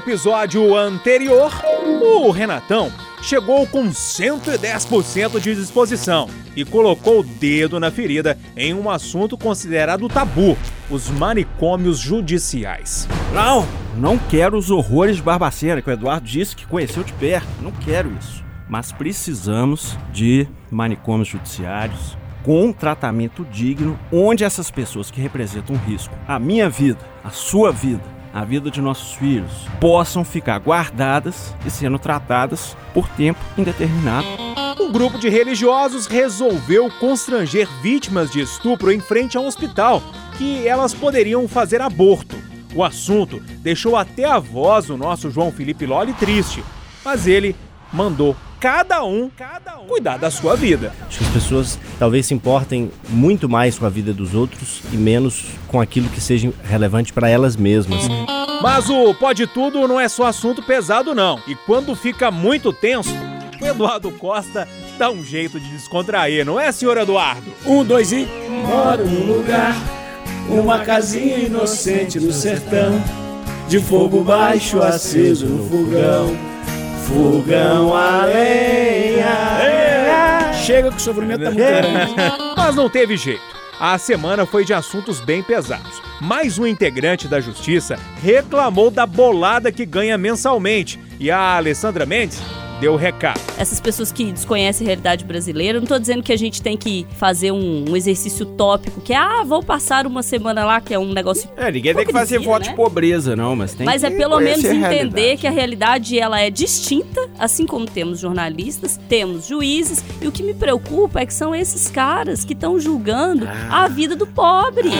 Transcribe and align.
episódio 0.00 0.74
anterior, 0.74 1.52
o 2.00 2.30
Renatão 2.30 2.90
chegou 3.22 3.66
com 3.66 3.90
110% 3.90 5.38
de 5.38 5.54
disposição 5.54 6.26
e 6.56 6.64
colocou 6.64 7.20
o 7.20 7.22
dedo 7.22 7.78
na 7.78 7.90
ferida 7.90 8.38
em 8.56 8.72
um 8.72 8.88
assunto 8.88 9.36
considerado 9.36 10.08
tabu: 10.08 10.56
os 10.88 11.10
manicômios 11.10 11.98
judiciais. 11.98 13.06
Não, 13.34 13.68
não 13.94 14.16
quero 14.16 14.56
os 14.56 14.70
horrores 14.70 15.16
de 15.16 15.22
Barbacena 15.22 15.82
que 15.82 15.90
o 15.90 15.92
Eduardo 15.92 16.26
disse 16.26 16.56
que 16.56 16.66
conheceu 16.66 17.04
de 17.04 17.12
perto. 17.12 17.46
Não 17.60 17.70
quero 17.70 18.10
isso. 18.18 18.42
Mas 18.68 18.92
precisamos 18.92 19.98
de 20.12 20.48
manicômios 20.70 21.28
judiciários 21.28 22.16
com 22.42 22.64
um 22.64 22.72
tratamento 22.72 23.44
digno, 23.44 23.98
onde 24.10 24.44
essas 24.44 24.70
pessoas 24.70 25.10
que 25.10 25.20
representam 25.20 25.76
risco, 25.76 26.14
a 26.26 26.38
minha 26.38 26.70
vida, 26.70 27.00
a 27.22 27.28
sua 27.28 27.70
vida, 27.70 28.02
a 28.32 28.44
vida 28.44 28.70
de 28.70 28.80
nossos 28.80 29.14
filhos, 29.14 29.50
possam 29.80 30.24
ficar 30.24 30.58
guardadas 30.58 31.54
e 31.64 31.70
sendo 31.70 31.98
tratadas 31.98 32.76
por 32.94 33.08
tempo 33.08 33.40
indeterminado. 33.58 34.26
Um 34.80 34.92
grupo 34.92 35.18
de 35.18 35.28
religiosos 35.28 36.06
resolveu 36.06 36.90
constranger 36.98 37.68
vítimas 37.82 38.30
de 38.30 38.40
estupro 38.40 38.90
em 38.90 39.00
frente 39.00 39.36
a 39.36 39.40
um 39.40 39.46
hospital, 39.46 40.02
que 40.36 40.66
elas 40.66 40.94
poderiam 40.94 41.46
fazer 41.46 41.80
aborto. 41.80 42.36
O 42.74 42.84
assunto 42.84 43.40
deixou 43.58 43.96
até 43.96 44.24
a 44.24 44.38
voz 44.38 44.86
do 44.86 44.96
nosso 44.96 45.30
João 45.30 45.52
Felipe 45.52 45.86
Loli 45.86 46.12
triste, 46.14 46.62
mas 47.04 47.26
ele 47.26 47.54
mandou 47.92 48.36
cada 48.60 49.02
um, 49.02 49.30
cada 49.30 49.78
um 49.80 49.86
cuidar 49.86 50.18
da 50.18 50.30
sua 50.30 50.54
vida. 50.54 50.92
Acho 51.08 51.18
que 51.18 51.24
as 51.24 51.30
pessoas 51.30 51.78
talvez 51.98 52.26
se 52.26 52.34
importem 52.34 52.90
muito 53.08 53.48
mais 53.48 53.78
com 53.78 53.86
a 53.86 53.88
vida 53.88 54.12
dos 54.12 54.34
outros 54.34 54.82
e 54.92 54.96
menos 54.96 55.46
com 55.66 55.80
aquilo 55.80 56.10
que 56.10 56.20
seja 56.20 56.52
relevante 56.62 57.12
para 57.12 57.28
elas 57.28 57.56
mesmas. 57.56 58.06
Mas 58.62 58.90
o 58.90 59.14
pode 59.14 59.46
tudo 59.46 59.88
não 59.88 59.98
é 59.98 60.08
só 60.08 60.26
assunto 60.26 60.62
pesado 60.62 61.14
não. 61.14 61.40
E 61.48 61.54
quando 61.54 61.96
fica 61.96 62.30
muito 62.30 62.70
tenso, 62.70 63.14
o 63.60 63.66
Eduardo 63.66 64.10
Costa 64.12 64.68
dá 64.98 65.10
um 65.10 65.24
jeito 65.24 65.58
de 65.58 65.68
descontrair, 65.70 66.44
não 66.44 66.60
é, 66.60 66.70
senhor 66.70 66.98
Eduardo? 66.98 67.50
Um, 67.64 67.82
dois 67.82 68.12
e. 68.12 68.28
Moro 68.66 69.06
num 69.06 69.38
lugar, 69.38 69.74
uma 70.48 70.80
casinha 70.80 71.38
inocente 71.38 72.20
no 72.20 72.30
sertão, 72.30 73.02
de 73.68 73.80
fogo 73.80 74.22
baixo 74.22 74.82
aceso 74.82 75.46
no 75.46 75.66
fogão. 75.66 76.50
Fogão 77.06 77.94
a 77.94 78.24
lenha. 78.26 79.50
Chega 80.52 80.90
que 80.90 80.96
o 80.96 81.00
sofrimento 81.00 81.42
tá 81.42 81.50
muito 81.50 81.58
grande. 81.58 82.14
Mas 82.56 82.74
não 82.74 82.88
teve 82.88 83.16
jeito. 83.16 83.42
A 83.80 83.96
semana 83.96 84.44
foi 84.44 84.64
de 84.64 84.74
assuntos 84.74 85.20
bem 85.20 85.42
pesados. 85.42 86.02
Mais 86.20 86.58
um 86.58 86.66
integrante 86.66 87.26
da 87.26 87.40
justiça 87.40 87.98
reclamou 88.22 88.90
da 88.90 89.06
bolada 89.06 89.72
que 89.72 89.86
ganha 89.86 90.18
mensalmente. 90.18 91.00
E 91.18 91.30
a 91.30 91.56
Alessandra 91.56 92.04
Mendes 92.04 92.40
deu 92.80 92.94
o 92.94 92.96
recado. 92.96 93.40
Essas 93.58 93.78
pessoas 93.80 94.10
que 94.10 94.32
desconhecem 94.32 94.86
a 94.86 94.88
realidade 94.88 95.24
brasileira, 95.24 95.78
não 95.78 95.86
tô 95.86 95.98
dizendo 95.98 96.22
que 96.22 96.32
a 96.32 96.36
gente 96.38 96.62
tem 96.62 96.76
que 96.76 97.06
fazer 97.18 97.52
um, 97.52 97.84
um 97.90 97.96
exercício 97.96 98.46
tópico, 98.46 99.00
que 99.00 99.12
é, 99.12 99.16
ah, 99.16 99.42
vou 99.44 99.62
passar 99.62 100.06
uma 100.06 100.22
semana 100.22 100.64
lá, 100.64 100.80
que 100.80 100.94
é 100.94 100.98
um 100.98 101.12
negócio. 101.12 101.48
É, 101.56 101.70
ninguém 101.70 101.94
tem 101.94 102.06
que 102.06 102.12
fazer 102.12 102.36
hipocrisia, 102.36 102.52
voto 102.52 102.64
né? 102.64 102.70
de 102.70 102.76
pobreza, 102.76 103.36
não, 103.36 103.54
mas 103.54 103.74
tem 103.74 103.84
Mas 103.86 104.00
que 104.00 104.06
é 104.06 104.10
pelo 104.10 104.40
menos 104.40 104.64
entender 104.64 105.36
que 105.36 105.46
a 105.46 105.50
realidade 105.50 106.18
ela 106.18 106.40
é 106.40 106.48
distinta, 106.50 107.28
assim 107.38 107.66
como 107.66 107.86
temos 107.86 108.18
jornalistas, 108.20 108.98
temos 109.08 109.46
juízes, 109.46 110.02
e 110.20 110.26
o 110.26 110.32
que 110.32 110.42
me 110.42 110.54
preocupa 110.54 111.20
é 111.20 111.26
que 111.26 111.34
são 111.34 111.54
esses 111.54 111.88
caras 111.90 112.44
que 112.44 112.54
estão 112.54 112.80
julgando 112.80 113.46
Ah. 113.46 113.84
a 113.84 113.88
vida 113.88 114.16
do 114.16 114.26
pobre. 114.26 114.90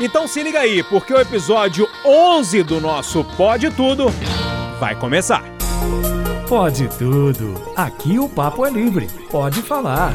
Então 0.00 0.26
se 0.26 0.42
liga 0.42 0.58
aí, 0.60 0.82
porque 0.82 1.12
o 1.12 1.20
episódio 1.20 1.88
11 2.04 2.62
do 2.64 2.80
nosso 2.80 3.24
Pode 3.36 3.70
Tudo 3.70 4.06
vai 4.80 4.94
começar. 4.96 5.44
Pode 6.56 6.86
tudo. 6.96 7.52
Aqui 7.74 8.16
o 8.16 8.28
papo 8.28 8.64
é 8.64 8.70
livre. 8.70 9.08
Pode 9.28 9.60
falar. 9.60 10.12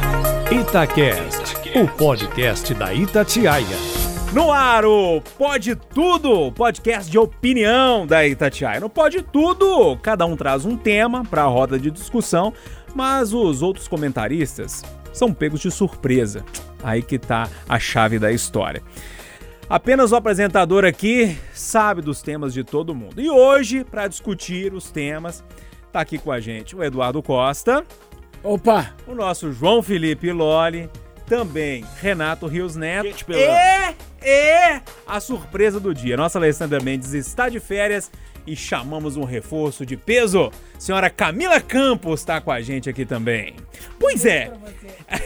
Itacast, 0.50 1.54
o 1.78 1.86
podcast 1.86 2.74
da 2.76 2.94
Itatiaia. 2.94 3.76
No 4.32 4.50
ar, 4.50 4.86
o 4.86 5.20
Pode 5.38 5.76
Tudo, 5.76 6.50
podcast 6.54 7.12
de 7.12 7.18
opinião 7.18 8.08
da 8.08 8.26
Itatiaia. 8.26 8.80
No 8.80 8.90
Pode 8.90 9.22
Tudo, 9.22 9.98
cada 9.98 10.26
um 10.26 10.38
traz 10.38 10.64
um 10.64 10.78
tema 10.78 11.26
para 11.26 11.42
a 11.42 11.48
roda 11.48 11.78
de 11.78 11.92
discussão, 11.92 12.54
mas 12.96 13.34
os 13.34 13.62
outros 13.62 13.90
comentaristas 13.90 14.82
são 15.12 15.34
pegos 15.34 15.60
de 15.60 15.70
surpresa. 15.70 16.46
Aí 16.82 17.02
que 17.02 17.20
tá 17.20 17.50
a 17.68 17.78
chave 17.78 18.18
da 18.18 18.32
história. 18.32 18.82
Apenas 19.70 20.14
o 20.14 20.16
apresentador 20.16 20.86
aqui 20.86 21.38
sabe 21.54 22.02
dos 22.02 22.22
temas 22.22 22.54
de 22.54 22.64
todo 22.64 22.96
mundo. 22.96 23.20
E 23.20 23.30
hoje, 23.30 23.84
para 23.84 24.08
discutir 24.08 24.74
os 24.74 24.90
temas, 24.90 25.44
tá 25.92 26.02
aqui 26.02 26.18
com 26.18 26.32
a 26.32 26.40
gente 26.40 26.76
o 26.76 26.84
Eduardo 26.84 27.22
Costa, 27.22 27.86
Opa! 28.44 28.94
o 29.08 29.14
nosso 29.14 29.52
João 29.52 29.82
Felipe 29.84 30.32
Loli, 30.32 30.90
também 31.26 31.86
Renato 32.02 32.48
Rios 32.48 32.76
Neto 32.76 33.08
Gente 33.08 33.26
pelada. 33.26 33.96
e, 34.24 34.28
e 34.28 34.82
a 35.06 35.20
surpresa 35.20 35.80
do 35.80 35.94
dia. 35.94 36.18
Nossa 36.18 36.40
Alessandra 36.40 36.82
Mendes 36.82 37.14
está 37.14 37.50
de 37.50 37.60
férias 37.60 38.12
e 38.48 38.56
chamamos 38.56 39.16
um 39.16 39.24
reforço 39.24 39.86
de 39.86 39.96
peso. 39.96 40.52
Senhora 40.80 41.10
Camila 41.10 41.60
Campos 41.62 42.22
está 42.22 42.42
com 42.42 42.52
a 42.52 42.62
gente 42.62 42.90
aqui 42.90 43.06
também. 43.06 43.56
Pois 44.00 44.26
é. 44.26 44.52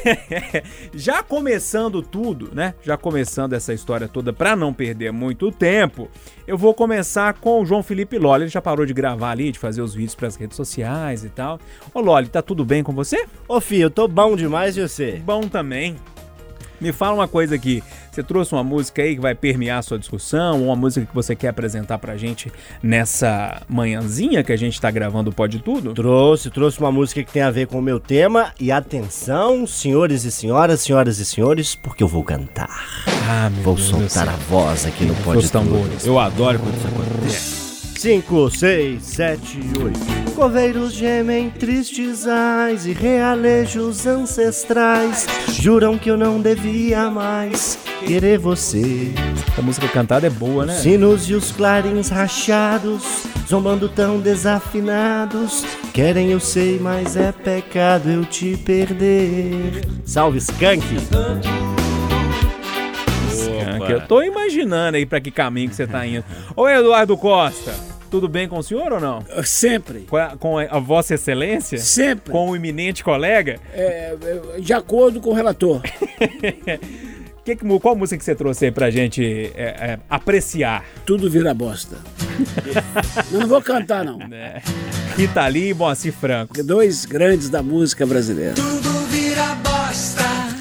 Já 0.93 1.23
começando 1.23 2.01
tudo, 2.01 2.49
né? 2.53 2.73
Já 2.83 2.97
começando 2.97 3.53
essa 3.53 3.73
história 3.73 4.07
toda 4.07 4.33
para 4.33 4.55
não 4.55 4.73
perder 4.73 5.11
muito 5.11 5.51
tempo, 5.51 6.09
eu 6.47 6.57
vou 6.57 6.73
começar 6.73 7.33
com 7.35 7.61
o 7.61 7.65
João 7.65 7.83
Felipe 7.83 8.17
Loli. 8.17 8.43
Ele 8.43 8.49
já 8.49 8.61
parou 8.61 8.85
de 8.85 8.93
gravar 8.93 9.31
ali, 9.31 9.51
de 9.51 9.59
fazer 9.59 9.81
os 9.81 9.93
vídeos 9.93 10.15
para 10.15 10.27
as 10.27 10.35
redes 10.35 10.57
sociais 10.57 11.23
e 11.23 11.29
tal. 11.29 11.59
Ô 11.93 12.01
Loli, 12.01 12.27
tá 12.27 12.41
tudo 12.41 12.65
bem 12.65 12.83
com 12.83 12.93
você? 12.93 13.25
Ô 13.47 13.59
filho, 13.59 13.83
eu 13.83 13.91
tô 13.91 14.07
bom 14.07 14.35
demais 14.35 14.77
e 14.77 14.81
você? 14.81 15.21
Bom 15.25 15.47
também. 15.47 15.95
Me 16.79 16.91
fala 16.91 17.15
uma 17.15 17.27
coisa 17.27 17.55
aqui. 17.55 17.81
Você 18.13 18.21
trouxe 18.21 18.53
uma 18.53 18.63
música 18.63 19.01
aí 19.01 19.15
que 19.15 19.21
vai 19.21 19.33
permear 19.33 19.79
a 19.79 19.81
sua 19.81 19.97
discussão, 19.97 20.59
ou 20.59 20.67
uma 20.67 20.75
música 20.75 21.03
que 21.03 21.15
você 21.15 21.35
quer 21.35 21.47
apresentar 21.47 21.97
pra 21.97 22.15
gente 22.15 22.51
nessa 22.81 23.63
manhãzinha 23.67 24.43
que 24.43 24.51
a 24.51 24.55
gente 24.55 24.79
tá 24.79 24.91
gravando 24.91 25.31
o 25.31 25.33
Pode 25.33 25.57
Tudo? 25.57 25.95
Trouxe, 25.95 26.51
trouxe 26.51 26.79
uma 26.79 26.91
música 26.91 27.23
que 27.23 27.31
tem 27.33 27.41
a 27.41 27.49
ver 27.49 27.65
com 27.65 27.79
o 27.79 27.81
meu 27.81 27.99
tema. 27.99 28.53
E 28.59 28.71
atenção, 28.71 29.65
senhores 29.65 30.25
e 30.25 30.31
senhoras, 30.31 30.81
senhoras 30.81 31.17
e 31.17 31.25
senhores, 31.25 31.73
porque 31.73 32.03
eu 32.03 32.07
vou 32.07 32.23
cantar. 32.23 32.69
Ah, 33.27 33.49
meu 33.49 33.63
Vou 33.63 33.75
Deus 33.75 33.87
soltar 33.87 34.27
céu. 34.27 34.29
a 34.29 34.37
voz 34.37 34.85
aqui 34.85 35.05
no 35.05 35.15
Pode 35.15 35.51
Tudo. 35.51 35.89
Eu 36.05 36.19
adoro 36.19 36.59
quando 36.59 36.77
isso 36.77 36.87
acontece. 36.87 37.62
5, 38.03 38.49
6, 38.49 39.01
7, 39.01 39.59
8. 39.81 40.33
Coveiros 40.35 40.91
gemem 40.91 41.49
tristes 41.49 42.27
ais 42.27 42.85
e 42.85 42.91
realejos 42.91 44.05
ancestrais 44.05 45.25
juram 45.53 45.97
que 45.97 46.11
eu 46.11 46.17
não 46.17 46.41
devia 46.41 47.09
mais 47.09 47.79
querer 48.05 48.37
você. 48.37 49.13
A 49.57 49.61
música 49.61 49.87
cantada 49.87 50.27
é 50.27 50.29
boa, 50.29 50.65
né? 50.65 50.73
Sinos 50.73 51.29
e 51.29 51.33
os 51.33 51.53
clarins 51.53 52.09
rachados, 52.09 53.23
zombando 53.47 53.87
tão 53.87 54.19
desafinados. 54.19 55.63
Querem, 55.93 56.29
eu 56.29 56.41
sei, 56.41 56.79
mas 56.79 57.15
é 57.15 57.31
pecado 57.31 58.09
eu 58.09 58.25
te 58.25 58.57
perder. 58.57 59.81
Salve, 60.03 60.39
Skank! 60.39 60.83
Skank. 63.31 63.89
Eu 63.89 64.05
tô 64.07 64.21
imaginando 64.21 64.97
aí 64.97 65.05
pra 65.05 65.21
que 65.21 65.31
caminho 65.31 65.69
que 65.69 65.75
você 65.77 65.87
tá 65.87 66.05
indo. 66.05 66.25
Ô 66.53 66.67
Eduardo 66.67 67.15
Costa, 67.15 67.92
tudo 68.13 68.29
bem 68.29 68.47
com 68.47 68.59
o 68.59 68.63
senhor 68.63 68.93
ou 68.93 68.99
não? 68.99 69.25
Sempre. 69.43 70.01
Com 70.01 70.17
a, 70.17 70.37
com 70.37 70.59
a 70.59 70.79
Vossa 70.79 71.15
Excelência? 71.15 71.79
Sempre. 71.79 72.31
Com 72.31 72.51
o 72.51 72.55
iminente 72.55 73.03
colega? 73.03 73.59
É, 73.73 74.15
é, 74.55 74.59
de 74.59 74.71
acordo 74.71 75.19
com 75.19 75.31
o 75.31 75.33
relator. 75.33 75.81
Que 77.45 77.57
qual 77.57 77.93
música 77.93 78.17
que 78.17 78.23
você 78.23 78.33
trouxe 78.33 78.63
aí 78.63 78.71
pra 78.71 78.89
gente 78.89 79.51
é, 79.53 79.63
é, 79.63 79.99
apreciar? 80.09 80.85
Tudo 81.05 81.29
vira 81.29 81.53
bosta. 81.53 81.97
Eu 83.29 83.41
não 83.41 83.47
vou 83.49 83.61
cantar, 83.61 84.05
não. 84.05 84.17
Rita 85.17 85.45
Lee 85.47 85.71
e 85.71 85.73
Moacir 85.73 86.13
Franco. 86.13 86.63
Dois 86.63 87.03
grandes 87.03 87.49
da 87.49 87.61
música 87.61 88.05
brasileira. 88.05 88.53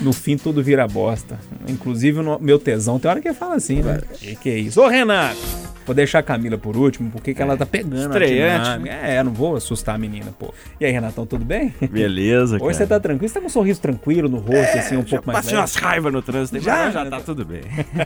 No 0.01 0.13
fim, 0.13 0.37
tudo 0.37 0.61
vira 0.61 0.89
bosta. 0.89 1.39
Inclusive, 1.69 2.21
no- 2.21 2.41
meu 2.41 2.59
tesão 2.59 2.99
tem 2.99 3.09
hora 3.09 3.21
que 3.21 3.33
fala 3.33 3.55
assim, 3.55 3.81
né? 3.81 4.01
Que 4.19 4.35
que 4.35 4.51
é 4.51 4.59
isso? 4.59 4.81
Ô, 4.83 4.89
Renato! 4.89 5.62
Vou 5.85 5.95
deixar 5.95 6.21
a 6.21 6.23
Camila 6.23 6.57
por 6.57 6.77
último, 6.77 7.11
porque 7.11 7.35
que 7.35 7.43
ela 7.43 7.57
tá 7.57 7.67
pegando 7.67 7.97
a 7.97 8.01
Estreante, 8.07 8.65
dinâmica. 8.65 8.95
É, 8.95 9.23
não 9.23 9.33
vou 9.33 9.57
assustar 9.57 9.95
a 9.95 9.99
menina, 9.99 10.33
pô. 10.39 10.53
E 10.81 10.85
aí, 10.85 10.93
Renatão, 10.93 11.27
tudo 11.27 11.45
bem? 11.45 11.75
Beleza, 11.91 12.59
cara. 12.59 12.65
Hoje 12.71 12.79
você 12.79 12.87
tá 12.87 13.01
tranquilo? 13.01 13.29
Você 13.29 13.35
tá 13.35 13.41
com 13.41 13.47
um 13.47 13.51
sorriso 13.51 13.81
tranquilo 13.81 14.29
no 14.29 14.39
rosto, 14.39 14.79
assim, 14.79 14.97
um 14.97 15.03
pouco 15.05 15.27
mais 15.27 15.39
Passei 15.39 15.53
leve? 15.53 15.61
umas 15.61 15.75
raivas 15.75 16.13
no 16.13 16.23
trânsito, 16.23 16.61
Já? 16.61 16.91
já, 16.91 17.05
já 17.05 17.11
tá 17.11 17.21
tudo 17.21 17.45
bem. 17.45 17.63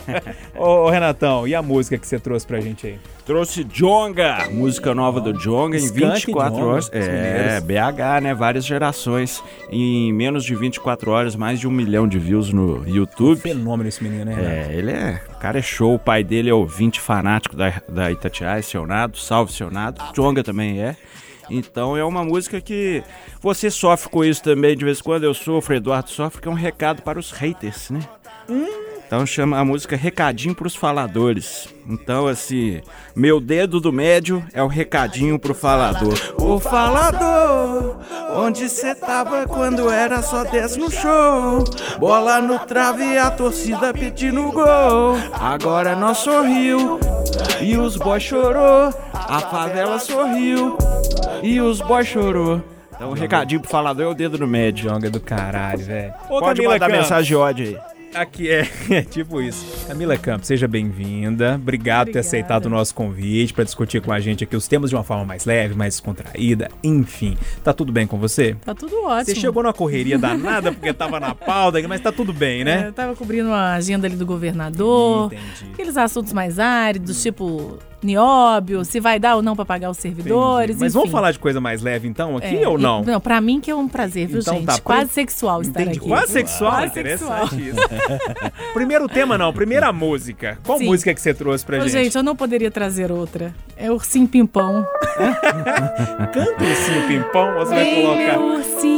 Ô, 0.56 0.86
ô, 0.86 0.90
Renatão, 0.90 1.46
e 1.46 1.54
a 1.54 1.62
música 1.62 1.98
que 1.98 2.06
você 2.06 2.18
trouxe 2.18 2.46
pra 2.46 2.60
gente 2.60 2.86
aí? 2.86 2.98
Trouxe 3.26 3.64
Jonga, 3.64 4.48
música 4.52 4.94
nova 4.94 5.20
do 5.20 5.32
Jonga, 5.32 5.76
em 5.76 5.80
Skank 5.80 6.26
24 6.26 6.54
Djonga, 6.54 6.64
horas. 6.64 6.90
É. 6.92 7.60
BH, 7.60 8.22
né? 8.22 8.32
Várias 8.32 8.64
gerações. 8.64 9.42
Em 9.68 10.12
menos 10.12 10.44
de 10.44 10.54
24 10.54 11.10
horas, 11.10 11.34
mais 11.34 11.58
de 11.58 11.66
um 11.66 11.70
milhão 11.72 12.06
de 12.06 12.20
views 12.20 12.52
no 12.52 12.86
YouTube. 12.88 13.40
Fenômeno 13.40 13.88
esse 13.88 14.00
menino, 14.00 14.26
né? 14.26 14.68
É, 14.70 14.72
ele 14.72 14.92
é 14.92 15.20
O 15.34 15.40
cara 15.40 15.58
é 15.58 15.62
show, 15.62 15.96
o 15.96 15.98
pai 15.98 16.22
dele 16.22 16.50
é 16.50 16.54
ouvinte 16.54 17.00
fanático 17.00 17.56
da, 17.56 17.82
da 17.88 18.12
Itatiaia, 18.12 18.62
seu 18.62 18.86
Nado, 18.86 19.18
salve 19.18 19.52
seu 19.52 19.72
Nado. 19.72 20.00
Jonga 20.14 20.44
também 20.44 20.80
é. 20.80 20.94
Então 21.50 21.96
é 21.96 22.04
uma 22.04 22.24
música 22.24 22.60
que 22.60 23.02
você 23.40 23.72
sofre 23.72 24.08
com 24.08 24.24
isso 24.24 24.40
também 24.40 24.76
de 24.76 24.84
vez 24.84 25.00
em 25.00 25.02
quando, 25.02 25.24
eu 25.24 25.34
sofro, 25.34 25.74
Eduardo 25.74 26.10
sofre, 26.10 26.40
que 26.40 26.46
é 26.46 26.50
um 26.50 26.54
recado 26.54 27.02
para 27.02 27.18
os 27.18 27.32
haters, 27.32 27.90
né? 27.90 28.00
Então 29.06 29.24
chama 29.24 29.56
a 29.58 29.64
música 29.64 29.94
Recadinho 29.96 30.54
pros 30.54 30.74
Faladores. 30.74 31.68
Então, 31.88 32.26
assim, 32.26 32.80
meu 33.14 33.40
dedo 33.40 33.80
do 33.80 33.92
médio 33.92 34.44
é 34.52 34.60
o 34.60 34.66
recadinho 34.66 35.38
pro 35.38 35.54
falador. 35.54 36.18
Ô 36.36 36.58
falador, 36.58 37.98
onde 38.34 38.68
cê 38.68 38.96
tava 38.96 39.46
quando 39.46 39.88
era 39.88 40.20
só 40.22 40.42
10 40.42 40.76
no 40.78 40.90
show? 40.90 41.62
Bola 42.00 42.40
no 42.40 42.58
trave 42.58 43.04
e 43.04 43.16
a 43.18 43.30
torcida 43.30 43.94
pedindo 43.94 44.50
gol. 44.50 45.16
Agora 45.32 45.94
nós 45.94 46.18
sorriu 46.18 46.98
e 47.60 47.76
os 47.76 47.96
boys 47.96 48.24
chorou. 48.24 48.92
A 49.12 49.40
favela 49.40 50.00
sorriu 50.00 50.76
e 51.44 51.60
os 51.60 51.80
boys 51.80 52.08
chorou. 52.08 52.60
Então, 52.92 53.10
o 53.10 53.14
recadinho 53.14 53.60
pro 53.60 53.70
falador 53.70 54.04
é 54.06 54.08
o 54.08 54.14
dedo 54.14 54.36
no 54.38 54.46
médio. 54.48 54.90
Jonga 54.90 55.08
do 55.08 55.20
caralho, 55.20 55.78
velho. 55.84 56.12
Pode 56.26 56.46
Camila 56.56 56.72
mandar 56.72 56.86
Campos. 56.86 57.02
mensagem 57.02 57.28
de 57.28 57.36
ódio 57.36 57.66
aí. 57.68 57.95
Aqui 58.16 58.50
é, 58.50 58.66
é 58.90 59.02
tipo 59.02 59.42
isso. 59.42 59.86
Camila 59.86 60.16
Campos, 60.16 60.46
seja 60.48 60.66
bem-vinda. 60.66 61.56
Obrigado 61.56 62.06
por 62.06 62.12
ter 62.14 62.20
aceitado 62.20 62.64
o 62.66 62.70
nosso 62.70 62.94
convite 62.94 63.52
para 63.52 63.62
discutir 63.62 64.00
com 64.00 64.10
a 64.10 64.18
gente 64.18 64.42
aqui 64.42 64.56
os 64.56 64.66
temas 64.66 64.88
de 64.88 64.96
uma 64.96 65.04
forma 65.04 65.24
mais 65.24 65.44
leve, 65.44 65.74
mais 65.74 65.94
descontraída. 65.94 66.70
Enfim, 66.82 67.36
tá 67.62 67.74
tudo 67.74 67.92
bem 67.92 68.06
com 68.06 68.18
você? 68.18 68.56
Tá 68.64 68.74
tudo 68.74 69.02
ótimo. 69.04 69.34
Você 69.34 69.34
chegou 69.34 69.62
numa 69.62 69.72
correria 69.74 70.18
danada 70.18 70.72
porque 70.72 70.92
tava 70.94 71.20
na 71.20 71.34
pauta, 71.34 71.76
mas 71.86 72.00
tá 72.00 72.10
tudo 72.10 72.32
bem, 72.32 72.62
É, 72.62 72.64
né? 72.64 72.88
eu 72.88 72.92
tava 72.92 73.14
cobrindo 73.14 73.52
a 73.52 73.74
agenda 73.74 74.06
ali 74.06 74.16
do 74.16 74.24
governador. 74.24 75.26
Entendi. 75.32 75.72
Aqueles 75.74 75.96
assuntos 75.98 76.32
mais 76.32 76.58
áridos, 76.58 77.22
tipo 77.22 77.78
nióbio, 78.02 78.84
se 78.84 79.00
vai 79.00 79.18
dar 79.18 79.36
ou 79.36 79.42
não 79.42 79.56
pra 79.56 79.64
pagar 79.64 79.90
os 79.90 79.96
servidores. 79.98 80.70
Entendi. 80.76 80.80
Mas 80.84 80.92
enfim. 80.92 80.98
vamos 81.00 81.10
falar 81.12 81.32
de 81.32 81.38
coisa 81.38 81.60
mais 81.60 81.82
leve 81.82 82.06
então 82.08 82.36
aqui 82.36 82.62
É, 82.62 82.68
ou 82.68 82.78
não? 82.78 83.02
e- 83.02 83.06
Não, 83.06 83.20
pra 83.20 83.40
mim 83.40 83.60
que 83.60 83.70
é 83.70 83.74
um 83.74 83.88
prazer, 83.88 84.26
viu, 84.28 84.40
Então 84.40 84.54
gente? 84.54 84.66
tá, 84.66 84.78
Quase 84.80 85.10
sexual 85.10 85.62
estar 85.62 85.80
Entendi. 85.82 85.98
aqui. 85.98 86.08
Quase 86.08 86.32
sexual, 86.32 86.84
interessante 86.86 87.68
isso. 87.68 87.76
Primeiro 88.74 89.08
tema 89.08 89.36
não, 89.38 89.52
primeira 89.52 89.92
música. 89.92 90.58
Qual 90.64 90.78
Sim. 90.78 90.86
música 90.86 91.12
que 91.14 91.20
você 91.20 91.32
trouxe 91.34 91.64
pra 91.64 91.80
gente? 91.80 91.90
gente, 91.92 92.16
eu 92.16 92.22
não 92.22 92.36
poderia 92.36 92.70
trazer 92.70 93.10
outra. 93.10 93.54
É 93.76 93.90
Ursinho 93.90 94.28
Pimpão. 94.28 94.86
Canta 96.32 96.64
ursinho 96.64 97.06
pimpão, 97.08 97.54
você 97.54 97.74
vai 97.74 97.94
colocar. 97.94 98.38
meu 98.38 98.56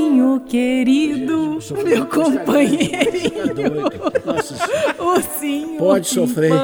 ursinho 0.09 0.41
querido, 0.41 1.59
meu 1.85 2.07
companheirinho. 2.07 3.85
Nossa, 4.25 4.55
Ursinho 5.03 5.79
Pode 5.79 6.07
sofrer. 6.09 6.53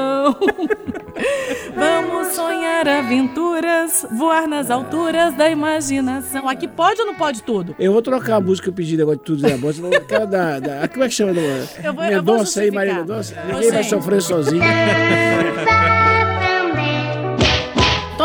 Vamos 1.75 2.27
sonhar 2.29 2.87
aventuras, 2.87 4.05
voar 4.17 4.47
nas 4.47 4.69
alturas 4.69 5.33
da 5.35 5.49
imaginação. 5.49 6.47
Aqui 6.47 6.67
pode 6.67 6.99
ou 7.01 7.07
não 7.07 7.15
pode 7.15 7.41
tudo? 7.43 7.75
eu 7.79 7.91
vou 7.93 8.01
trocar 8.01 8.35
a 8.35 8.41
música 8.41 8.65
que 8.65 8.69
eu 8.69 8.73
pedi 8.73 8.97
negócio 8.97 9.19
de 9.19 9.25
tudo 9.25 9.41
na 9.49 9.57
bolsa. 9.57 9.81
vou- 9.81 9.95
Aquela 9.95 10.25
da, 10.25 10.59
da. 10.59 10.87
Como 10.87 11.03
é 11.03 11.07
que 11.07 11.13
chama? 11.13 11.33
Da, 11.33 11.41
Eu 11.41 11.57
vou- 11.65 11.83
eu 11.83 11.93
vou 11.93 12.03
Mendonça 12.05 12.61
aí, 12.61 12.71
Maria. 12.71 12.95
Mendonça. 12.95 13.35
Ninguém 13.47 13.71
vai 13.71 13.83
sofrer 13.83 14.21
sozinho. 14.21 14.63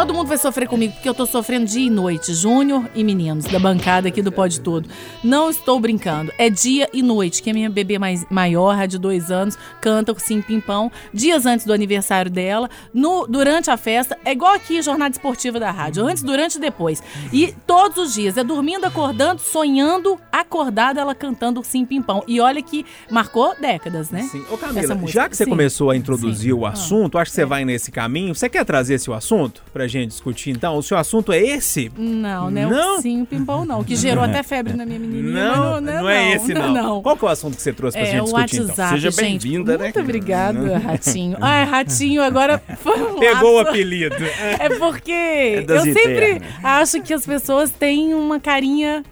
Todo 0.01 0.15
mundo 0.15 0.29
vai 0.29 0.39
sofrer 0.39 0.67
comigo, 0.67 0.95
porque 0.95 1.07
eu 1.07 1.13
tô 1.13 1.27
sofrendo 1.27 1.67
dia 1.67 1.87
e 1.87 1.91
noite. 1.91 2.33
Júnior 2.33 2.89
e 2.95 3.05
meninos 3.05 3.45
da 3.45 3.59
bancada 3.59 4.09
aqui 4.09 4.23
do 4.23 4.33
Pode 4.33 4.59
Tudo. 4.59 4.89
Não 5.23 5.51
estou 5.51 5.79
brincando. 5.79 6.33
É 6.39 6.49
dia 6.49 6.89
e 6.91 7.03
noite, 7.03 7.43
que 7.43 7.51
a 7.51 7.53
minha 7.53 7.69
bebê 7.69 7.99
mais, 7.99 8.25
maior, 8.31 8.81
a 8.81 8.87
de 8.87 8.99
dois 8.99 9.31
anos, 9.31 9.59
canta 9.79 10.11
o 10.13 10.19
Sim 10.19 10.41
Pimpão, 10.41 10.91
dias 11.13 11.45
antes 11.45 11.67
do 11.67 11.75
aniversário 11.75 12.31
dela, 12.31 12.71
no, 12.95 13.27
durante 13.27 13.71
a 13.71 13.77
festa. 13.77 14.17
É 14.25 14.33
igual 14.33 14.55
aqui 14.55 14.79
a 14.79 14.81
jornada 14.81 15.15
esportiva 15.15 15.61
da 15.61 15.71
rádio, 15.71 16.03
antes, 16.07 16.23
durante 16.23 16.55
e 16.55 16.61
depois. 16.61 17.03
E 17.31 17.55
todos 17.67 17.99
os 17.99 18.15
dias, 18.15 18.39
é 18.39 18.43
dormindo, 18.43 18.87
acordando, 18.87 19.43
sonhando, 19.43 20.19
acordada, 20.33 20.99
ela 20.99 21.15
cantando 21.15 21.61
o 21.61 21.63
Sim 21.63 21.85
Pimpão. 21.85 22.25
E 22.27 22.41
olha 22.41 22.63
que 22.63 22.87
marcou 23.11 23.55
décadas, 23.61 24.11
né? 24.11 24.23
Sim. 24.23 24.43
Ô 24.51 24.57
Camila, 24.57 24.99
já 25.07 25.29
que 25.29 25.37
você 25.37 25.45
Sim. 25.45 25.51
começou 25.51 25.91
a 25.91 25.97
introduzir 25.97 26.55
Sim. 26.55 26.59
o 26.59 26.65
assunto, 26.65 27.19
acho 27.19 27.31
que 27.31 27.35
você 27.35 27.45
vai 27.45 27.67
nesse 27.67 27.93
caminho. 27.93 28.35
Você 28.35 28.49
quer 28.49 28.65
trazer 28.65 28.95
esse 28.95 29.13
assunto 29.13 29.63
pra 29.71 29.90
gente 29.91 30.09
discutir 30.09 30.51
então? 30.51 30.77
O 30.77 30.83
seu 30.83 30.97
assunto 30.97 31.33
é 31.33 31.39
esse? 31.41 31.91
Não, 31.97 32.51
né? 32.51 32.67
Não? 32.67 32.93
O 32.93 32.97
ursinho 32.97 33.27
pimpão 33.27 33.65
não, 33.65 33.85
que 33.85 33.97
gerou 33.97 34.25
até 34.25 34.43
febre 34.43 34.73
na 34.75 34.87
minha 34.87 34.99
menininha. 34.99 35.53
Não, 35.55 35.73
mas 35.81 35.83
não, 35.83 36.09
é 36.09 36.33
esse 36.35 36.55
não. 36.55 36.73
não. 36.73 37.03
Qual 37.03 37.17
que 37.17 37.25
é 37.25 37.29
o 37.29 37.31
assunto 37.31 37.57
que 37.57 37.63
você 37.63 37.73
trouxe 37.73 37.99
pra 37.99 38.07
É 38.07 38.11
gente 38.11 38.25
discutir 38.25 38.57
então? 38.57 38.67
WhatsApp, 38.69 38.95
Seja 38.95 39.11
gente. 39.11 39.21
bem-vinda, 39.21 39.77
né, 39.77 39.85
Muito 39.85 40.01
obrigada, 40.01 40.79
Ratinho. 40.79 41.37
Ai, 41.41 41.65
Ratinho, 41.65 42.23
agora 42.23 42.63
foi 42.79 42.99
Pegou 43.19 43.57
o 43.57 43.59
apelido. 43.59 44.17
É 44.59 44.69
porque 44.79 45.65
das 45.67 45.87
eu 45.87 45.95
sempre 45.95 46.43
acho 46.63 47.03
que 47.03 47.13
as 47.13 47.27
pessoas 47.27 47.71
têm 47.71 48.15
uma 48.15 48.39
carinha 48.41 49.03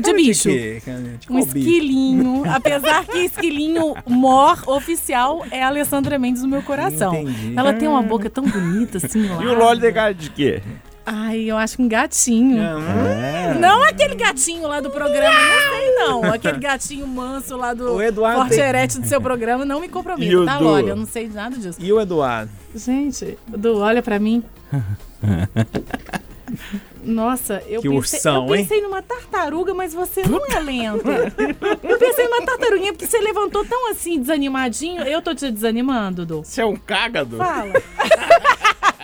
De 0.00 0.12
bicho. 0.14 0.48
De 0.48 0.80
um 1.30 1.38
esquilinho. 1.38 2.42
Apesar 2.50 3.04
que 3.04 3.18
esquilinho 3.18 3.94
mor 4.06 4.62
oficial 4.66 5.44
é 5.50 5.62
a 5.62 5.68
Alessandra 5.68 6.18
Mendes 6.18 6.42
no 6.42 6.48
meu 6.48 6.62
coração. 6.62 7.14
Entendi. 7.14 7.52
Ela 7.56 7.74
tem 7.74 7.88
uma 7.88 8.02
boca 8.02 8.30
tão 8.30 8.44
bonita 8.44 8.98
assim. 8.98 9.26
E 9.42 9.46
o 9.46 9.54
Loli 9.54 9.80
tem 9.80 9.92
cara 9.92 10.14
de 10.14 10.30
quê? 10.30 10.62
Ai, 11.08 11.42
eu 11.42 11.56
acho 11.56 11.76
que 11.76 11.82
um 11.82 11.88
gatinho. 11.88 12.60
Hum, 12.60 13.60
Não 13.60 13.80
aquele 13.84 14.16
gatinho 14.16 14.66
lá 14.66 14.80
do 14.80 14.90
programa, 14.90 15.38
não 15.38 15.78
sei 15.78 15.94
não. 15.94 16.24
Aquele 16.24 16.58
gatinho 16.58 17.06
manso 17.06 17.56
lá 17.56 17.72
do 17.74 17.94
O 17.94 17.98
Forte 18.12 18.58
Herete 18.58 19.00
do 19.00 19.06
seu 19.06 19.20
programa, 19.20 19.64
não 19.64 19.78
me 19.80 19.86
E 19.86 19.88
comprometa, 19.88 20.36
o 20.36 20.44
tá, 20.44 20.58
Du? 20.58 20.64
Loli? 20.64 20.88
Eu 20.88 20.96
não 20.96 21.06
sei 21.06 21.28
nada 21.28 21.56
disso. 21.56 21.78
E 21.80 21.92
o 21.92 22.00
Eduardo? 22.00 22.50
Gente, 22.74 23.38
Du, 23.46 23.78
olha 23.78 24.02
pra 24.02 24.18
mim. 24.18 24.42
Nossa, 27.06 27.62
eu 27.68 27.80
Que 27.80 27.88
pensei, 27.88 28.18
ursão, 28.18 28.46
eu 28.48 28.54
hein? 28.56 28.62
pensei 28.64 28.82
numa 28.82 29.00
tartaruga, 29.00 29.72
mas 29.72 29.94
você 29.94 30.22
não 30.26 30.44
é 30.46 30.58
lento. 30.60 31.08
eu 31.08 31.98
pensei 31.98 32.24
numa 32.28 32.44
tartaruguinha, 32.44 32.92
porque 32.92 33.06
você 33.06 33.18
levantou 33.18 33.64
tão 33.64 33.90
assim, 33.90 34.20
desanimadinho. 34.20 35.02
Eu 35.02 35.22
tô 35.22 35.34
te 35.34 35.50
desanimando, 35.50 36.26
Du. 36.26 36.42
Você 36.44 36.60
é 36.62 36.66
um 36.66 36.76
cágado? 36.76 37.36
Fala. 37.36 37.72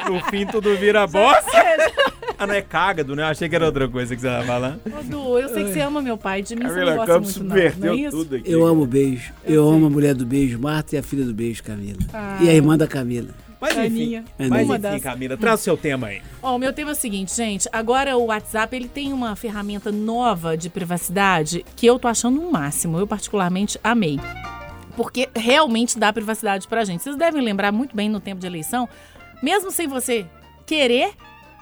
No 0.09 0.21
fim 0.31 0.45
tudo 0.45 0.77
vira 0.77 1.07
bosta. 1.07 1.51
Ah, 2.37 2.45
não 2.45 2.55
é 2.55 2.61
cágado, 2.61 3.15
né? 3.15 3.23
Eu 3.23 3.27
achei 3.29 3.49
que 3.49 3.55
era 3.55 3.67
outra 3.67 3.87
coisa 3.89 4.17
que 4.17 4.21
você 4.21 4.27
tava 4.27 4.45
falando. 4.45 4.81
Ô, 4.99 5.03
Du, 5.05 5.39
eu 5.39 5.49
sei 5.49 5.65
que 5.65 5.73
você 5.73 5.81
ama 5.81 6.03
meu 6.03 6.19
pai, 6.19 6.43
de 6.43 6.57
mim 6.57 6.63
você 6.63 6.69
não 6.71 6.75
Camila 6.75 6.97
gosta 6.97 7.13
Campos 7.13 7.39
muito, 7.39 7.79
não. 7.79 7.97
não 7.97 8.07
é 8.07 8.11
tudo 8.11 8.35
aqui. 8.37 8.51
Eu 8.51 8.67
amo 8.67 8.83
o 8.83 8.87
beijo. 8.87 9.33
Eu 9.45 9.69
amo 9.69 9.87
a 9.87 9.91
mulher 9.91 10.15
do 10.17 10.27
beijo, 10.27 10.59
Marta, 10.59 10.97
e 10.97 10.99
a 10.99 11.05
filha 11.05 11.25
do 11.25 11.33
beijo, 11.33 11.63
Camila. 11.63 11.99
E 12.41 12.49
a 12.51 12.53
irmã 12.53 12.77
da 12.77 12.89
Camila. 12.89 13.29
Mas 13.63 13.79
enfim, 13.79 13.87
Aninha. 14.17 14.25
mas 14.39 14.65
Uma 14.65 14.75
enfim, 14.75 14.83
das- 14.83 15.03
Camila, 15.03 15.37
traz 15.37 15.61
o 15.61 15.63
seu 15.63 15.77
tema 15.77 16.09
aí. 16.09 16.21
Ó, 16.43 16.57
o 16.57 16.59
meu 16.59 16.73
tema 16.73 16.91
é 16.91 16.93
o 16.93 16.97
seguinte, 16.97 17.33
gente. 17.35 17.69
Agora 17.73 18.17
o 18.17 18.27
WhatsApp 18.27 18.75
ele 18.75 18.89
tem 18.89 19.13
uma 19.13 19.37
ferramenta 19.37 19.93
nova 19.93 20.57
de 20.57 20.69
privacidade 20.69 21.65
que 21.77 21.87
eu 21.87 21.99
tô 21.99 22.09
achando 22.09 22.41
um 22.41 22.51
máximo. 22.51 22.99
Eu 22.99 23.07
particularmente 23.07 23.79
amei. 23.85 24.19
Porque 24.97 25.29
realmente 25.35 25.99
dá 25.99 26.13
privacidade 26.13 26.67
pra 26.69 26.85
gente. 26.85 27.03
Vocês 27.03 27.17
devem 27.17 27.41
lembrar 27.41 27.73
muito 27.73 27.97
bem 27.97 28.09
no 28.09 28.21
tempo 28.21 28.41
de 28.41 28.47
eleição, 28.47 28.89
mesmo 29.43 29.71
sem 29.71 29.87
você 29.87 30.27
querer, 30.67 31.13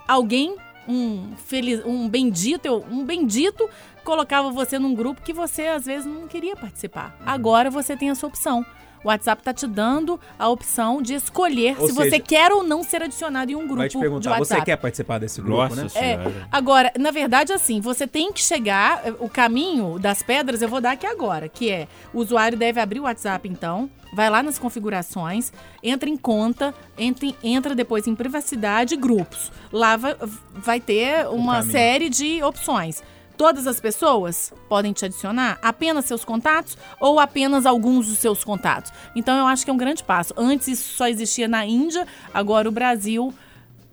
alguém, 0.08 0.56
um 0.88 1.32
feliz, 1.46 1.84
um 1.84 2.08
bendito, 2.08 2.84
um 2.90 3.04
bendito 3.04 3.68
colocava 4.02 4.50
você 4.50 4.78
num 4.78 4.94
grupo 4.94 5.22
que 5.22 5.32
você 5.32 5.68
às 5.68 5.84
vezes 5.84 6.06
não 6.06 6.26
queria 6.26 6.56
participar. 6.56 7.16
Agora 7.24 7.70
você 7.70 7.96
tem 7.96 8.10
a 8.10 8.14
sua 8.14 8.28
opção. 8.30 8.64
O 9.02 9.08
WhatsApp 9.08 9.42
tá 9.42 9.52
te 9.54 9.66
dando 9.66 10.20
a 10.38 10.48
opção 10.48 11.00
de 11.00 11.14
escolher 11.14 11.76
Ou 11.78 11.88
se 11.88 11.94
seja, 11.94 12.10
você 12.10 12.20
quer 12.20 12.52
ou 12.52 12.62
não 12.62 12.82
ser 12.82 13.02
adicionado 13.02 13.50
em 13.50 13.54
um 13.54 13.60
grupo 13.60 13.76
Vai 13.76 13.88
te 13.88 13.92
de 13.92 13.98
perguntar, 14.00 14.30
WhatsApp. 14.32 14.60
você 14.60 14.64
quer 14.64 14.76
participar 14.76 15.18
desse 15.18 15.40
grupo, 15.40 15.56
Nossa 15.60 15.82
né? 15.82 15.86
É, 15.94 16.16
senhora. 16.16 16.48
agora, 16.52 16.92
na 16.98 17.10
verdade, 17.10 17.52
assim, 17.52 17.80
você 17.80 18.06
tem 18.06 18.32
que 18.32 18.40
chegar. 18.40 19.02
O 19.18 19.28
caminho 19.28 19.98
das 19.98 20.22
pedras 20.22 20.60
eu 20.60 20.68
vou 20.68 20.80
dar 20.80 20.92
aqui 20.92 21.06
agora, 21.06 21.48
que 21.48 21.70
é 21.70 21.88
o 22.12 22.18
usuário 22.18 22.58
deve 22.58 22.80
abrir 22.80 23.00
o 23.00 23.04
WhatsApp, 23.04 23.48
então, 23.48 23.88
vai 24.12 24.28
lá 24.28 24.42
nas 24.42 24.58
configurações, 24.58 25.52
entra 25.82 26.08
em 26.10 26.16
conta, 26.16 26.74
entra, 26.98 27.28
entra 27.42 27.74
depois 27.74 28.06
em 28.06 28.14
privacidade 28.14 28.94
e 28.94 28.96
grupos. 28.96 29.50
Lá 29.72 29.96
vai, 29.96 30.14
vai 30.52 30.80
ter 30.80 31.26
uma 31.28 31.62
série 31.62 32.08
de 32.10 32.42
opções. 32.42 33.02
Todas 33.40 33.66
as 33.66 33.80
pessoas 33.80 34.52
podem 34.68 34.92
te 34.92 35.06
adicionar? 35.06 35.58
Apenas 35.62 36.04
seus 36.04 36.26
contatos 36.26 36.76
ou 37.00 37.18
apenas 37.18 37.64
alguns 37.64 38.06
dos 38.06 38.18
seus 38.18 38.44
contatos? 38.44 38.92
Então 39.16 39.34
eu 39.38 39.46
acho 39.46 39.64
que 39.64 39.70
é 39.70 39.72
um 39.72 39.78
grande 39.78 40.04
passo. 40.04 40.34
Antes 40.36 40.68
isso 40.68 40.92
só 40.94 41.08
existia 41.08 41.48
na 41.48 41.64
Índia, 41.64 42.06
agora 42.34 42.68
o 42.68 42.70
Brasil 42.70 43.32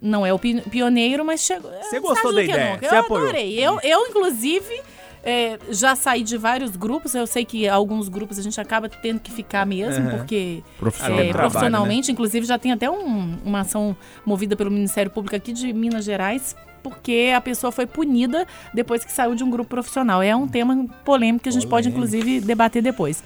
não 0.02 0.26
é 0.26 0.34
o 0.34 0.38
pi- 0.38 0.60
pioneiro, 0.70 1.24
mas 1.24 1.40
chegou. 1.40 1.72
Você 1.82 1.96
é 1.96 2.00
gostou 2.02 2.34
da 2.34 2.44
ideia? 2.44 2.78
Você 2.78 2.94
Eu 2.94 3.00
apoiou? 3.00 3.24
adorei. 3.30 3.58
Eu, 3.58 3.80
eu 3.84 4.06
inclusive, 4.08 4.82
é, 5.24 5.58
já 5.70 5.96
saí 5.96 6.24
de 6.24 6.36
vários 6.36 6.76
grupos. 6.76 7.16
Eu 7.16 7.26
sei 7.26 7.46
que 7.46 7.70
alguns 7.70 8.10
grupos 8.10 8.38
a 8.38 8.42
gente 8.42 8.60
acaba 8.60 8.90
tendo 8.90 9.22
que 9.22 9.32
ficar 9.32 9.66
mesmo, 9.66 10.10
Aham. 10.10 10.18
porque 10.18 10.62
Profissional. 10.78 11.20
é, 11.20 11.24
trabalho, 11.30 11.34
né? 11.38 11.50
profissionalmente, 11.50 12.12
inclusive, 12.12 12.46
já 12.46 12.60
tem 12.60 12.74
até 12.74 12.92
um- 12.92 13.38
uma 13.46 13.62
ação 13.62 13.96
movida 14.26 14.58
pelo 14.58 14.70
Ministério 14.70 15.10
Público 15.10 15.38
aqui 15.38 15.54
de 15.54 15.72
Minas 15.72 16.04
Gerais, 16.04 16.54
porque 16.90 17.34
a 17.36 17.42
pessoa 17.42 17.72
foi 17.72 17.86
punida 17.86 18.46
depois 18.74 19.04
que 19.06 19.12
saiu 19.12 19.36
de 19.36 19.44
um 19.44 19.50
grupo 19.50 19.70
profissional. 19.70 20.22
É 20.22 20.36
um 20.36 20.48
tema 20.48 20.86
polêmico 21.04 21.44
que 21.44 21.50
a 21.50 21.52
gente 21.52 21.68
pode, 21.68 21.90
Polêmico. 21.90 22.16
inclusive, 22.18 22.40
debater 22.46 22.82
depois. 22.82 23.24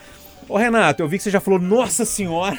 Ô, 0.49 0.57
Renato, 0.57 1.01
eu 1.01 1.07
vi 1.07 1.17
que 1.17 1.23
você 1.23 1.29
já 1.29 1.39
falou 1.39 1.59
Nossa 1.59 2.03
Senhora. 2.03 2.57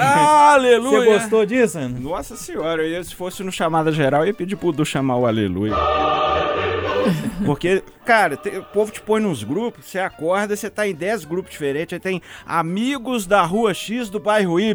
Aleluia! 0.00 1.00
Você 1.00 1.06
gostou 1.18 1.44
disso, 1.44 1.78
Ana? 1.78 1.98
Nossa 1.98 2.36
senhora, 2.36 2.82
eu 2.82 2.88
ia- 2.88 3.04
se 3.04 3.14
fosse 3.14 3.42
no 3.42 3.52
chamada 3.52 3.92
geral, 3.92 4.22
eu 4.22 4.28
ia 4.28 4.34
pedir 4.34 4.56
pro 4.56 4.72
Du 4.72 4.84
chamar 4.84 5.16
o 5.16 5.26
aleluia. 5.26 5.74
Porque, 7.44 7.82
cara, 8.04 8.36
tem- 8.36 8.58
o 8.58 8.62
povo 8.64 8.90
te 8.90 9.00
põe 9.00 9.20
nos 9.20 9.42
grupos, 9.42 9.84
você 9.86 9.98
acorda, 9.98 10.56
você 10.56 10.70
tá 10.70 10.88
em 10.88 10.94
10 10.94 11.24
grupos 11.24 11.50
diferentes, 11.52 11.92
aí 11.92 12.00
tem 12.00 12.22
amigos 12.46 13.26
da 13.26 13.42
rua 13.42 13.74
X 13.74 14.08
do 14.08 14.18
bairro 14.18 14.58
Y. 14.58 14.74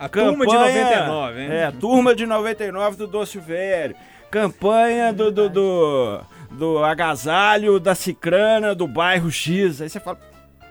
A 0.00 0.08
turma 0.08 0.44
de 0.46 0.52
99, 0.52 1.40
hein? 1.40 1.48
É, 1.50 1.70
turma 1.70 2.14
de 2.14 2.26
99 2.26 2.96
do 2.96 3.06
Doce 3.06 3.38
Velho. 3.38 3.94
Campanha 4.34 5.12
do, 5.12 5.30
do, 5.30 5.48
do, 5.48 6.20
do 6.50 6.84
agasalho 6.84 7.78
da 7.78 7.94
Cicrana 7.94 8.74
do 8.74 8.88
bairro 8.88 9.30
X. 9.30 9.80
Aí 9.80 9.88
você 9.88 10.00
fala, 10.00 10.18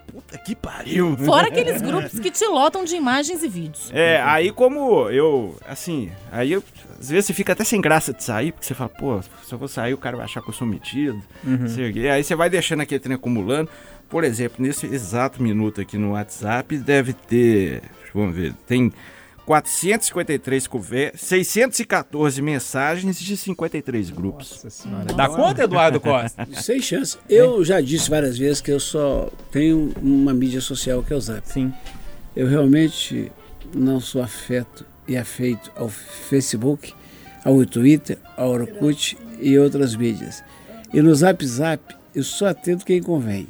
puta 0.06 0.38
que 0.38 0.54
pariu. 0.54 1.16
Fora 1.16 1.48
aqueles 1.48 1.82
grupos 1.82 2.20
que 2.20 2.30
te 2.30 2.46
lotam 2.46 2.84
de 2.84 2.98
imagens 2.98 3.42
e 3.42 3.48
vídeos. 3.48 3.90
É, 3.94 4.22
aí 4.22 4.52
como 4.52 5.10
eu, 5.10 5.56
assim, 5.66 6.12
aí 6.30 6.52
eu, 6.52 6.62
às 7.00 7.10
vezes 7.10 7.28
você 7.28 7.34
fica 7.34 7.54
até 7.54 7.64
sem 7.64 7.80
graça 7.80 8.14
de 8.14 8.22
sair, 8.22 8.52
porque 8.52 8.66
você 8.66 8.74
fala, 8.74 8.90
pô, 8.90 9.22
se 9.22 9.54
eu 9.54 9.58
vou 9.58 9.70
sair 9.70 9.94
o 9.94 9.98
cara 9.98 10.18
vai 10.18 10.26
achar 10.26 10.42
que 10.42 10.50
eu 10.50 10.54
sou 10.54 10.68
metido, 10.68 11.22
não 11.42 11.68
sei. 11.70 12.10
Aí 12.10 12.22
você 12.22 12.36
vai 12.36 12.50
deixando 12.50 12.82
aquele 12.82 13.00
trem 13.00 13.16
acumulando. 13.16 13.70
Por 14.10 14.26
exemplo, 14.26 14.58
nesse 14.60 14.88
exato 14.88 15.42
minuto 15.42 15.80
aqui 15.80 15.98
no 15.98 16.12
WhatsApp, 16.12 16.78
deve 16.78 17.14
ter, 17.14 17.82
vamos 18.14 18.36
ver, 18.36 18.54
tem 18.68 18.92
453 19.46 20.68
conversas, 20.68 21.22
614 21.22 22.42
mensagens 22.42 23.20
de 23.20 23.36
53 23.36 24.10
grupos. 24.10 24.52
Nossa 24.52 24.70
Senhora. 24.70 25.06
Dá 25.06 25.28
conta, 25.28 25.64
Eduardo 25.64 26.00
Costa? 26.00 26.48
Sem 26.62 26.82
chance. 26.82 27.18
Eu 27.30 27.64
já 27.64 27.82
disse 27.82 28.10
várias 28.10 28.38
vezes 28.38 28.62
que 28.62 28.72
eu 28.72 28.80
só 28.80 29.30
tenho 29.52 29.94
uma 30.02 30.34
mídia 30.34 30.62
social 30.62 31.04
que 31.04 31.12
é 31.12 31.16
o 31.16 31.22
Zap. 31.22 31.48
Sim. 31.48 31.74
Eu 32.36 32.48
realmente 32.48 33.32
não 33.76 34.00
sou 34.00 34.22
afeto 34.22 34.86
e 35.08 35.18
afeito 35.18 35.72
ao 35.76 35.90
Facebook, 35.90 36.94
ao 37.44 37.66
Twitter, 37.66 38.18
ao 38.38 38.52
Orkut 38.52 39.18
e 39.40 39.58
outras 39.58 39.96
mídias. 39.96 40.44
E 40.94 41.02
no 41.02 41.14
Zap 41.14 41.46
Zap 41.46 41.96
eu 42.16 42.24
só 42.24 42.48
atendo 42.48 42.86
quem 42.86 43.02
convém. 43.02 43.48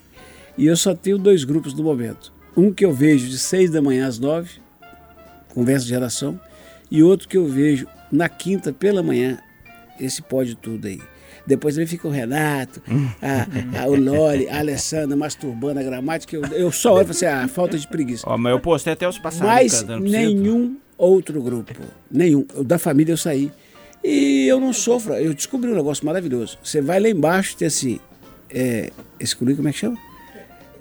E 0.58 0.66
eu 0.66 0.78
só 0.78 0.96
tenho 0.96 1.18
dois 1.18 1.44
grupos 1.44 1.74
no 1.74 1.84
momento. 1.84 2.32
Um 2.56 2.72
que 2.72 2.86
eu 2.86 2.94
vejo 2.94 3.28
de 3.28 3.38
seis 3.38 3.70
da 3.70 3.82
manhã 3.82 4.08
às 4.08 4.20
nove, 4.20 4.63
conversa 5.54 5.84
de 5.86 5.90
geração, 5.90 6.40
e 6.90 7.02
outro 7.04 7.28
que 7.28 7.38
eu 7.38 7.46
vejo 7.48 7.88
na 8.12 8.28
quinta 8.30 8.72
pela 8.74 9.02
manhã, 9.04 9.38
esse 10.00 10.22
pode 10.22 10.56
tudo 10.56 10.88
aí. 10.88 11.00
Depois 11.46 11.76
também 11.76 11.88
fica 11.88 12.08
o 12.08 12.12
Renato, 12.12 12.82
a, 13.22 13.82
a- 13.84 13.88
o 13.88 13.96
Loli, 13.96 14.48
a 14.48 14.60
Alessandra 14.60 15.16
masturbando 15.18 15.80
a 15.80 15.84
gramática. 15.84 16.36
Eu, 16.36 16.44
eu 16.54 16.72
só 16.72 16.94
olho 16.94 17.02
e 17.02 17.06
falo 17.06 17.12
assim, 17.12 17.26
ah, 17.26 17.48
falta 17.50 17.78
de 17.78 17.86
preguiça. 17.88 18.24
Ó, 18.28 18.38
mas 18.38 18.52
eu 18.52 18.60
postei 18.62 18.94
até 18.94 19.08
os 19.10 19.20
passarinhos 19.20 19.74
Mas 19.74 19.84
nenhum 20.12 20.78
outro 20.98 21.42
grupo, 21.42 21.74
nenhum. 22.10 22.46
Da 22.66 22.80
família 22.80 23.12
eu 23.14 23.18
saí. 23.18 23.52
E 24.02 24.48
eu 24.48 24.58
não 24.60 24.72
sofro. 24.72 25.14
Eu 25.16 25.34
descobri 25.34 25.70
um 25.70 25.76
negócio 25.76 26.06
maravilhoso. 26.06 26.58
Você 26.64 26.82
vai 26.82 27.00
lá 27.02 27.10
embaixo 27.10 27.54
e 27.54 27.58
tem 27.58 27.68
assim, 27.68 28.00
é, 28.50 28.90
excluir, 29.20 29.56
como 29.58 29.68
é 29.68 29.74
que 29.74 29.80
chama? 29.80 29.98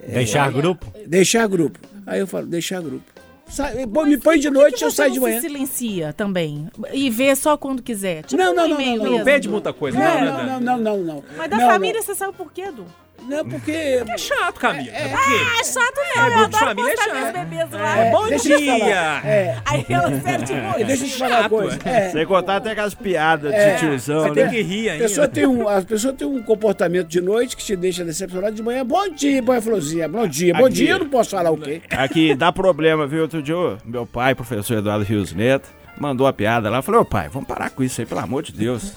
Deixar 0.06 0.50
grupo? 0.52 0.92
Deixar 1.06 1.46
grupo. 1.48 1.78
Aí 2.06 2.20
eu 2.20 2.26
falo, 2.26 2.46
deixar 2.46 2.80
grupo. 2.80 3.04
Sai, 3.46 3.86
pô, 3.86 4.04
me 4.06 4.16
põe 4.16 4.38
de 4.38 4.48
noite, 4.48 4.78
que 4.78 4.84
eu 4.84 4.90
saio 4.90 5.12
de 5.12 5.20
manhã. 5.20 5.40
se 5.40 5.46
silencia 5.46 6.12
também 6.14 6.68
e 6.92 7.10
vê 7.10 7.34
só 7.36 7.56
quando 7.56 7.82
quiser. 7.82 8.22
Tipo 8.24 8.42
Não, 8.42 8.54
não, 8.54 8.64
um 8.64 8.68
não, 8.68 8.78
não, 8.78 8.96
não. 8.96 9.18
Não 9.18 9.24
pede 9.24 9.48
muita 9.48 9.72
coisa, 9.74 9.98
não, 9.98 10.06
Não, 10.06 10.14
né, 10.14 10.26
não, 10.26 10.36
Dan? 10.36 10.46
não, 10.46 10.60
não, 10.60 10.78
não, 10.78 11.04
não. 11.16 11.24
Mas 11.36 11.50
da 11.50 11.58
Não, 11.58 11.68
família 11.68 12.00
você 12.00 12.14
sabe 12.14 12.32
por 12.34 12.50
quê, 12.50 12.70
Du? 12.70 12.86
Não, 13.28 13.38
não 13.38 13.44
porque... 13.46 13.70
É 13.72 14.18
chato, 14.18 14.58
Camila. 14.60 14.88
É, 14.94 15.08
quê? 15.08 15.14
Ah, 15.14 15.64
chato 15.64 15.98
É, 15.98 16.18
não, 16.18 16.26
eu 16.26 16.32
grupo 16.34 16.48
de 16.50 16.56
adoro 16.56 16.66
família 16.76 16.92
é 16.92 16.96
chato. 16.96 17.14
meus 17.14 17.32
bebês 17.32 17.70
lá. 17.70 17.98
É, 17.98 18.10
bom 18.10 18.28
deixa 18.28 18.48
eu 18.52 18.58
te 18.58 18.66
falar. 18.66 18.78
dia! 18.84 19.30
É, 19.30 19.56
Aí 19.64 19.86
ela 19.88 20.20
sente 20.20 20.52
muito. 20.54 20.86
deixa 20.86 21.04
eu 21.04 21.08
te 21.08 21.16
falar 21.18 21.40
uma 21.40 21.48
coisa. 21.48 21.78
É, 21.84 22.10
Sem 22.10 22.26
contar 22.26 22.56
até 22.56 22.70
aquelas 22.72 22.94
piadas 22.94 23.52
É, 23.52 23.74
de 23.74 23.80
tiozão, 23.80 24.20
Você 24.22 24.28
né? 24.28 24.34
tem 24.34 24.50
que 24.50 24.62
rir 24.62 24.88
A 24.88 24.92
ainda. 24.92 25.04
pessoa, 25.04 25.28
tem 25.28 25.46
um, 25.46 25.68
a 25.68 25.82
pessoa 25.82 26.12
tem 26.12 26.26
um 26.26 26.42
comportamento 26.42 27.08
de 27.08 27.20
noite 27.20 27.56
que 27.56 27.64
te 27.64 27.76
deixa 27.76 28.04
decepcionado 28.04 28.54
de 28.54 28.62
manhã. 28.62 28.84
Bom 28.84 29.08
dia, 29.10 29.42
põe 29.42 29.56
a 29.58 29.62
florzinha. 29.62 30.08
Bom 30.08 30.26
dia, 30.26 30.52
bom 30.54 30.66
Aqui. 30.66 30.74
dia, 30.74 30.90
eu 30.90 30.98
não 30.98 31.08
posso 31.08 31.30
falar 31.30 31.50
o 31.50 31.56
quê? 31.56 31.80
Aqui 31.90 32.34
dá 32.34 32.52
problema, 32.52 33.06
viu? 33.06 33.22
Outro 33.22 33.42
dia, 33.42 33.54
meu 33.84 34.04
pai, 34.06 34.34
professor 34.34 34.78
Eduardo 34.78 35.04
Rios 35.04 35.32
Neto, 35.32 35.68
mandou 36.02 36.26
a 36.26 36.32
piada 36.32 36.68
lá. 36.68 36.78
Eu 36.78 36.82
falei, 36.82 37.00
ô 37.00 37.04
pai, 37.04 37.28
vamos 37.28 37.48
parar 37.48 37.70
com 37.70 37.82
isso 37.82 38.00
aí, 38.00 38.06
pelo 38.06 38.20
amor 38.20 38.42
de 38.42 38.52
Deus. 38.52 38.94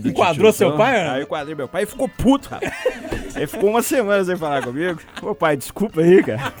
De 0.00 0.08
Enquadrou 0.10 0.52
seu 0.52 0.76
pai, 0.76 0.92
né? 0.92 1.10
Aí 1.10 1.20
eu 1.20 1.22
enquadrei 1.22 1.54
meu 1.54 1.68
pai 1.68 1.84
e 1.84 1.86
ficou 1.86 2.08
puto, 2.08 2.50
rapaz. 2.50 2.72
Ele 3.34 3.46
ficou 3.46 3.70
uma 3.70 3.82
semana 3.82 4.24
sem 4.24 4.36
falar 4.36 4.62
comigo. 4.62 5.00
Ô 5.22 5.34
pai, 5.34 5.56
desculpa 5.56 6.00
aí, 6.00 6.22
cara. 6.22 6.52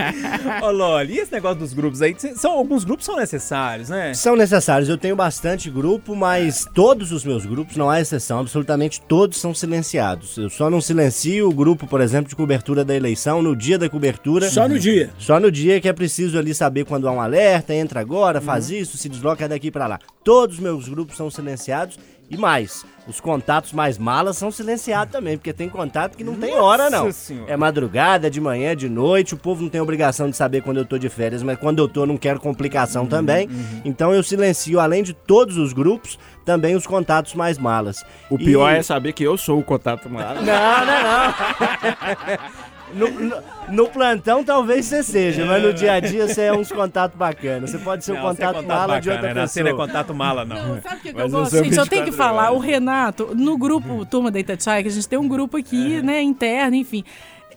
Ô, 0.62 0.70
Loli, 0.70 1.14
e 1.14 1.18
esse 1.18 1.32
negócio 1.32 1.58
dos 1.58 1.72
grupos 1.72 2.02
aí? 2.02 2.14
São, 2.34 2.52
alguns 2.52 2.84
grupos 2.84 3.06
são 3.06 3.16
necessários, 3.16 3.88
né? 3.88 4.14
São 4.14 4.36
necessários. 4.36 4.88
Eu 4.88 4.98
tenho 4.98 5.16
bastante 5.16 5.70
grupo, 5.70 6.14
mas 6.14 6.66
todos 6.74 7.12
os 7.12 7.24
meus 7.24 7.44
grupos, 7.46 7.76
não 7.76 7.90
há 7.90 8.00
exceção, 8.00 8.40
absolutamente 8.40 9.00
todos 9.00 9.38
são 9.38 9.54
silenciados. 9.54 10.36
Eu 10.36 10.50
só 10.50 10.70
não 10.70 10.80
silencio 10.80 11.48
o 11.48 11.54
grupo, 11.54 11.86
por 11.86 12.00
exemplo, 12.00 12.28
de 12.28 12.36
cobertura 12.36 12.84
da 12.84 12.94
eleição 12.94 13.42
no 13.42 13.56
dia 13.56 13.78
da 13.78 13.88
cobertura. 13.88 14.48
Só 14.50 14.68
no 14.68 14.78
dia. 14.78 15.10
Só 15.18 15.40
no 15.40 15.50
dia 15.50 15.80
que 15.80 15.88
é 15.88 15.92
preciso 15.92 16.38
ali 16.38 16.54
saber 16.54 16.84
quando 16.84 17.08
há 17.08 17.12
um 17.12 17.20
alerta, 17.20 17.74
entra 17.74 18.00
agora, 18.00 18.40
faz 18.40 18.70
isso, 18.70 18.96
se 18.96 19.08
desloca 19.08 19.48
daqui 19.48 19.70
pra 19.70 19.86
lá. 19.86 19.98
Todos 20.24 20.56
os 20.56 20.62
meus 20.62 20.88
grupos 20.88 21.16
são 21.16 21.30
silenciados 21.30 21.98
e 22.28 22.36
mais, 22.36 22.84
os 23.06 23.20
contatos 23.20 23.72
mais 23.72 23.96
malas 23.98 24.36
são 24.36 24.50
silenciados 24.50 25.12
também, 25.12 25.36
porque 25.36 25.52
tem 25.52 25.68
contato 25.68 26.16
que 26.16 26.24
não 26.24 26.34
tem 26.34 26.54
hora 26.54 26.90
não. 26.90 27.12
Senhora. 27.12 27.52
É 27.52 27.56
madrugada, 27.56 28.26
é 28.26 28.30
de 28.30 28.40
manhã, 28.40 28.70
é 28.72 28.74
de 28.74 28.88
noite, 28.88 29.34
o 29.34 29.36
povo 29.36 29.62
não 29.62 29.68
tem 29.68 29.80
obrigação 29.80 30.28
de 30.28 30.36
saber 30.36 30.62
quando 30.62 30.78
eu 30.78 30.84
tô 30.84 30.98
de 30.98 31.08
férias, 31.08 31.42
mas 31.42 31.58
quando 31.58 31.78
eu 31.78 31.88
tô 31.88 32.04
não 32.04 32.16
quero 32.16 32.40
complicação 32.40 33.06
também. 33.06 33.48
Então 33.84 34.12
eu 34.12 34.22
silencio 34.22 34.80
além 34.80 35.02
de 35.04 35.12
todos 35.12 35.56
os 35.56 35.72
grupos, 35.72 36.18
também 36.44 36.74
os 36.74 36.86
contatos 36.86 37.34
mais 37.34 37.58
malas. 37.58 38.04
O 38.30 38.36
pior 38.36 38.72
E- 38.72 38.78
é 38.78 38.82
saber 38.82 39.12
que 39.12 39.22
eu 39.24 39.36
sou 39.36 39.58
o 39.60 39.62
contato 39.64 40.08
malo. 40.08 40.40
não, 40.42 40.44
não, 40.44 41.02
não. 41.02 42.38
No, 42.94 43.10
no- 43.10 43.36
no 43.68 43.88
plantão 43.88 44.44
talvez 44.44 44.86
você 44.86 45.02
seja, 45.02 45.44
mas 45.44 45.62
no 45.62 45.72
dia 45.72 45.94
a 45.94 46.00
dia 46.00 46.28
você 46.28 46.42
é 46.42 46.52
uns 46.52 46.70
contatos 46.70 47.18
bacanas. 47.18 47.70
Você 47.70 47.78
pode 47.78 48.04
ser 48.04 48.12
Não, 48.12 48.22
você 48.22 48.42
é 48.42 48.46
contato 48.46 48.66
mala 48.66 49.00
de 49.00 49.10
outra 49.10 49.34
né? 49.34 49.46
Você 49.46 49.60
não 49.62 49.68
é 49.68 49.72
pessoa. 49.72 49.86
contato 49.88 50.14
mala, 50.14 50.44
não. 50.44 50.56
Não, 50.76 50.82
sabe 50.82 50.96
o 50.96 51.00
que, 51.00 51.12
que 51.12 51.20
eu 51.20 51.28
gosto? 51.28 51.56
Gente, 51.64 51.76
eu 51.76 51.86
tenho 51.86 52.04
que 52.04 52.10
24 52.10 52.16
falar. 52.16 52.50
horas. 52.50 52.56
O 52.56 52.58
Renato, 52.60 53.34
no 53.34 53.58
grupo 53.58 54.06
Turma 54.06 54.30
da 54.30 54.38
Itatiaia, 54.38 54.82
que 54.82 54.88
a 54.88 54.92
gente 54.92 55.08
tem 55.08 55.18
um 55.18 55.26
grupo 55.28 55.56
aqui, 55.56 56.00
né, 56.00 56.22
interno, 56.22 56.76
enfim. 56.76 57.02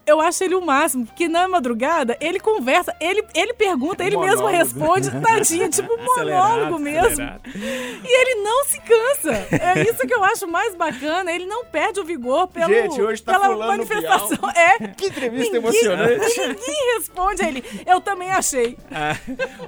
Eu 0.09 0.19
acho 0.21 0.43
ele 0.43 0.55
o 0.55 0.61
máximo, 0.65 1.05
porque 1.05 1.27
na 1.27 1.47
madrugada 1.47 2.17
ele 2.19 2.39
conversa, 2.39 2.95
ele, 2.99 3.23
ele 3.35 3.53
pergunta, 3.53 4.03
ele 4.03 4.17
mesmo 4.17 4.47
responde, 4.47 5.11
tadinho, 5.21 5.69
tipo 5.69 5.91
um 5.93 5.97
monólogo 5.97 6.75
Acelerado, 6.75 6.79
mesmo. 6.79 7.07
acelerado. 7.07 7.41
E 7.55 8.21
ele 8.21 8.35
não 8.43 8.65
se 8.65 8.79
cansa. 8.81 9.31
É 9.51 9.81
isso 9.83 10.05
que 10.07 10.13
eu 10.13 10.23
acho 10.23 10.47
mais 10.47 10.73
bacana. 10.75 11.31
Ele 11.31 11.45
não 11.45 11.63
perde 11.65 11.99
o 11.99 12.03
vigor 12.03 12.47
pelo, 12.47 12.73
Gente, 12.73 13.01
hoje 13.01 13.21
tá 13.21 13.39
pela 13.39 13.55
manifestação. 13.67 14.49
É. 14.55 14.87
Que 14.87 15.07
entrevista 15.07 15.53
Ninguém- 15.53 15.57
emocionante. 15.61 16.39
Ninguém 16.39 16.95
responde 16.97 17.43
a 17.43 17.47
ele. 17.47 17.63
Eu 17.85 18.01
também 18.01 18.31
achei. 18.31 18.77
Ah, 18.91 19.15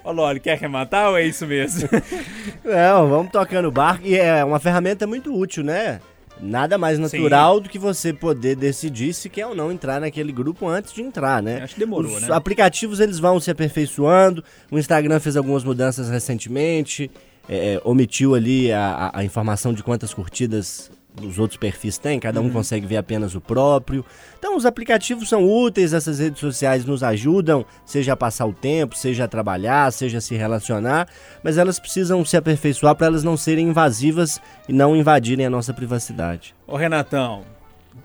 Ô, 0.03 0.11
Loli, 0.11 0.39
quer 0.39 0.53
arrematar 0.53 1.09
ou 1.09 1.17
é 1.17 1.23
isso 1.23 1.45
mesmo? 1.45 1.87
Não, 2.63 3.07
vamos 3.09 3.31
tocando 3.31 3.67
o 3.67 3.71
barco. 3.71 4.05
E 4.05 4.17
é 4.17 4.43
uma 4.43 4.59
ferramenta 4.59 5.05
muito 5.05 5.33
útil, 5.33 5.63
né? 5.63 5.99
Nada 6.41 6.77
mais 6.77 6.97
natural 6.97 7.59
do 7.59 7.69
que 7.69 7.77
você 7.77 8.11
poder 8.11 8.55
decidir 8.55 9.13
se 9.13 9.29
quer 9.29 9.45
ou 9.45 9.53
não 9.55 9.71
entrar 9.71 10.01
naquele 10.01 10.31
grupo 10.31 10.67
antes 10.67 10.91
de 10.93 11.01
entrar, 11.01 11.41
né? 11.43 11.61
Acho 11.63 11.75
que 11.75 11.79
demorou, 11.79 12.15
Os 12.15 12.23
né? 12.23 12.29
aplicativos 12.33 12.99
eles 12.99 13.19
vão 13.19 13.39
se 13.39 13.51
aperfeiçoando. 13.51 14.43
O 14.71 14.79
Instagram 14.79 15.19
fez 15.19 15.37
algumas 15.37 15.63
mudanças 15.63 16.09
recentemente, 16.09 17.11
é, 17.49 17.79
omitiu 17.83 18.33
ali 18.35 18.71
a- 18.71 19.11
a 19.13 19.23
informação 19.23 19.73
de 19.73 19.83
quantas 19.83 20.13
curtidas 20.13 20.89
os 21.21 21.37
outros 21.39 21.57
perfis 21.57 21.97
têm, 21.97 22.19
cada 22.19 22.39
um 22.39 22.45
Uhum. 22.45 22.51
consegue 22.51 22.85
ver 22.85 22.97
apenas 22.97 23.35
o 23.35 23.41
próprio. 23.41 24.05
Então 24.39 24.55
os 24.55 24.65
aplicativos 24.65 25.27
são 25.27 25.43
úteis, 25.47 25.93
essas 25.93 26.19
redes 26.19 26.39
sociais 26.39 26.85
nos 26.85 27.03
ajudam, 27.03 27.65
seja 27.85 28.13
a 28.13 28.17
passar 28.17 28.45
o 28.45 28.53
tempo, 28.53 28.95
seja 28.95 29.25
a 29.25 29.27
trabalhar, 29.27 29.91
seja 29.91 30.19
a 30.19 30.21
se 30.21 30.35
relacionar, 30.35 31.07
mas 31.43 31.57
elas 31.57 31.79
precisam 31.79 32.23
se 32.23 32.37
aperfeiçoar 32.37 32.95
para 32.95 33.07
elas 33.07 33.23
não 33.23 33.35
serem 33.35 33.67
invasivas 33.69 34.41
e 34.69 34.73
não 34.73 34.95
invadirem 34.95 35.45
a 35.45 35.49
nossa 35.49 35.73
privacidade. 35.73 36.55
Ô, 36.65 36.75
Renatão, 36.77 37.43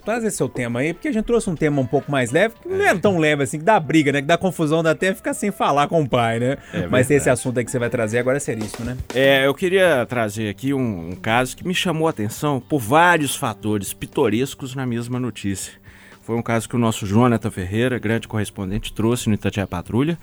traz 0.05 0.25
esse 0.25 0.37
seu 0.37 0.49
tema 0.49 0.81
aí, 0.81 0.95
porque 0.95 1.09
a 1.09 1.13
gente 1.13 1.25
trouxe 1.25 1.51
um 1.51 1.55
tema 1.55 1.81
um 1.81 1.87
pouco 1.87 2.11
mais 2.11 2.31
leve, 2.31 2.55
que 2.63 2.69
não 2.69 2.85
é 2.85 2.95
tão 2.95 3.19
leve 3.19 3.43
assim, 3.43 3.59
que 3.59 3.65
dá 3.65 3.79
briga, 3.79 4.13
né? 4.13 4.21
Que 4.21 4.27
dá 4.27 4.39
confusão, 4.39 4.83
dá 4.83 4.93
até 4.93 5.13
ficar 5.15 5.35
sem 5.35 5.51
falar 5.51 5.89
com 5.89 6.03
o 6.03 6.09
pai, 6.09 6.39
né? 6.39 6.59
Mas 6.91 7.11
esse 7.11 7.29
assunto 7.29 7.59
aí 7.59 7.65
que 7.65 7.71
você 7.71 7.79
vai 7.79 7.91
trazer 7.91 8.19
agora 8.19 8.37
é 8.37 8.41
seríssimo, 8.41 8.85
né? 8.85 8.97
É, 9.15 9.47
eu 9.47 9.55
queria 9.55 10.07
trazer 10.07 10.49
aqui 10.49 10.73
um, 10.73 11.11
um 11.11 11.17
caso 11.17 11.57
que 11.57 11.67
me 11.67 11.75
chamou 11.75 12.07
a 12.07 12.11
atenção 12.11 12.61
por 12.61 12.79
vários 12.79 13.35
fatores 13.35 13.93
pitorescos 13.93 14.75
na 14.75 14.87
mesma 14.87 15.19
notícia. 15.19 15.73
Foi 16.23 16.37
um 16.37 16.43
caso 16.43 16.69
que 16.69 16.75
o 16.75 16.79
nosso 16.79 17.07
Jonathan 17.07 17.51
Ferreira, 17.51 17.99
grande 17.99 18.27
correspondente, 18.27 18.93
trouxe 18.93 19.29
no 19.29 19.35
Itatiaia 19.35 19.67
Patrulha. 19.67 20.19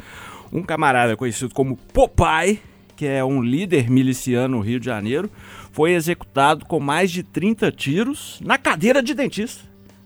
Um 0.51 0.62
camarada 0.62 1.15
conhecido 1.15 1.53
como 1.53 1.77
Popeye, 1.77 2.60
que 2.95 3.05
é 3.05 3.23
um 3.23 3.41
líder 3.41 3.89
miliciano 3.89 4.57
no 4.57 4.63
Rio 4.63 4.79
de 4.79 4.85
Janeiro, 4.85 5.29
foi 5.71 5.93
executado 5.93 6.65
com 6.65 6.79
mais 6.79 7.12
de 7.12 7.23
30 7.23 7.71
tiros 7.71 8.39
na 8.43 8.57
cadeira 8.57 9.01
de 9.01 9.13
dentista. 9.13 9.63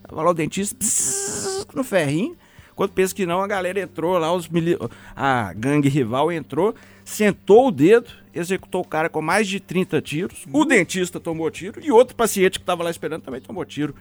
Tava 0.07 0.23
lá 0.23 0.31
o 0.31 0.33
dentista 0.33 0.75
pss, 0.75 1.67
no 1.75 1.83
ferrinho, 1.83 2.35
Quando 2.75 2.91
pensa 2.91 3.13
que 3.13 3.25
não, 3.25 3.41
a 3.41 3.47
galera 3.47 3.79
entrou 3.79 4.17
lá, 4.17 4.31
os 4.31 4.47
mili... 4.47 4.77
a 5.15 5.51
gangue 5.53 5.89
rival 5.89 6.31
entrou, 6.31 6.75
sentou 7.03 7.67
o 7.67 7.71
dedo, 7.71 8.07
executou 8.33 8.81
o 8.81 8.87
cara 8.87 9.09
com 9.09 9.21
mais 9.21 9.47
de 9.47 9.59
30 9.59 10.01
tiros, 10.01 10.45
o 10.53 10.63
dentista 10.63 11.19
tomou 11.19 11.49
tiro 11.49 11.81
e 11.83 11.91
outro 11.91 12.15
paciente 12.15 12.59
que 12.59 12.63
estava 12.63 12.83
lá 12.83 12.91
esperando 12.91 13.23
também 13.23 13.41
tomou 13.41 13.65
tiro. 13.65 13.95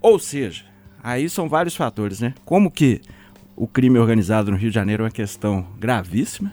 Ou 0.00 0.18
seja, 0.18 0.64
aí 1.02 1.28
são 1.28 1.48
vários 1.48 1.74
fatores, 1.74 2.20
né? 2.20 2.32
Como 2.44 2.70
que 2.70 3.02
o 3.56 3.66
crime 3.66 3.98
organizado 3.98 4.50
no 4.50 4.56
Rio 4.56 4.70
de 4.70 4.74
Janeiro 4.74 5.02
é 5.02 5.06
uma 5.06 5.10
questão 5.10 5.66
gravíssima 5.78 6.52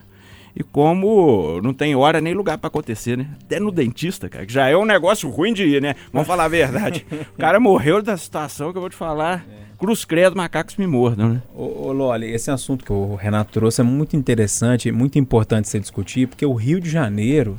e 0.58 0.64
como 0.64 1.62
não 1.62 1.72
tem 1.72 1.96
hora 1.96 2.20
nem 2.20 2.34
lugar 2.34 2.58
para 2.58 2.68
acontecer, 2.68 3.16
né? 3.16 3.28
Até 3.44 3.60
no 3.60 3.72
dentista, 3.72 4.28
cara, 4.28 4.44
que 4.44 4.52
já 4.52 4.68
é 4.68 4.76
um 4.76 4.86
negócio 4.86 5.30
ruim 5.30 5.54
de 5.54 5.64
ir, 5.64 5.80
né? 5.80 5.96
Vamos 6.12 6.28
falar 6.28 6.46
a 6.46 6.48
verdade. 6.48 7.06
o 7.36 7.38
cara 7.38 7.60
morreu 7.60 8.02
da 8.02 8.18
situação 8.18 8.72
que 8.72 8.78
eu 8.78 8.82
vou 8.82 8.90
te 8.90 8.96
falar. 8.96 9.46
Cruz 9.78 10.04
credo, 10.04 10.36
macacos 10.36 10.76
me 10.78 10.88
mordam, 10.88 11.30
né? 11.30 11.42
Ô, 11.56 11.90
ô 11.90 11.92
Loli, 11.92 12.32
esse 12.32 12.50
assunto 12.50 12.84
que 12.84 12.92
o 12.92 13.14
Renato 13.14 13.52
trouxe 13.52 13.82
é 13.82 13.84
muito 13.84 14.16
interessante, 14.16 14.92
muito 14.92 15.20
importante 15.20 15.68
você 15.68 15.80
discutir, 15.80 16.28
porque 16.28 16.44
o 16.44 16.54
Rio 16.54 16.82
de 16.82 16.90
Janeiro, 16.90 17.56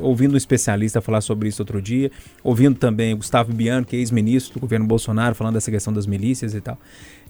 ouvindo 0.00 0.34
um 0.34 0.36
especialista 0.36 1.00
falar 1.00 1.20
sobre 1.20 1.48
isso 1.48 1.62
outro 1.62 1.80
dia, 1.80 2.10
ouvindo 2.42 2.78
também 2.78 3.14
o 3.14 3.18
Gustavo 3.18 3.52
Biano, 3.52 3.84
que 3.84 3.96
é 3.96 3.98
ex-ministro 3.98 4.54
do 4.54 4.60
governo 4.60 4.86
Bolsonaro, 4.86 5.34
falando 5.34 5.54
dessa 5.54 5.70
questão 5.70 5.92
das 5.92 6.06
milícias 6.06 6.54
e 6.54 6.60
tal. 6.60 6.78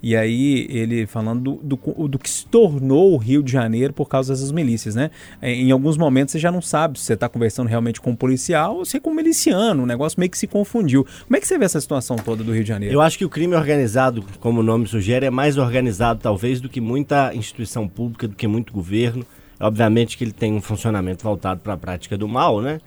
E 0.03 0.15
aí 0.15 0.67
ele 0.71 1.07
falando 1.07 1.59
do, 1.63 1.77
do, 1.77 2.09
do 2.09 2.19
que 2.19 2.29
se 2.29 2.47
tornou 2.47 3.15
o 3.15 3.17
Rio 3.17 3.43
de 3.43 3.51
Janeiro 3.51 3.93
por 3.93 4.09
causa 4.09 4.33
dessas 4.33 4.53
milícias, 4.53 4.95
né? 4.95 5.11
É, 5.41 5.53
Em 5.53 5.71
alguns 5.71 5.97
momentos 5.97 6.33
você 6.33 6.39
já 6.39 6.53
não 6.53 6.61
sabe 6.61 6.99
se 6.99 7.07
você 7.07 7.15
está 7.15 7.29
conversando 7.29 7.67
realmente 7.67 8.01
com 8.01 8.11
um 8.11 8.17
policial 8.17 8.77
ou 8.77 8.85
se 8.85 8.99
é 8.99 9.01
com 9.01 9.11
um 9.11 9.15
miliciano, 9.15 9.83
o 9.83 9.87
negócio 9.87 10.21
meio 10.21 10.31
que 10.31 10.39
se 10.39 10.47
confundiu. 10.47 11.05
Como 11.27 11.37
é 11.37 11.41
que 11.41 11.47
você 11.47 11.59
vê 11.59 11.65
essa 11.65 11.81
situação 11.81 12.17
toda 12.17 12.45
do 12.45 12.53
Rio 12.53 12.63
de 12.63 12.69
Janeiro? 12.69 12.95
Eu 12.95 13.01
acho 13.01 13.17
que 13.17 13.25
o 13.25 13.29
crime 13.29 13.55
organizado, 13.55 14.23
como 14.39 14.61
o 14.61 14.63
nome 14.63 14.87
sugere, 14.87 15.27
é 15.27 15.31
mais 15.31 15.57
organizado 15.57 16.21
talvez 16.23 16.61
do 16.61 16.69
que 16.69 16.81
muita 16.81 17.35
instituição 17.35 17.89
pública, 17.89 18.29
do 18.29 18.37
que 18.37 18.47
muito 18.47 18.73
governo. 18.73 19.25
Obviamente 19.59 20.17
que 20.17 20.25
ele 20.25 20.33
tem 20.33 20.53
um 20.53 20.61
funcionamento 20.61 21.25
voltado 21.25 21.61
para 21.61 21.75
a 21.75 21.77
prática 21.77 22.17
do 22.17 22.29
mal, 22.29 22.61
né? 22.61 22.81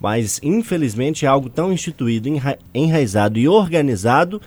Mas 0.00 0.40
infelizmente 0.42 1.24
é 1.24 1.28
algo 1.28 1.48
tão 1.48 1.72
instituído, 1.72 2.28
enra 2.28 2.58
enraizado 2.74 3.38
e 3.38 3.48
organizado 3.48 4.40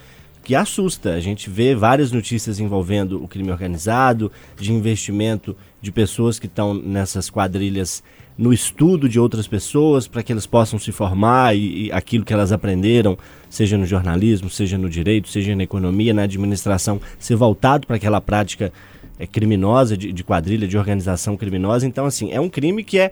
que 0.44 0.56
assusta. 0.56 1.14
A 1.14 1.20
gente 1.20 1.50
vê 1.50 1.76
várias 1.76 2.12
notícias 2.12 2.60
envolvendo 2.60 3.24
o 3.24 3.28
crime 3.28 3.52
organizado, 3.52 4.32
de 4.58 4.74
investimento 4.74 5.56
de 5.82 5.92
pessoas 5.92 6.38
que 6.38 6.48
estão 6.48 6.74
nessas 6.74 7.30
quadrilhas 7.30 8.04
no 8.40 8.54
estudo 8.54 9.10
de 9.10 9.20
outras 9.20 9.48
pessoas 9.48 10.08
para 10.08 10.24
que 10.24 10.32
elas 10.32 10.46
possam 10.46 10.80
se 10.80 10.94
formar 10.94 11.56
e, 11.58 11.88
e, 11.88 11.92
aquilo 11.92 12.24
que 12.24 12.32
elas 12.32 12.54
aprenderam, 12.54 13.18
seja 13.50 13.78
no 13.78 13.86
jornalismo, 13.86 14.50
seja 14.50 14.78
no 14.78 14.90
direito, 14.90 15.28
seja 15.28 15.54
na 15.54 15.64
economia, 15.64 16.14
na 16.14 16.24
administração, 16.24 17.02
ser 17.20 17.36
voltado 17.36 17.86
para 17.86 17.98
aquela 17.98 18.22
prática 18.22 18.72
é, 19.20 19.28
criminosa, 19.28 19.98
de, 19.98 20.12
de 20.12 20.24
quadrilha, 20.24 20.68
de 20.68 20.78
organização 20.78 21.36
criminosa. 21.38 21.86
Então, 21.86 22.06
assim, 22.06 22.32
é 22.32 22.40
um 22.40 22.50
crime 22.50 22.84
que 22.84 22.98
é 22.98 23.12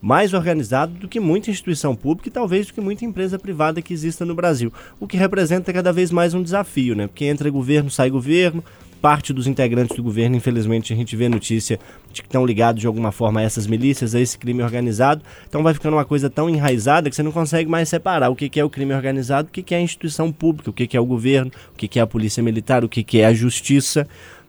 mais 0.00 0.34
organizado 0.34 0.92
do 0.92 1.08
que 1.08 1.18
muita 1.18 1.50
instituição 1.50 1.96
pública 1.96 2.28
e 2.28 2.32
talvez 2.32 2.66
do 2.66 2.74
que 2.74 2.80
muita 2.80 3.04
empresa 3.04 3.38
privada 3.38 3.80
que 3.82 3.92
exista 3.92 4.24
no 4.24 4.34
Brasil. 4.34 4.72
O 5.00 5.06
que 5.06 5.16
representa 5.16 5.72
cada 5.72 5.92
vez 5.92 6.10
mais 6.10 6.34
um 6.34 6.42
desafio, 6.42 6.94
né? 6.94 7.06
Porque 7.06 7.24
entra 7.24 7.50
governo, 7.50 7.90
sai 7.90 8.10
governo, 8.10 8.62
parte 9.00 9.32
dos 9.32 9.46
integrantes 9.46 9.96
do 9.96 10.02
governo, 10.02 10.36
infelizmente, 10.36 10.92
a 10.92 10.96
gente 10.96 11.14
vê 11.16 11.28
notícia 11.28 11.78
de 12.12 12.22
que 12.22 12.28
estão 12.28 12.46
ligados 12.46 12.80
de 12.80 12.86
alguma 12.86 13.12
forma 13.12 13.40
a 13.40 13.42
essas 13.42 13.66
milícias, 13.66 14.14
a 14.14 14.20
esse 14.20 14.38
crime 14.38 14.62
organizado. 14.62 15.22
Então 15.48 15.62
vai 15.62 15.74
ficando 15.74 15.94
uma 15.94 16.04
coisa 16.04 16.30
tão 16.30 16.48
enraizada 16.48 17.08
que 17.08 17.16
você 17.16 17.22
não 17.22 17.32
consegue 17.32 17.68
mais 17.68 17.88
separar 17.88 18.30
o 18.30 18.36
que, 18.36 18.58
é 18.58 18.64
o 18.64 18.70
crime 18.70 18.94
organizado, 18.94 19.48
o 19.48 19.50
que, 19.50 19.74
é 19.74 19.78
a 19.78 19.80
instituição 19.80 20.32
pública, 20.32 20.70
o 20.70 20.72
que, 20.72 20.96
é 20.96 21.00
o 21.00 21.06
governo, 21.06 21.50
o 21.72 21.76
que, 21.76 21.98
é 21.98 22.02
a 22.02 22.06
polícia 22.06 22.42
militar, 22.42 22.84
o 22.84 22.88
que 22.88 23.20
é 23.20 23.26
a 23.26 23.34
justiça. 23.34 24.06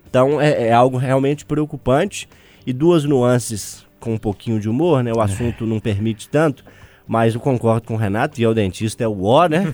Então 0.09 0.39
é, 0.39 0.67
é 0.67 0.73
algo 0.73 0.97
realmente 0.97 1.45
preocupante. 1.45 2.27
E 2.65 2.73
duas 2.73 3.05
nuances 3.05 3.85
com 3.99 4.15
um 4.15 4.17
pouquinho 4.17 4.59
de 4.59 4.67
humor, 4.67 5.01
né? 5.01 5.13
O 5.13 5.21
assunto 5.21 5.65
não 5.65 5.79
permite 5.79 6.27
tanto. 6.29 6.65
Mas 7.07 7.33
eu 7.33 7.39
concordo 7.39 7.87
com 7.87 7.93
o 7.93 7.97
Renato, 7.97 8.41
e 8.41 8.43
é 8.43 8.49
o 8.49 8.53
dentista, 8.53 9.05
é 9.05 9.07
o 9.07 9.23
ó, 9.23 9.47
né? 9.47 9.73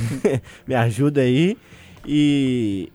Me 0.66 0.74
ajuda 0.74 1.20
aí. 1.20 1.58
E 2.06 2.90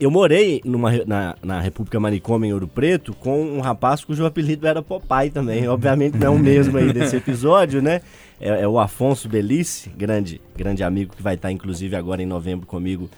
eu 0.00 0.10
morei 0.10 0.60
numa, 0.64 0.92
na, 1.04 1.36
na 1.42 1.60
República 1.60 1.98
Manicômio 1.98 2.48
em 2.48 2.52
Ouro 2.52 2.68
Preto 2.68 3.12
com 3.14 3.42
um 3.42 3.60
rapaz 3.60 4.04
cujo 4.04 4.24
apelido 4.24 4.66
era 4.66 4.80
Popeye 4.80 5.30
também. 5.30 5.68
Obviamente 5.68 6.16
não 6.16 6.26
é 6.28 6.30
o 6.30 6.38
mesmo 6.38 6.78
aí 6.78 6.92
desse 6.92 7.16
episódio, 7.16 7.82
né? 7.82 8.00
É, 8.40 8.62
é 8.62 8.68
o 8.68 8.78
Afonso 8.78 9.28
Belice, 9.28 9.90
grande, 9.90 10.40
grande 10.56 10.82
amigo 10.82 11.14
que 11.16 11.22
vai 11.22 11.34
estar 11.34 11.50
inclusive 11.50 11.96
agora 11.96 12.22
em 12.22 12.26
novembro 12.26 12.66
comigo 12.66 13.10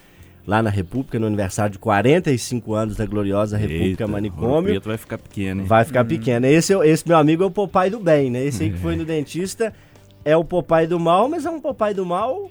lá 0.50 0.60
na 0.64 0.68
República, 0.68 1.16
no 1.16 1.28
aniversário 1.28 1.70
de 1.70 1.78
45 1.78 2.74
anos 2.74 2.96
da 2.96 3.06
gloriosa 3.06 3.56
República 3.56 3.84
Eita, 4.02 4.08
Manicômio. 4.08 4.76
O 4.76 4.80
vai 4.82 4.96
ficar 4.96 5.16
pequeno, 5.16 5.60
hein? 5.60 5.66
Vai 5.68 5.84
ficar 5.84 6.04
pequeno. 6.04 6.44
Esse, 6.44 6.74
é- 6.74 6.88
esse 6.88 7.06
meu 7.06 7.16
amigo 7.16 7.44
é 7.44 7.46
o 7.46 7.50
Popeye 7.52 7.88
do 7.88 8.00
bem, 8.00 8.32
né? 8.32 8.44
Esse 8.44 8.64
aí 8.64 8.70
que 8.70 8.78
foi 8.78 8.96
no 8.96 9.04
dentista 9.04 9.72
é 10.24 10.36
o 10.36 10.44
Popeye 10.44 10.88
do 10.88 10.98
mal, 10.98 11.28
mas 11.28 11.46
é 11.46 11.50
um 11.50 11.60
Popeye 11.60 11.94
do 11.94 12.04
mal 12.04 12.50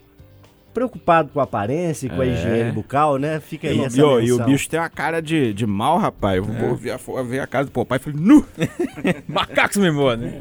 preocupado 0.80 1.30
com 1.34 1.42
a 1.42 1.44
aparência 1.44 2.08
e 2.08 2.10
com 2.10 2.22
a 2.22 2.26
É. 2.26 2.30
higiene 2.34 2.72
bucal, 2.72 3.18
né? 3.18 3.42
Fica 3.42 3.68
aí 3.68 3.78
E, 3.78 3.82
essa 3.84 4.00
e, 4.00 4.02
ó, 4.02 4.20
e 4.22 4.32
o 4.32 4.42
bicho 4.46 4.70
tem 4.70 4.80
uma 4.80 4.90
cara 4.90 5.22
de, 5.22 5.54
de 5.54 5.66
mal, 5.68 5.98
rapaz. 5.98 6.38
Eu 6.38 6.46
vou 6.46 6.74
ver, 6.76 6.92
a, 6.92 7.24
ver 7.24 7.40
a 7.42 7.48
cara 7.48 7.66
do 7.66 7.72
papai 7.72 7.98
e 7.98 8.02
falei, 8.02 8.20
nu! 8.22 8.46
Macacos 9.28 9.76
me 9.78 9.92
mordem. 9.92 10.32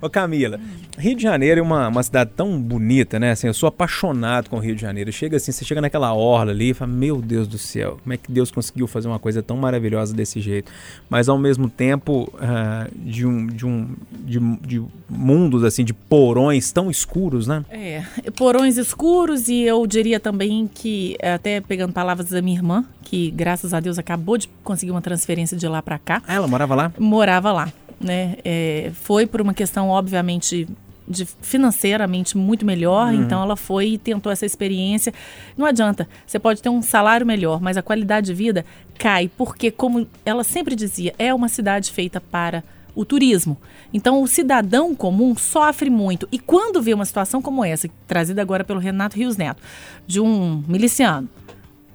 Ô 0.00 0.08
Camila, 0.08 0.60
Rio 0.96 1.16
de 1.16 1.22
Janeiro 1.22 1.60
é 1.60 1.62
uma, 1.62 1.88
uma 1.88 2.02
cidade 2.02 2.30
tão 2.36 2.60
bonita, 2.60 3.18
né? 3.18 3.32
Assim, 3.32 3.48
eu 3.48 3.54
sou 3.54 3.66
apaixonado 3.68 4.48
com 4.48 4.56
o 4.56 4.60
Rio 4.60 4.74
de 4.76 4.82
Janeiro. 4.82 5.12
Chega 5.12 5.36
assim, 5.36 5.50
você 5.50 5.64
chega 5.64 5.80
naquela 5.80 6.14
orla 6.14 6.52
ali 6.52 6.70
e 6.70 6.74
fala, 6.74 6.92
meu 6.92 7.20
Deus 7.20 7.48
do 7.48 7.58
céu, 7.58 7.98
como 8.02 8.12
é 8.12 8.16
que 8.16 8.30
Deus 8.30 8.50
conseguiu 8.52 8.86
fazer 8.86 9.08
uma 9.08 9.18
coisa 9.18 9.42
tão 9.42 9.56
maravilhosa 9.56 10.14
desse 10.14 10.40
jeito? 10.40 10.70
Mas 11.08 11.28
ao 11.28 11.38
mesmo 11.38 11.68
tempo, 11.68 12.32
ah, 12.40 12.86
de, 12.94 13.26
um, 13.26 13.46
de, 13.46 13.66
um, 13.66 13.96
de, 14.24 14.38
de 14.66 14.82
mundos 15.08 15.64
assim, 15.64 15.84
de 15.84 15.92
porões 15.92 16.70
tão 16.70 16.90
escuros, 16.90 17.46
né? 17.48 17.64
É, 17.70 18.02
porões 18.36 18.76
escuros 18.76 19.39
e 19.48 19.62
eu 19.62 19.86
diria 19.86 20.20
também 20.20 20.68
que, 20.72 21.16
até 21.22 21.60
pegando 21.60 21.92
palavras 21.92 22.28
da 22.30 22.42
minha 22.42 22.56
irmã, 22.56 22.84
que 23.02 23.30
graças 23.30 23.72
a 23.74 23.80
Deus 23.80 23.98
acabou 23.98 24.36
de 24.38 24.48
conseguir 24.62 24.90
uma 24.92 25.00
transferência 25.02 25.56
de 25.56 25.66
lá 25.66 25.80
para 25.82 25.98
cá, 25.98 26.22
Ah, 26.26 26.34
ela 26.34 26.46
morava 26.48 26.74
lá? 26.74 26.92
morava 26.98 27.52
lá, 27.52 27.72
né? 28.00 28.36
É, 28.44 28.90
foi 28.94 29.26
por 29.26 29.40
uma 29.40 29.54
questão, 29.54 29.88
obviamente, 29.88 30.68
de 31.08 31.24
financeiramente 31.24 32.36
muito 32.36 32.64
melhor, 32.64 33.12
então 33.12 33.42
ela 33.42 33.56
foi 33.56 33.88
e 33.90 33.98
tentou 33.98 34.30
essa 34.30 34.46
experiência. 34.46 35.12
Não 35.56 35.66
adianta, 35.66 36.08
você 36.24 36.38
pode 36.38 36.62
ter 36.62 36.68
um 36.68 36.82
salário 36.82 37.26
melhor, 37.26 37.60
mas 37.60 37.76
a 37.76 37.82
qualidade 37.82 38.26
de 38.26 38.34
vida 38.34 38.64
cai, 38.96 39.28
porque, 39.36 39.70
como 39.72 40.06
ela 40.24 40.44
sempre 40.44 40.76
dizia, 40.76 41.12
é 41.18 41.34
uma 41.34 41.48
cidade 41.48 41.90
feita 41.90 42.20
para 42.20 42.62
o 43.00 43.04
turismo. 43.04 43.56
Então, 43.94 44.22
o 44.22 44.26
cidadão 44.28 44.94
comum 44.94 45.34
sofre 45.36 45.88
muito. 45.88 46.28
E 46.30 46.38
quando 46.38 46.82
vê 46.82 46.92
uma 46.92 47.04
situação 47.04 47.40
como 47.40 47.64
essa, 47.64 47.88
trazida 48.06 48.42
agora 48.42 48.62
pelo 48.62 48.78
Renato 48.78 49.16
Rios 49.16 49.36
Neto, 49.36 49.62
de 50.06 50.20
um 50.20 50.62
miliciano, 50.68 51.28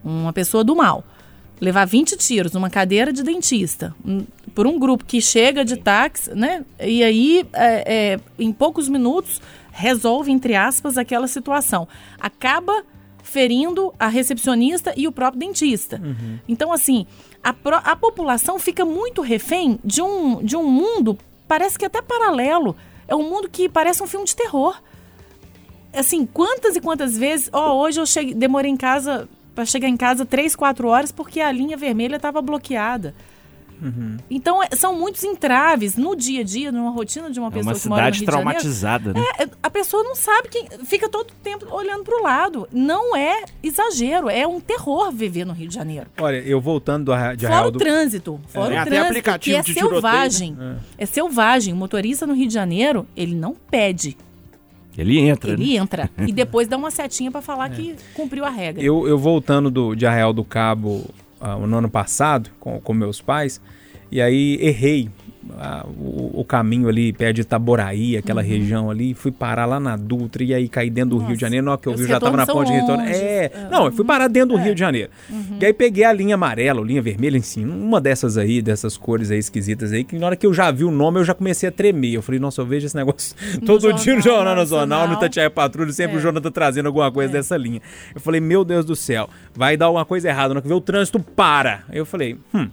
uma 0.04 0.34
pessoa 0.34 0.64
do 0.64 0.76
mal, 0.76 1.04
levar 1.62 1.86
20 1.86 2.18
tiros 2.18 2.52
numa 2.54 2.70
cadeira 2.70 3.14
de 3.14 3.24
dentista 3.24 3.96
um- 4.06 4.26
por 4.54 4.66
um 4.68 4.78
grupo 4.80 5.06
que 5.06 5.22
chega 5.22 5.64
de 5.64 5.78
táxi, 5.78 6.34
né? 6.34 6.66
E 6.80 7.04
aí, 7.04 7.46
é, 7.54 8.14
é, 8.14 8.20
em 8.40 8.52
poucos 8.52 8.90
minutos, 8.90 9.42
resolve, 9.72 10.32
entre 10.32 10.56
aspas, 10.56 10.98
aquela 10.98 11.28
situação. 11.28 11.88
Acaba 12.20 12.84
ferindo 13.36 13.94
a 14.00 14.08
recepcionista 14.08 14.94
e 14.96 15.08
o 15.08 15.12
próprio 15.12 15.42
dentista. 15.42 16.02
Então, 16.48 16.72
assim, 16.72 17.06
a, 17.44 17.52
pro- 17.52 17.82
a 17.84 17.94
população 17.96 18.58
fica 18.58 18.86
muito 18.86 19.22
refém 19.22 19.78
de 19.84 20.02
um, 20.02 20.42
de 20.42 20.56
um 20.56 20.64
mundo, 20.64 21.18
parece 21.50 21.78
que 21.78 21.84
até 21.84 22.02
paralelo. 22.02 22.74
É 23.10 23.14
um 23.14 23.30
mundo 23.30 23.50
que 23.50 23.68
parece 23.68 24.02
um 24.02 24.08
filme 24.08 24.26
de 24.26 24.36
terror 24.36 24.74
assim, 25.94 26.26
quantas 26.26 26.76
e 26.76 26.82
quantas 26.82 27.18
vezes, 27.18 27.50
ó, 27.54 27.74
hoje 27.82 28.00
eu 28.02 28.06
cheguei, 28.06 28.34
demorei 28.34 28.70
em 28.72 28.76
casa 28.78 29.30
para 29.54 29.64
chegar 29.66 29.88
em 29.88 29.96
casa 29.98 30.26
três, 30.26 30.54
quatro 30.56 30.88
horas 30.90 31.10
porque 31.12 31.40
a 31.40 31.52
linha 31.52 31.78
vermelha 31.78 32.16
estava 32.18 32.42
bloqueada. 32.42 33.14
Então, 34.30 34.62
é- 34.64 34.70
são 34.76 34.94
muitos 34.98 35.24
entraves 35.24 35.96
no 35.98 36.16
dia 36.16 36.42
a 36.42 36.44
dia, 36.44 36.72
numa 36.72 36.92
rotina 36.92 37.30
de 37.30 37.40
uma 37.40 37.48
É 37.50 37.52
pessoa 37.52 37.74
uma 37.74 37.80
que 37.80 37.88
mora 37.90 38.02
no 38.10 38.14
cidade 38.16 38.20
Rio 38.20 38.26
de 38.26 38.32
Janeiro. 38.32 38.62
traumatizada, 38.62 39.14
né? 39.14 39.24
É, 39.40 39.48
a 39.62 39.70
pessoa 39.70 40.04
não 40.04 40.16
sabe 40.16 40.50
quem. 40.50 40.68
Fica 40.86 41.08
todo 41.10 41.30
o 41.32 41.34
tempo 41.44 41.66
olhando 41.74 42.04
para 42.04 42.20
o 42.20 42.24
lado. 42.24 42.68
Não 42.72 43.16
é 43.16 43.44
exagero, 43.62 44.30
é 44.30 44.46
um 44.48 44.60
terror 44.60 45.12
viver 45.12 45.46
no 45.46 45.54
Rio 45.54 45.68
de 45.68 45.76
Janeiro. 45.76 46.08
Olha, 46.20 46.38
eu 46.38 46.60
voltando 46.62 47.06
do, 47.06 47.14
Arra- 47.14 47.36
de 47.36 47.42
Fora 47.46 47.54
Arraial 47.54 47.68
o 47.70 47.72
do... 47.72 47.80
trânsito. 47.80 48.40
Fora 48.48 48.70
Tem 48.70 48.78
o 48.78 48.82
até 48.82 48.90
trânsito, 48.92 49.08
aplicativo 49.10 49.56
que 49.56 49.60
é 49.60 49.62
de 49.62 49.74
tiroteio, 49.74 50.02
selvagem. 50.02 50.54
né? 50.54 50.78
É 50.98 51.06
selvagem. 51.06 51.74
O 51.74 51.78
motorista 51.78 52.26
no 52.26 52.34
Rio 52.34 52.48
de 52.48 52.54
Janeiro, 52.54 53.06
ele 53.16 53.36
não 53.36 53.54
pede. 53.70 54.18
Ele 54.98 55.20
entra, 55.20 55.58
né? 55.58 55.64
Ele 55.64 55.76
entra. 55.78 56.10
e 56.26 56.32
depois 56.32 56.68
dá 56.70 56.78
uma 56.78 56.90
setinha 56.90 57.30
para 57.30 57.42
falar 57.42 57.70
que 57.70 57.96
cumpriu 58.14 58.46
a 58.46 58.50
regra. 58.50 58.82
Eu, 58.82 59.08
eu 59.08 59.18
voltando 59.18 59.70
do, 59.70 59.94
de 59.94 60.06
Arraial 60.06 60.32
do 60.32 60.44
Cabo 60.46 61.04
no 61.68 61.78
ano 61.78 61.90
passado, 61.90 62.50
com, 62.60 62.80
com 62.80 62.94
meus 62.94 63.22
pais, 63.22 63.62
e 64.12 64.22
aí 64.22 64.58
errei 64.62 65.10
a- 65.60 65.86
o, 65.98 66.42
o 66.42 66.46
caminho 66.46 66.88
ali 66.88 67.14
perto 67.14 67.36
de 67.36 67.42
Itaboraí, 67.42 68.18
aquela 68.18 68.42
região 68.42 68.90
ali, 68.90 69.14
fui 69.14 69.32
parar 69.32 69.66
lá 69.66 69.80
na 69.80 69.96
Dutra 69.96 70.44
e 70.44 70.54
aí 70.54 70.68
caí 70.68 70.90
dentro 70.90 71.12
do 71.12 71.18
Rio 71.18 71.26
de 71.26 71.26
Uhum. 71.26 71.32
Nossa, 71.34 71.40
Janeiro. 71.46 71.66
Na 71.66 71.72
hora 71.74 71.82
que 71.82 71.88
eu 71.88 71.96
vi, 71.96 72.02
eu 72.04 72.08
já 72.08 72.20
tava 72.20 72.38
na 72.38 72.46
ponte 72.46 72.68
de 72.72 72.74
retorno. 72.80 73.04
É, 73.04 73.46
É. 73.46 73.68
não, 73.72 73.86
eu 73.86 73.92
fui 73.92 74.06
parar 74.06 74.28
dentro 74.28 74.56
do 74.58 74.62
Rio 74.64 74.74
de 74.74 74.80
Janeiro. 74.80 75.10
Uhum. 75.30 75.58
E 75.62 75.66
aí 75.66 75.74
peguei 75.74 76.04
a 76.04 76.12
linha 76.14 76.36
amarela, 76.36 76.82
linha 76.82 77.02
vermelha, 77.02 77.38
enfim, 77.38 77.66
uma 77.66 78.00
dessas 78.02 78.38
aí, 78.38 78.62
dessas 78.62 78.98
cores 78.98 79.32
aí 79.32 79.40
esquisitas 79.40 79.92
aí, 79.94 80.04
que 80.04 80.18
na 80.18 80.26
hora 80.28 80.36
que 80.36 80.46
eu 80.46 80.54
já 80.54 80.72
vi 80.72 80.84
o 80.84 80.92
nome, 80.92 81.20
eu 81.20 81.24
já 81.24 81.34
comecei 81.34 81.70
a 81.70 81.72
tremer. 81.72 82.14
Eu 82.14 82.22
falei, 82.22 82.40
nossa, 82.40 82.62
eu 82.62 82.66
vejo 82.66 82.86
esse 82.86 82.96
negócio 82.96 83.36
todo 83.66 83.92
dia 83.94 84.16
no 84.16 84.22
Jornal 84.22 84.36
Jornal 84.36 84.56
Nacional, 84.56 84.86
no 84.86 84.90
Nacional. 85.14 85.20
Tatiaia 85.20 85.50
Patrulha, 85.50 85.92
sempre 85.92 86.18
o 86.18 86.20
Jonathan 86.20 86.42
tá 86.44 86.52
trazendo 86.52 86.88
alguma 86.88 87.12
coisa 87.12 87.32
dessa 87.34 87.56
linha. 87.58 87.82
Eu 88.14 88.22
falei, 88.22 88.40
meu 88.42 88.64
Deus 88.66 88.86
do 88.86 88.96
céu, 88.96 89.30
vai 89.54 89.78
dar 89.78 89.86
alguma 89.86 90.06
coisa 90.06 90.28
errada, 90.30 90.50
na 90.50 90.54
hora 90.56 90.62
que 90.62 90.68
vê 90.68 90.74
o 90.74 90.82
trânsito 90.82 91.20
para. 91.20 91.84
Aí 91.90 91.98
eu 91.98 92.06
falei, 92.06 92.38
hum, 92.54 92.68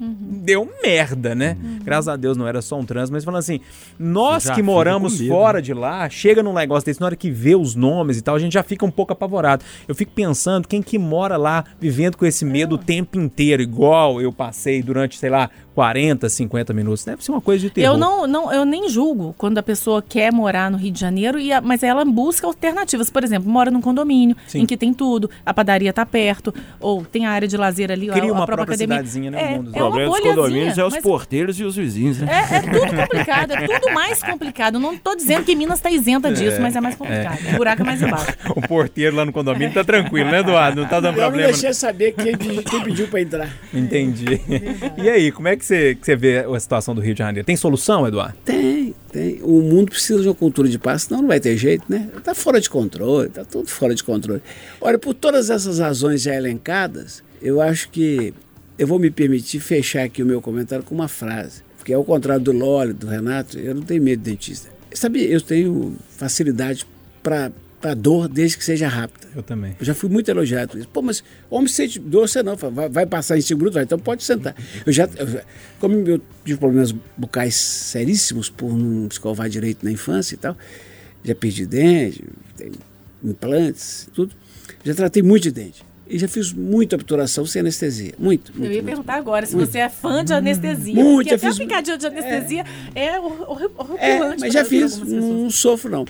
deu 0.00 0.68
merda, 0.82 1.34
né? 1.34 1.56
Graças 1.82 2.08
a 2.08 2.16
Deus 2.16 2.36
não 2.36 2.46
era 2.46 2.62
só 2.62 2.78
um 2.78 2.84
trânsito, 2.84 3.12
mas 3.12 3.24
falando 3.24 3.40
assim, 3.40 3.60
nós 3.98 4.44
Já 4.44 4.54
que 4.54 4.62
moramos 4.62 5.20
medo, 5.20 5.32
fora 5.32 5.60
de 5.60 5.74
lá, 5.74 6.08
chega 6.08 6.42
num 6.42 6.52
negócio 6.52 6.86
desse, 6.86 7.00
na 7.00 7.06
hora 7.06 7.16
que 7.16 7.30
vê 7.30 7.54
os 7.56 7.74
nomes 7.74 8.18
e 8.18 8.22
tal, 8.22 8.34
a 8.34 8.38
gente 8.38 8.52
já 8.52 8.62
fica 8.62 8.84
um 8.86 8.90
pouco 8.90 9.12
apavorado. 9.12 9.64
Eu 9.86 9.94
fico 9.94 10.12
pensando, 10.12 10.68
quem 10.68 10.82
que 10.82 10.98
mora 10.98 11.36
lá 11.36 11.64
vivendo 11.80 12.16
com 12.16 12.24
esse 12.24 12.44
medo 12.44 12.76
o 12.76 12.78
tempo 12.78 13.18
inteiro, 13.18 13.62
igual 13.62 14.20
eu 14.20 14.32
passei 14.32 14.82
durante, 14.82 15.18
sei 15.18 15.30
lá, 15.30 15.50
40, 15.82 16.28
50 16.28 16.72
minutos. 16.74 17.04
Deve 17.04 17.24
ser 17.24 17.30
uma 17.30 17.40
coisa 17.40 17.62
de 17.62 17.70
terror. 17.70 17.94
Eu 17.94 17.96
não, 17.96 18.26
não, 18.26 18.52
eu 18.52 18.64
nem 18.64 18.88
julgo 18.88 19.32
quando 19.38 19.58
a 19.58 19.62
pessoa 19.62 20.02
quer 20.02 20.32
morar 20.32 20.68
no 20.72 20.76
Rio 20.76 20.90
de 20.90 20.98
Janeiro, 20.98 21.38
e 21.38 21.52
a- 21.52 21.60
mas 21.60 21.84
ela 21.84 22.04
busca 22.04 22.48
alternativas. 22.48 23.08
Por 23.10 23.22
exemplo, 23.22 23.48
mora 23.48 23.70
num 23.70 23.80
condomínio 23.80 24.36
Sim. 24.48 24.62
em 24.62 24.66
que 24.66 24.76
tem 24.76 24.92
tudo, 24.92 25.30
a 25.46 25.54
padaria 25.54 25.92
tá 25.92 26.04
perto, 26.04 26.52
ou 26.80 27.04
tem 27.04 27.26
a 27.26 27.30
área 27.30 27.46
de 27.46 27.56
lazer 27.56 27.92
ali, 27.92 28.08
Cria 28.08 28.24
a, 28.24 28.26
a 28.26 28.32
uma 28.32 28.44
própria 28.44 28.56
própria 28.66 28.76
cidadezinha, 28.76 29.30
né, 29.30 29.40
É, 29.40 29.50
no 29.50 29.56
mundo 29.62 29.66
dos 29.66 29.74
é 29.76 29.76
O 29.78 29.86
problema 29.86 30.10
dos 30.10 30.20
condomínios 30.20 30.78
é 30.78 30.84
os 30.84 30.94
mas 30.94 31.02
porteiros 31.04 31.60
e 31.60 31.64
os 31.64 31.76
vizinhos, 31.76 32.18
né? 32.18 32.28
É, 32.28 32.56
é 32.56 32.60
tudo 32.62 32.96
complicado, 32.96 33.52
é 33.52 33.78
tudo 33.78 33.94
mais 33.94 34.20
complicado. 34.20 34.80
Não 34.80 34.98
tô 34.98 35.14
dizendo 35.14 35.44
que 35.44 35.54
Minas 35.54 35.80
tá 35.80 35.92
isenta 35.92 36.32
disso, 36.32 36.60
mas 36.60 36.74
é 36.74 36.80
mais 36.80 36.96
complicado. 36.96 37.38
O 37.54 37.56
buraco 37.56 37.82
é 37.82 37.84
mais 37.84 38.02
embaixo. 38.02 38.36
O 38.56 38.60
porteiro 38.66 39.14
lá 39.14 39.24
no 39.24 39.32
condomínio 39.32 39.72
tá 39.72 39.84
tranquilo, 39.84 40.28
né, 40.28 40.40
Eduardo? 40.40 40.80
Não 40.80 40.88
tá 40.88 40.98
dando 40.98 41.14
Eu 41.18 41.22
não 41.22 41.28
problema. 41.28 41.52
deixei 41.52 41.72
saber 41.72 42.12
quem, 42.12 42.36
quem 42.36 42.82
pediu 42.82 43.06
pra 43.06 43.20
entrar. 43.20 43.48
Entendi. 43.72 44.40
E 44.96 45.08
aí, 45.08 45.30
como 45.30 45.46
é 45.46 45.54
que 45.56 45.64
você, 45.68 45.94
que 45.94 46.04
você 46.06 46.16
vê 46.16 46.38
a 46.38 46.60
situação 46.60 46.94
do 46.94 47.00
Rio 47.00 47.14
de 47.14 47.18
Janeiro? 47.18 47.46
Tem 47.46 47.56
solução, 47.56 48.06
Eduardo? 48.06 48.36
Tem, 48.44 48.94
tem. 49.12 49.40
O 49.42 49.60
mundo 49.60 49.90
precisa 49.90 50.20
de 50.20 50.28
uma 50.28 50.34
cultura 50.34 50.68
de 50.68 50.78
paz, 50.78 51.02
senão 51.02 51.20
não 51.20 51.28
vai 51.28 51.38
ter 51.38 51.56
jeito, 51.56 51.84
né? 51.88 52.08
Tá 52.24 52.34
fora 52.34 52.60
de 52.60 52.68
controle, 52.68 53.28
tá 53.28 53.44
tudo 53.44 53.68
fora 53.68 53.94
de 53.94 54.02
controle. 54.02 54.42
Olha, 54.80 54.98
por 54.98 55.14
todas 55.14 55.50
essas 55.50 55.78
razões 55.78 56.22
já 56.22 56.34
elencadas, 56.34 57.22
eu 57.40 57.60
acho 57.60 57.90
que 57.90 58.34
eu 58.78 58.86
vou 58.86 58.98
me 58.98 59.10
permitir 59.10 59.60
fechar 59.60 60.04
aqui 60.04 60.22
o 60.22 60.26
meu 60.26 60.40
comentário 60.40 60.84
com 60.84 60.94
uma 60.94 61.08
frase. 61.08 61.62
Porque 61.76 61.92
ao 61.92 62.04
contrário 62.04 62.42
do 62.42 62.52
Loli, 62.52 62.92
do 62.92 63.06
Renato, 63.06 63.58
eu 63.58 63.74
não 63.74 63.82
tenho 63.82 64.02
medo 64.02 64.22
de 64.22 64.30
dentista. 64.30 64.68
Sabe, 64.92 65.30
eu 65.30 65.40
tenho 65.40 65.96
facilidade 66.16 66.86
para 67.22 67.52
dor 67.94 68.28
desde 68.28 68.56
que 68.58 68.64
seja 68.64 68.88
rápida. 68.88 69.28
Eu 69.36 69.42
também. 69.42 69.76
Eu 69.78 69.84
já 69.86 69.94
fui 69.94 70.08
muito 70.08 70.28
elogiado 70.30 70.70
por 70.72 70.78
isso. 70.78 70.88
Pô, 70.88 71.00
mas 71.02 71.22
homem 71.48 71.68
sente 71.68 71.98
dor, 71.98 72.28
você 72.28 72.42
não. 72.42 72.56
Fala, 72.56 72.72
Vai, 72.72 72.88
vai 72.88 73.06
passar 73.06 73.38
em 73.38 73.40
cinco 73.40 73.58
minutos? 73.58 73.74
Vai, 73.74 73.84
então 73.84 73.98
pode 73.98 74.24
sentar. 74.24 74.54
Eu 74.84 74.92
já, 74.92 75.08
eu 75.16 75.26
já- 75.28 75.42
como 75.78 75.94
eu 76.08 76.20
tive 76.44 76.58
problemas 76.58 76.92
bucais 77.16 77.54
seríssimos 77.54 78.50
por 78.50 78.76
não 78.76 79.06
escovar 79.06 79.48
direito 79.48 79.84
na 79.84 79.92
infância 79.92 80.34
e 80.34 80.38
tal, 80.38 80.56
já 81.24 81.34
perdi 81.34 81.66
dente, 81.66 82.24
tem 82.56 82.72
implantes, 83.22 84.08
tudo. 84.14 84.34
Já 84.84 84.94
tratei 84.94 85.22
muito 85.22 85.44
de 85.44 85.50
dente. 85.52 85.84
E 86.10 86.18
já 86.18 86.26
fiz 86.26 86.54
muita 86.54 86.96
obturação 86.96 87.44
sem 87.44 87.60
anestesia. 87.60 88.14
Muito, 88.18 88.50
muito. 88.52 88.64
Eu 88.64 88.70
ia 88.72 88.76
muito. 88.76 88.86
perguntar 88.86 89.14
agora 89.16 89.44
se 89.44 89.54
você 89.54 89.78
é 89.80 89.90
fã 89.90 90.24
de 90.24 90.32
anestesia. 90.32 90.94
Muito, 90.94 91.28
porque 91.28 91.34
até 91.34 91.46
a 91.46 91.50
fiz- 91.50 91.58
picadinha 91.58 91.98
de 91.98 92.06
anestesia 92.06 92.64
é, 92.94 93.20
hor- 93.20 93.44
horripilante. 93.76 94.02
É, 94.02 94.36
mas 94.40 94.52
já 94.54 94.64
fiz, 94.64 94.96
pessoas. 94.98 95.12
não 95.12 95.50
sofro 95.50 95.90
não. 95.90 96.06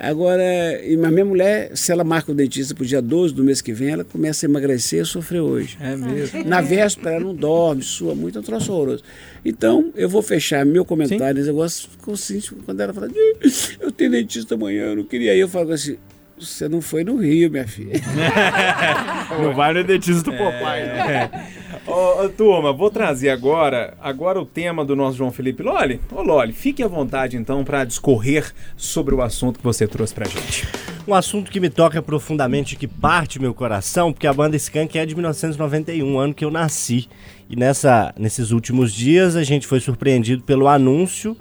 Agora, 0.00 0.42
e 0.84 0.94
a 0.94 1.10
minha 1.10 1.24
mulher, 1.24 1.72
se 1.74 1.90
ela 1.90 2.04
marca 2.04 2.30
o 2.30 2.34
dentista 2.34 2.74
pro 2.74 2.86
dia 2.86 3.02
12 3.02 3.34
do 3.34 3.42
mês 3.42 3.60
que 3.60 3.72
vem, 3.72 3.90
ela 3.90 4.04
começa 4.04 4.46
a 4.46 4.48
emagrecer 4.48 5.02
e 5.02 5.04
sofrer 5.04 5.40
hoje. 5.40 5.76
É 5.80 5.96
mesmo. 5.96 6.44
Na 6.44 6.60
véspera 6.60 7.16
ela 7.16 7.24
não 7.24 7.34
dorme, 7.34 7.82
sua 7.82 8.14
muito, 8.14 8.38
é 8.38 8.40
um 8.40 8.44
troço 8.44 8.72
horroroso. 8.72 9.02
Então, 9.44 9.92
eu 9.96 10.08
vou 10.08 10.22
fechar 10.22 10.64
meu 10.64 10.84
comentário 10.84 11.34
nesse 11.34 11.48
negócio 11.48 11.88
com 12.00 12.12
o 12.12 12.16
seguinte, 12.16 12.54
quando 12.64 12.80
ela 12.80 12.92
fala, 12.94 13.08
"Ih, 13.08 13.76
eu 13.80 13.90
tenho 13.90 14.10
dentista 14.12 14.54
amanhã, 14.54 14.84
eu 14.86 14.96
não 14.96 15.04
queria 15.04 15.34
ir, 15.34 15.40
eu 15.40 15.48
falo 15.48 15.72
assim, 15.72 15.96
você 16.38 16.68
não 16.68 16.80
foi 16.80 17.02
no 17.02 17.16
Rio, 17.16 17.50
minha 17.50 17.66
filha. 17.66 17.94
Não 19.42 19.54
vai 19.54 19.74
no 19.74 19.84
dentista 19.84 20.22
do 20.30 20.36
Popeye, 20.36 20.86
né? 20.86 21.30
Ô, 21.90 22.28
turma, 22.28 22.70
vou 22.70 22.90
trazer 22.90 23.30
agora, 23.30 23.94
agora 23.98 24.38
o 24.38 24.44
tema 24.44 24.84
do 24.84 24.94
nosso 24.94 25.16
João 25.16 25.32
Felipe 25.32 25.62
Loli. 25.62 25.98
Ô, 26.12 26.20
Loli, 26.20 26.52
fique 26.52 26.82
à 26.82 26.86
vontade 26.86 27.38
então 27.38 27.64
para 27.64 27.82
discorrer 27.82 28.52
sobre 28.76 29.14
o 29.14 29.22
assunto 29.22 29.58
que 29.58 29.64
você 29.64 29.86
trouxe 29.86 30.12
pra 30.12 30.28
gente. 30.28 30.68
Um 31.06 31.14
assunto 31.14 31.50
que 31.50 31.58
me 31.58 31.70
toca 31.70 32.02
profundamente, 32.02 32.76
que 32.76 32.86
parte 32.86 33.40
meu 33.40 33.54
coração, 33.54 34.12
porque 34.12 34.26
a 34.26 34.34
banda 34.34 34.54
Skank 34.56 34.98
é 34.98 35.06
de 35.06 35.14
1991, 35.14 36.18
ano 36.18 36.34
que 36.34 36.44
eu 36.44 36.50
nasci. 36.50 37.08
E 37.48 37.56
nessa, 37.56 38.12
nesses 38.18 38.50
últimos 38.50 38.92
dias 38.92 39.34
a 39.34 39.42
gente 39.42 39.66
foi 39.66 39.80
surpreendido 39.80 40.42
pelo 40.42 40.68
anúncio 40.68 41.34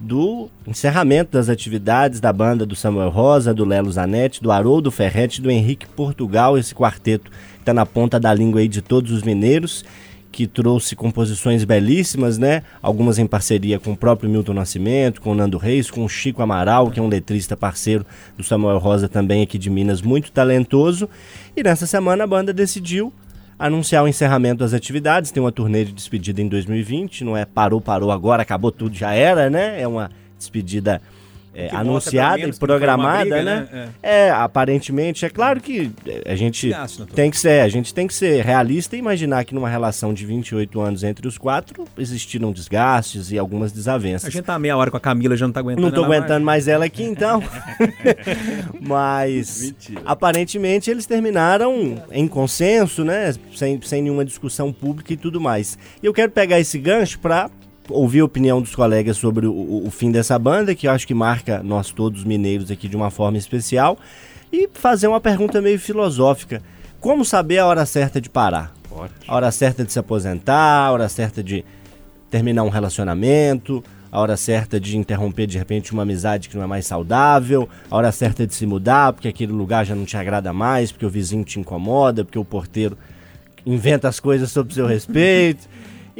do 0.00 0.48
encerramento 0.64 1.32
das 1.32 1.48
atividades 1.48 2.20
da 2.20 2.32
banda 2.32 2.64
do 2.64 2.76
Samuel 2.76 3.10
Rosa, 3.10 3.52
do 3.52 3.64
Lelo 3.64 3.90
Zanetti, 3.90 4.40
do 4.40 4.52
Haroldo 4.52 4.92
Ferretti 4.92 5.42
do 5.42 5.50
Henrique 5.50 5.88
Portugal, 5.88 6.56
esse 6.56 6.72
quarteto 6.72 7.32
está 7.68 7.74
na 7.74 7.84
ponta 7.84 8.18
da 8.18 8.32
língua 8.32 8.60
aí 8.60 8.68
de 8.68 8.80
todos 8.80 9.12
os 9.12 9.22
mineiros, 9.22 9.84
que 10.32 10.46
trouxe 10.46 10.96
composições 10.96 11.64
belíssimas, 11.64 12.38
né? 12.38 12.62
Algumas 12.80 13.18
em 13.18 13.26
parceria 13.26 13.78
com 13.78 13.92
o 13.92 13.96
próprio 13.96 14.28
Milton 14.30 14.54
Nascimento, 14.54 15.20
com 15.20 15.32
o 15.32 15.34
Nando 15.34 15.58
Reis, 15.58 15.90
com 15.90 16.04
o 16.04 16.08
Chico 16.08 16.40
Amaral, 16.42 16.90
que 16.90 16.98
é 16.98 17.02
um 17.02 17.08
letrista 17.08 17.56
parceiro 17.56 18.06
do 18.36 18.44
Samuel 18.44 18.78
Rosa 18.78 19.08
também 19.08 19.42
aqui 19.42 19.58
de 19.58 19.68
Minas, 19.68 20.00
muito 20.00 20.32
talentoso. 20.32 21.08
E 21.54 21.62
nessa 21.62 21.86
semana 21.86 22.24
a 22.24 22.26
banda 22.26 22.52
decidiu 22.52 23.12
anunciar 23.58 24.04
o 24.04 24.08
encerramento 24.08 24.60
das 24.60 24.72
atividades. 24.72 25.30
Tem 25.30 25.42
uma 25.42 25.52
turnê 25.52 25.84
de 25.84 25.92
despedida 25.92 26.40
em 26.40 26.48
2020, 26.48 27.24
não 27.24 27.36
é 27.36 27.44
parou, 27.44 27.80
parou 27.80 28.10
agora, 28.10 28.42
acabou 28.42 28.72
tudo, 28.72 28.96
já 28.96 29.12
era, 29.12 29.50
né? 29.50 29.80
É 29.80 29.86
uma 29.86 30.10
despedida 30.38 31.02
é, 31.58 31.74
anunciada 31.74 32.38
menos, 32.38 32.56
e 32.56 32.60
programada, 32.60 33.20
briga, 33.20 33.42
né? 33.42 33.68
né? 33.72 33.88
É, 34.00 34.30
aparentemente, 34.30 35.26
é 35.26 35.28
claro 35.28 35.60
que 35.60 35.90
a 36.24 36.36
gente 36.36 36.70
doutor. 36.70 37.08
tem 37.14 37.32
que 37.32 37.36
ser, 37.36 37.62
a 37.62 37.68
gente 37.68 37.92
tem 37.92 38.06
que 38.06 38.14
ser 38.14 38.44
realista 38.44 38.94
e 38.94 39.00
imaginar 39.00 39.44
que 39.44 39.52
numa 39.52 39.68
relação 39.68 40.14
de 40.14 40.24
28 40.24 40.80
anos 40.80 41.02
entre 41.02 41.26
os 41.26 41.36
quatro 41.36 41.84
existiram 41.98 42.52
desgastes 42.52 43.32
e 43.32 43.38
algumas 43.38 43.72
A 43.72 43.74
desavenças. 43.74 44.32
gente 44.32 44.44
tá 44.44 44.56
meia 44.56 44.76
hora 44.76 44.88
com 44.88 44.96
a 44.96 45.00
Camila, 45.00 45.36
já 45.36 45.46
não 45.46 45.52
tá 45.52 45.58
aguentando. 45.58 45.84
Não 45.86 45.92
tô 45.92 46.02
ela 46.02 46.08
mais. 46.08 46.20
aguentando 46.20 46.46
mais 46.46 46.68
ela 46.68 46.84
aqui 46.84 47.02
então. 47.02 47.42
Mas 48.80 49.74
aparentemente 50.04 50.90
eles 50.90 51.06
terminaram 51.06 52.00
em 52.12 52.28
consenso, 52.28 53.04
né? 53.04 53.34
Sem, 53.56 53.80
sem 53.82 54.02
nenhuma 54.02 54.24
discussão 54.24 54.72
pública 54.72 55.12
e 55.12 55.16
tudo 55.16 55.40
mais. 55.40 55.76
E 56.00 56.06
eu 56.06 56.14
quero 56.14 56.30
pegar 56.30 56.60
esse 56.60 56.78
gancho 56.78 57.18
para 57.18 57.50
ouvir 57.88 58.20
a 58.20 58.24
opinião 58.24 58.60
dos 58.60 58.74
colegas 58.74 59.16
sobre 59.16 59.46
o, 59.46 59.52
o- 59.86 59.90
fim 59.90 60.10
dessa 60.10 60.38
banda, 60.38 60.74
que 60.74 60.86
eu 60.86 60.90
acho 60.90 61.06
que 61.06 61.14
marca 61.14 61.62
nós 61.62 61.90
todos 61.90 62.24
mineiros 62.24 62.70
aqui 62.70 62.88
de 62.88 62.96
uma 62.96 63.10
forma 63.10 63.38
especial, 63.38 63.98
e 64.52 64.68
fazer 64.72 65.06
uma 65.08 65.20
pergunta 65.20 65.60
meio 65.60 65.78
filosófica. 65.78 66.62
Como 67.00 67.24
saber 67.24 67.58
a 67.58 67.66
hora 67.66 67.84
certa 67.86 68.20
de 68.20 68.28
parar? 68.30 68.72
A 69.28 69.34
hora 69.36 69.50
certa 69.50 69.84
de 69.84 69.92
se 69.92 69.98
aposentar, 69.98 70.86
a 70.86 70.92
hora 70.92 71.08
certa 71.08 71.42
de 71.42 71.64
terminar 72.30 72.62
um 72.64 72.68
relacionamento, 72.68 73.84
a 74.10 74.20
hora 74.20 74.36
certa 74.36 74.80
de 74.80 74.96
interromper 74.96 75.46
de 75.46 75.58
repente 75.58 75.92
uma 75.92 76.02
amizade 76.02 76.48
que 76.48 76.56
não 76.56 76.64
é 76.64 76.66
mais 76.66 76.86
saudável, 76.86 77.68
a 77.90 77.96
hora 77.96 78.10
certa 78.10 78.46
de 78.46 78.54
se 78.54 78.64
mudar 78.66 79.12
porque 79.12 79.28
aquele 79.28 79.52
lugar 79.52 79.84
já 79.84 79.94
não 79.94 80.04
te 80.04 80.16
agrada 80.16 80.52
mais, 80.52 80.90
porque 80.90 81.04
o 81.06 81.10
vizinho 81.10 81.44
te 81.44 81.60
incomoda, 81.60 82.24
porque 82.24 82.38
o 82.38 82.44
porteiro 82.44 82.96
inventa 83.66 84.08
as 84.08 84.18
coisas 84.18 84.50
sobre 84.50 84.72
seu 84.74 84.86
respeito. 84.88 85.68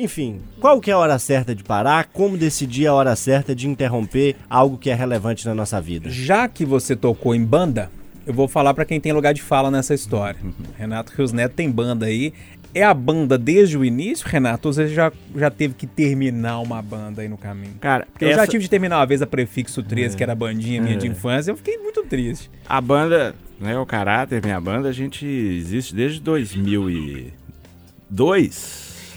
Enfim, 0.01 0.41
qual 0.61 0.81
que 0.81 0.93
é 0.93 0.95
a 0.95 0.99
hora 0.99 1.19
certa 1.19 1.53
de 1.57 1.65
parar? 1.65 2.05
Como 2.13 2.39
decidir 2.39 2.87
a 2.87 2.95
hora 2.95 3.17
certa 3.17 3.53
de 3.53 3.67
interromper 3.67 4.37
algo 4.49 4.79
que 4.79 4.91
é 4.91 4.95
relevante 4.95 5.45
na 5.45 5.57
nossa 5.57 5.81
vida? 5.81 6.09
Já 6.09 6.47
que 6.47 6.65
você 6.65 6.95
tocou 6.95 7.35
em 7.35 7.45
banda, 7.45 7.91
eu 8.25 8.33
vou 8.33 8.47
falar 8.47 8.75
pra 8.75 8.85
quem 8.85 9.01
tem 9.01 9.11
lugar 9.13 9.35
de 9.35 9.43
fala 9.43 9.73
nessa 9.73 9.93
história. 9.95 10.39
Renato 10.77 11.13
Rios 11.17 11.33
Neto 11.33 11.55
tem 11.57 11.69
banda 11.69 12.07
aí. 12.07 12.33
É 12.73 12.85
a 12.85 12.95
banda 12.95 13.37
desde 13.37 13.77
o 13.77 13.85
início, 13.85 14.29
Renato? 14.29 14.69
Ou 14.69 14.73
você 14.73 14.87
já, 14.87 15.11
já 15.35 15.51
teve 15.51 15.75
que 15.75 15.87
terminar 15.87 16.61
uma 16.61 16.81
banda 16.81 17.23
aí 17.23 17.29
no 17.29 17.37
caminho? 17.39 17.75
Cara, 17.81 18.07
Porque 18.13 18.27
eu 18.27 18.29
já 18.29 18.35
essa- 18.35 18.45
É. 18.45 18.47
tive 18.47 18.63
de 18.65 18.71
terminar 18.71 18.99
uma 18.99 19.07
vez 19.07 19.21
a 19.21 19.27
Prefixo 19.27 19.83
13, 19.83 20.17
que 20.17 20.23
era 20.23 20.31
a 20.33 20.37
bandinha 20.37 20.81
minha 20.81 20.97
de 20.97 21.09
infância, 21.09 21.51
eu 21.51 21.57
fiquei 21.57 21.77
muito 21.79 22.05
triste. 22.05 22.49
a 22.69 22.81
banda, 22.81 23.35
né, 23.59 23.77
o 23.77 23.85
caráter, 23.87 24.41
minha 24.45 24.61
banda, 24.61 24.89
a 24.91 24.93
gente 24.93 25.27
existe 25.27 25.93
desde 25.95 26.21
2002, 26.21 27.33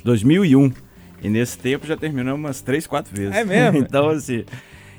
2001. 0.04 0.72
E 1.24 1.30
nesse 1.30 1.58
tempo 1.58 1.86
já 1.86 1.96
terminamos 1.96 2.40
umas 2.40 2.62
3, 2.62 2.88
4 2.88 3.16
vezes. 3.16 3.36
É 3.36 3.44
mesmo? 3.44 3.78
então, 3.86 4.10
assim. 4.10 4.44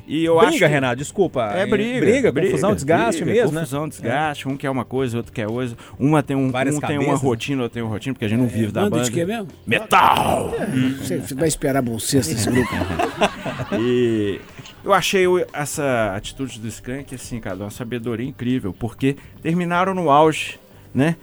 E 0.06 0.24
eu 0.24 0.34
briga, 0.36 0.48
acho 0.48 0.58
que- 0.58 0.66
Renato, 0.66 0.96
desculpa. 0.96 1.44
É 1.54 1.64
briga. 1.64 2.00
Briga, 2.00 2.32
confusão, 2.32 2.74
desgaste 2.74 3.22
briga, 3.24 3.42
mesmo, 3.42 3.56
confusão, 3.58 3.82
né? 3.84 3.88
desgaste. 3.88 4.48
Um 4.48 4.56
quer 4.56 4.68
uma 4.70 4.84
coisa, 4.84 5.16
outro 5.16 5.32
quer 5.32 5.46
outra. 5.48 5.76
Uma 5.98 6.22
tem, 6.22 6.36
um, 6.36 6.50
Várias 6.50 6.76
um 6.76 6.80
tem 6.80 6.96
uma 6.98 7.04
cabeças. 7.06 7.22
rotina, 7.22 7.62
outro 7.62 7.74
tem 7.74 7.82
uma 7.82 7.88
rotina, 7.90 8.12
porque 8.14 8.24
a 8.24 8.28
gente 8.28 8.38
não 8.40 8.48
vive 8.48 8.72
da 8.72 8.82
Banda 8.82 9.04
de 9.04 9.10
quê 9.12 9.24
mesmo? 9.24 9.48
Metal! 9.66 10.52
Você 11.00 11.34
vai 11.34 11.46
esperar 11.48 11.82
bolsista 11.82 12.32
esse 12.32 12.50
grupo? 12.50 12.68
E 13.80 14.40
eu 14.84 14.92
achei 14.92 15.24
essa 15.52 16.12
atitude 16.16 16.58
do 16.60 16.68
Skank, 16.68 17.14
assim, 17.14 17.40
cara, 17.40 17.56
uma 17.56 17.70
sabedoria 17.70 18.26
incrível, 18.28 18.74
porque 18.78 19.16
terminaram 19.40 19.94
no 19.94 20.10
auge, 20.10 20.58
né? 20.94 21.16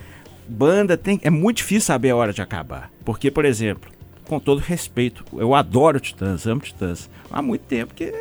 Banda 0.49 0.97
tem. 0.97 1.19
É 1.23 1.29
muito 1.29 1.57
difícil 1.57 1.81
saber 1.81 2.09
a 2.09 2.15
hora 2.15 2.33
de 2.33 2.41
acabar. 2.41 2.91
Porque, 3.05 3.29
por 3.29 3.45
exemplo, 3.45 3.89
com 4.25 4.39
todo 4.39 4.59
respeito, 4.59 5.23
eu 5.33 5.53
adoro 5.55 5.99
Titãs, 5.99 6.45
amo 6.45 6.61
Titãs. 6.61 7.09
Há 7.31 7.41
muito 7.41 7.61
tempo 7.61 7.93
que, 7.93 8.13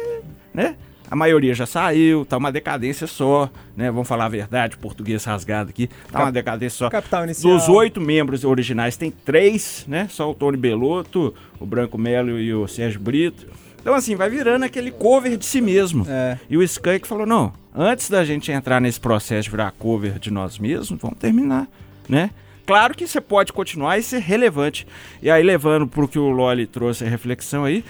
né? 0.53 0.77
A 1.11 1.17
maioria 1.17 1.55
já 1.55 1.65
saiu, 1.65 2.27
tá 2.27 2.37
uma 2.37 2.53
decadência 2.53 3.07
só, 3.07 3.51
né? 3.75 3.91
Vamos 3.91 4.07
falar 4.07 4.27
a 4.27 4.29
verdade, 4.29 4.77
português 4.77 5.25
rasgado 5.25 5.71
aqui. 5.71 5.89
Tá 6.13 6.25
uma 6.25 6.33
decadência 6.33 6.77
só. 6.77 6.91
Capital 6.91 7.25
inicial. 7.25 7.55
Dos 7.55 7.67
oito 7.69 7.99
membros 7.99 8.45
originais, 8.45 8.97
tem 8.97 9.11
três, 9.11 9.87
né? 9.89 10.07
Só 10.11 10.31
o 10.31 10.35
Tony 10.35 10.59
Belotto, 10.59 11.35
o 11.59 11.65
Branco 11.65 11.97
Melo 11.97 12.39
e 12.39 12.53
o 12.53 12.69
Sérgio 12.69 13.01
Brito. 13.01 13.47
Então, 13.81 13.95
assim, 13.95 14.17
vai 14.17 14.29
virando 14.29 14.65
aquele 14.65 14.91
cover 14.91 15.39
de 15.39 15.47
si 15.47 15.63
mesmo. 15.63 16.05
É. 16.07 16.39
E 16.51 16.59
o 16.59 16.63
Skank 16.63 17.09
falou: 17.09 17.25
não, 17.25 17.55
antes 17.75 18.11
da 18.11 18.23
gente 18.23 18.53
entrar 18.53 18.79
nesse 18.79 19.01
processo 19.01 19.45
de 19.45 19.51
virar 19.51 19.71
cover 19.79 20.19
de 20.19 20.31
nós 20.31 20.59
mesmos, 20.59 21.01
vamos 21.01 21.17
terminar, 21.19 21.67
né? 22.09 22.31
Claro 22.67 22.95
que 22.95 23.07
você 23.07 23.21
pode 23.21 23.53
continuar 23.53 23.99
e 23.99 24.03
ser 24.03 24.19
relevante. 24.19 24.87
E 25.23 25.31
aí, 25.31 25.43
levando 25.43 25.87
pro 25.87 26.07
que 26.07 26.19
o 26.19 26.29
Loli 26.29 26.67
trouxe 26.67 27.05
a 27.05 27.09
reflexão 27.09 27.65
aí, 27.65 27.83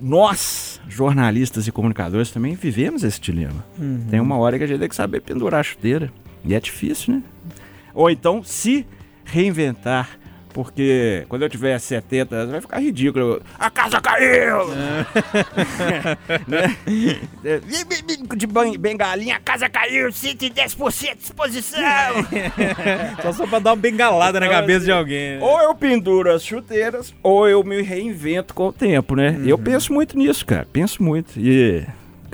nós, 0.00 0.80
jornalistas 0.88 1.66
e 1.66 1.72
comunicadores, 1.72 2.30
também 2.30 2.54
vivemos 2.54 3.02
esse 3.02 3.20
dilema. 3.20 3.64
Tem 4.10 4.20
uma 4.20 4.36
hora 4.36 4.56
que 4.58 4.64
a 4.64 4.66
gente 4.66 4.78
tem 4.78 4.88
que 4.88 4.94
saber 4.94 5.20
pendurar 5.20 5.60
a 5.60 5.62
chuteira. 5.62 6.12
E 6.44 6.54
é 6.54 6.60
difícil, 6.60 7.14
né? 7.14 7.22
Ou 7.92 8.10
então 8.10 8.42
se 8.44 8.86
reinventar. 9.24 10.18
Porque 10.54 11.26
quando 11.28 11.42
eu 11.42 11.48
tiver 11.48 11.76
70 11.76 12.36
anos 12.36 12.52
vai 12.52 12.60
ficar 12.60 12.78
ridículo. 12.78 13.42
A 13.58 13.68
casa 13.68 14.00
caiu! 14.00 14.68
né? 16.46 16.76
De 18.36 18.78
bengalinha, 18.78 19.34
a 19.34 19.40
casa 19.40 19.68
caiu, 19.68 20.10
110% 20.10 20.38
de 20.38 20.50
disposição! 20.50 21.82
Só 23.20 23.32
só 23.32 23.46
pra 23.48 23.58
dar 23.58 23.70
uma 23.70 23.76
bengalada 23.76 24.38
na 24.38 24.48
cabeça 24.48 24.84
de 24.84 24.92
alguém. 24.92 25.38
né? 25.38 25.38
Ou 25.42 25.60
eu 25.60 25.74
penduro 25.74 26.32
as 26.32 26.44
chuteiras, 26.44 27.12
ou 27.20 27.48
eu 27.48 27.64
me 27.64 27.82
reinvento 27.82 28.54
com 28.54 28.68
o 28.68 28.72
tempo, 28.72 29.16
né? 29.16 29.36
Eu 29.44 29.58
penso 29.58 29.92
muito 29.92 30.16
nisso, 30.16 30.46
cara. 30.46 30.64
Penso 30.72 31.02
muito. 31.02 31.32
E 31.36 31.84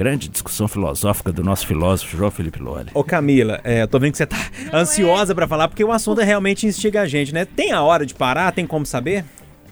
grande 0.01 0.31
discussão 0.31 0.67
filosófica 0.67 1.31
do 1.31 1.45
nosso 1.45 1.67
filósofo 1.67 2.17
João 2.17 2.31
Felipe 2.31 2.59
Loli. 2.59 2.89
Ô 2.95 3.05
Camila, 3.05 3.61
é, 3.63 3.83
eu 3.83 3.87
tô 3.89 3.99
vendo 3.99 4.13
que 4.13 4.17
você 4.17 4.25
tá 4.25 4.39
ansiosa 4.73 5.35
pra 5.35 5.47
falar, 5.47 5.69
porque 5.69 5.85
o 5.85 5.93
assunto 5.93 6.23
realmente 6.23 6.67
instiga 6.67 7.03
a 7.03 7.07
gente, 7.07 7.35
né? 7.35 7.45
Tem 7.45 7.71
a 7.73 7.83
hora 7.83 8.07
de 8.07 8.15
parar? 8.15 8.51
Tem 8.53 8.67
como 8.67 8.87
saber? 8.87 9.27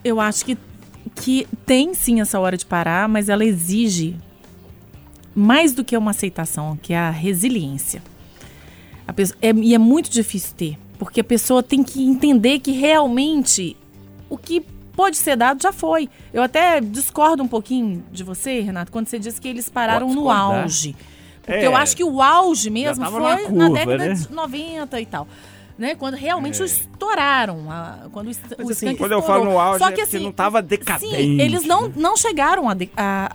Eu 0.04 0.20
acho 0.20 0.44
que, 0.44 0.58
que 1.14 1.48
tem 1.64 1.94
sim 1.94 2.20
essa 2.20 2.38
hora 2.38 2.58
de 2.58 2.66
parar, 2.66 3.08
mas 3.08 3.30
ela 3.30 3.42
exige 3.42 4.16
mais 5.34 5.72
do 5.72 5.82
que 5.82 5.96
uma 5.96 6.10
aceitação, 6.10 6.76
que 6.82 6.92
é 6.92 6.98
a 6.98 7.08
resiliência. 7.10 8.02
A 9.06 9.14
pessoa- 9.14 9.38
é- 9.40 9.50
e 9.54 9.74
é 9.74 9.78
muito 9.78 10.10
difícil 10.10 10.54
ter, 10.54 10.78
porque 10.98 11.20
a 11.22 11.24
pessoa 11.24 11.62
tem 11.62 11.82
que 11.82 12.04
entender 12.04 12.58
que 12.58 12.72
realmente 12.72 13.74
o 14.28 14.36
que 14.36 14.62
pode 14.98 15.16
ser 15.16 15.36
dado 15.36 15.62
já 15.62 15.70
foi. 15.70 16.10
Eu 16.32 16.42
até 16.42 16.80
discordo 16.80 17.40
um 17.40 17.46
pouquinho 17.46 18.04
de 18.10 18.24
você, 18.24 18.58
Renato, 18.58 18.90
quando 18.90 19.06
você 19.06 19.16
disse 19.16 19.40
que 19.40 19.46
eles 19.46 19.68
pararam 19.68 20.12
no 20.12 20.28
auge. 20.28 20.96
Porque 21.40 21.60
É, 21.60 21.66
eu 21.68 21.76
acho 21.76 21.96
que 21.96 22.02
o 22.02 22.20
auge 22.20 22.68
mesmo 22.68 23.08
foi 23.08 23.36
curva, 23.36 23.52
na 23.52 23.68
década 23.68 24.08
né? 24.08 24.14
de 24.14 24.32
90 24.32 25.00
e 25.00 25.06
tal. 25.06 25.28
Né? 25.78 25.94
Quando 25.94 26.14
realmente 26.14 26.60
estouraram. 26.62 27.70
a- 27.70 28.08
quando 28.12 28.30
est- 28.30 28.40
o 28.58 28.70
assim, 28.70 28.96
Quando 28.96 29.12
eu 29.12 29.22
falo 29.22 29.44
no 29.44 29.58
auge, 29.58 29.78
Só 29.78 29.88
é 29.88 29.92
que, 29.92 30.00
assim, 30.00 30.18
não 30.18 30.32
tava 30.32 30.60
decadente. 30.60 31.14
Sim, 31.16 31.40
eles 31.40 31.64
não, 31.64 31.88
não 31.94 32.16
chegaram 32.16 32.68
a, 32.68 32.74
de- 32.74 32.90
a, 32.96 33.28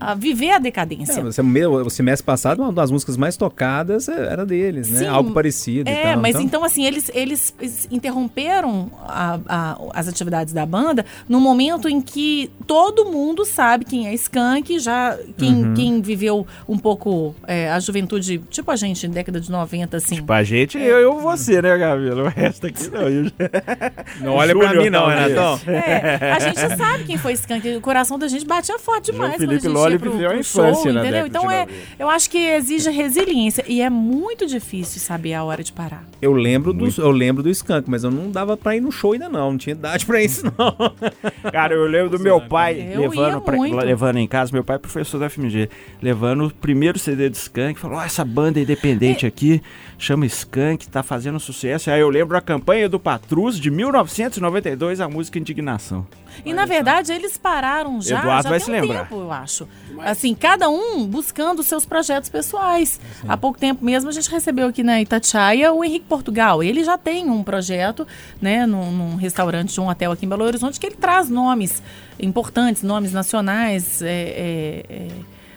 a, 0.00 0.06
a, 0.08 0.10
a 0.12 0.14
viver 0.14 0.50
a 0.50 0.58
decadência. 0.58 1.20
É, 1.20 1.22
você, 1.22 1.40
o 1.40 1.88
semestre 1.90 2.24
passado, 2.26 2.60
uma 2.62 2.72
das 2.72 2.90
músicas 2.90 3.16
mais 3.16 3.36
tocadas 3.36 4.08
é, 4.08 4.26
era 4.32 4.44
deles, 4.44 4.90
né? 4.90 4.98
Sim, 5.00 5.06
Algo 5.06 5.32
parecido 5.32 5.88
e 5.88 5.92
É, 5.92 6.12
tal. 6.14 6.22
mas 6.22 6.36
então, 6.36 6.64
assim, 6.64 6.84
eles, 6.84 7.10
eles 7.14 7.54
interromperam 7.90 8.90
a- 9.06 9.38
a- 9.48 9.78
as 9.94 10.08
atividades 10.08 10.52
da 10.52 10.64
banda 10.66 11.04
no 11.28 11.40
momento 11.40 11.88
em 11.88 12.00
que 12.00 12.50
todo 12.66 13.04
mundo 13.06 13.44
sabe 13.44 13.84
quem 13.84 14.08
é 14.08 14.14
Skank, 14.14 14.78
já 14.78 15.16
quem, 15.36 15.64
Uhum. 15.64 15.74
quem 15.74 16.00
viveu 16.00 16.46
um 16.68 16.78
pouco 16.78 17.34
é, 17.46 17.70
a 17.70 17.78
juventude, 17.80 18.38
tipo 18.50 18.70
a 18.70 18.76
gente, 18.76 19.06
década 19.08 19.40
de 19.40 19.50
90, 19.50 19.96
assim. 19.96 20.22
Pra 20.22 20.42
gente, 20.42 20.78
eu 20.78 21.00
e 21.00 21.04
você, 21.36 21.62
né, 21.62 21.76
Gabriela? 21.76 22.24
O 22.24 22.28
resto 22.28 22.66
aqui 22.66 22.90
não. 22.90 23.08
Eu... 23.08 23.30
Não 24.20 24.32
olha 24.34 24.54
pra 24.56 24.68
Júnior, 24.68 24.84
mim 24.84 24.90
não. 24.90 25.06
Renatão. 25.06 25.60
É, 25.66 26.32
a 26.32 26.38
gente 26.38 26.58
sabe 26.76 27.04
quem 27.04 27.18
foi 27.18 27.32
Skank. 27.34 27.76
O 27.76 27.80
coração 27.80 28.18
da 28.18 28.28
gente 28.28 28.46
batia 28.46 28.78
forte 28.78 29.12
demais 29.12 29.36
Felipe 29.36 29.68
Loli 29.68 29.98
viveu 29.98 30.30
a 30.30 30.36
infância 30.36 30.82
show, 30.84 30.92
na 30.92 31.00
entendeu? 31.00 31.26
Então 31.26 31.50
é, 31.50 31.60
90. 31.60 31.78
eu 31.98 32.08
acho 32.08 32.30
que 32.30 32.38
exige 32.38 32.90
resiliência 32.90 33.64
e 33.66 33.80
é 33.80 33.90
muito 33.90 34.46
difícil 34.46 35.00
saber 35.00 35.34
a 35.34 35.44
hora 35.44 35.62
de 35.62 35.72
parar. 35.72 36.04
Eu 36.20 36.32
lembro, 36.32 36.72
do, 36.72 36.88
eu 36.98 37.10
lembro 37.10 37.42
do 37.42 37.50
Skank, 37.50 37.88
mas 37.90 38.04
eu 38.04 38.10
não 38.10 38.30
dava 38.30 38.56
pra 38.56 38.74
ir 38.76 38.80
no 38.80 38.90
show 38.90 39.12
ainda 39.12 39.28
não. 39.28 39.50
Não 39.50 39.58
tinha 39.58 39.74
idade 39.74 40.06
pra 40.06 40.22
isso 40.22 40.44
não. 40.58 40.76
Cara, 41.52 41.74
eu 41.74 41.86
lembro 41.86 42.10
do 42.10 42.18
meu 42.18 42.40
pai 42.40 42.88
Eu 42.92 43.02
levando, 43.02 43.40
pra- 43.42 43.56
levando 43.84 44.16
em 44.18 44.26
casa, 44.26 44.52
meu 44.52 44.64
pai 44.64 44.76
é 44.76 44.78
professor 44.78 45.18
da 45.18 45.28
FMG, 45.28 45.68
levando 46.00 46.46
o 46.46 46.54
primeiro 46.54 46.98
CD 46.98 47.28
de 47.28 47.36
Skank, 47.36 47.78
falou, 47.78 47.98
ó, 47.98 48.02
essa 48.04 48.24
banda 48.24 48.60
independente 48.60 49.26
aqui, 49.26 49.62
chama 49.98 50.26
Skank, 50.26 50.88
tá 50.88 51.02
fazendo 51.02 51.40
sucesso. 51.40 51.90
Aí 51.90 52.00
eu 52.00 52.08
lembro 52.08 52.36
a 52.36 52.40
campanha 52.40 52.88
do 52.88 53.00
Patrus 53.00 53.58
de 53.58 53.70
1992, 53.70 55.00
a 55.00 55.08
música 55.08 55.38
Indignação. 55.38 56.06
E 56.44 56.52
na 56.52 56.66
verdade 56.66 57.12
eles 57.12 57.38
pararam 57.38 58.00
já, 58.02 58.18
Eduardo 58.18 58.42
já 58.42 58.50
vai 58.50 58.58
tem 58.58 58.64
se 58.66 58.70
um 58.70 58.74
lembrar. 58.74 59.02
tempo, 59.04 59.16
eu 59.16 59.32
acho. 59.32 59.66
Assim, 60.00 60.34
cada 60.34 60.68
um 60.68 61.06
buscando 61.06 61.62
seus 61.62 61.86
projetos 61.86 62.28
pessoais. 62.28 63.00
Há 63.26 63.36
pouco 63.36 63.58
tempo 63.58 63.82
mesmo 63.84 64.10
a 64.10 64.12
gente 64.12 64.30
recebeu 64.30 64.68
aqui 64.68 64.82
na 64.82 65.00
Itatiaia 65.00 65.72
o 65.72 65.82
Henrique 65.82 66.04
Portugal. 66.06 66.62
Ele 66.62 66.84
já 66.84 66.98
tem 66.98 67.30
um 67.30 67.42
projeto, 67.42 68.06
né, 68.40 68.66
num, 68.66 68.90
num 68.92 69.16
restaurante 69.16 69.72
de 69.72 69.80
um 69.80 69.88
hotel 69.88 70.12
aqui 70.12 70.26
em 70.26 70.28
Belo 70.28 70.44
Horizonte 70.44 70.78
que 70.78 70.86
ele 70.86 70.96
traz 70.96 71.30
nomes 71.30 71.82
importantes, 72.20 72.82
nomes 72.82 73.12
nacionais 73.12 74.02
é, 74.02 74.84
é, 74.88 75.08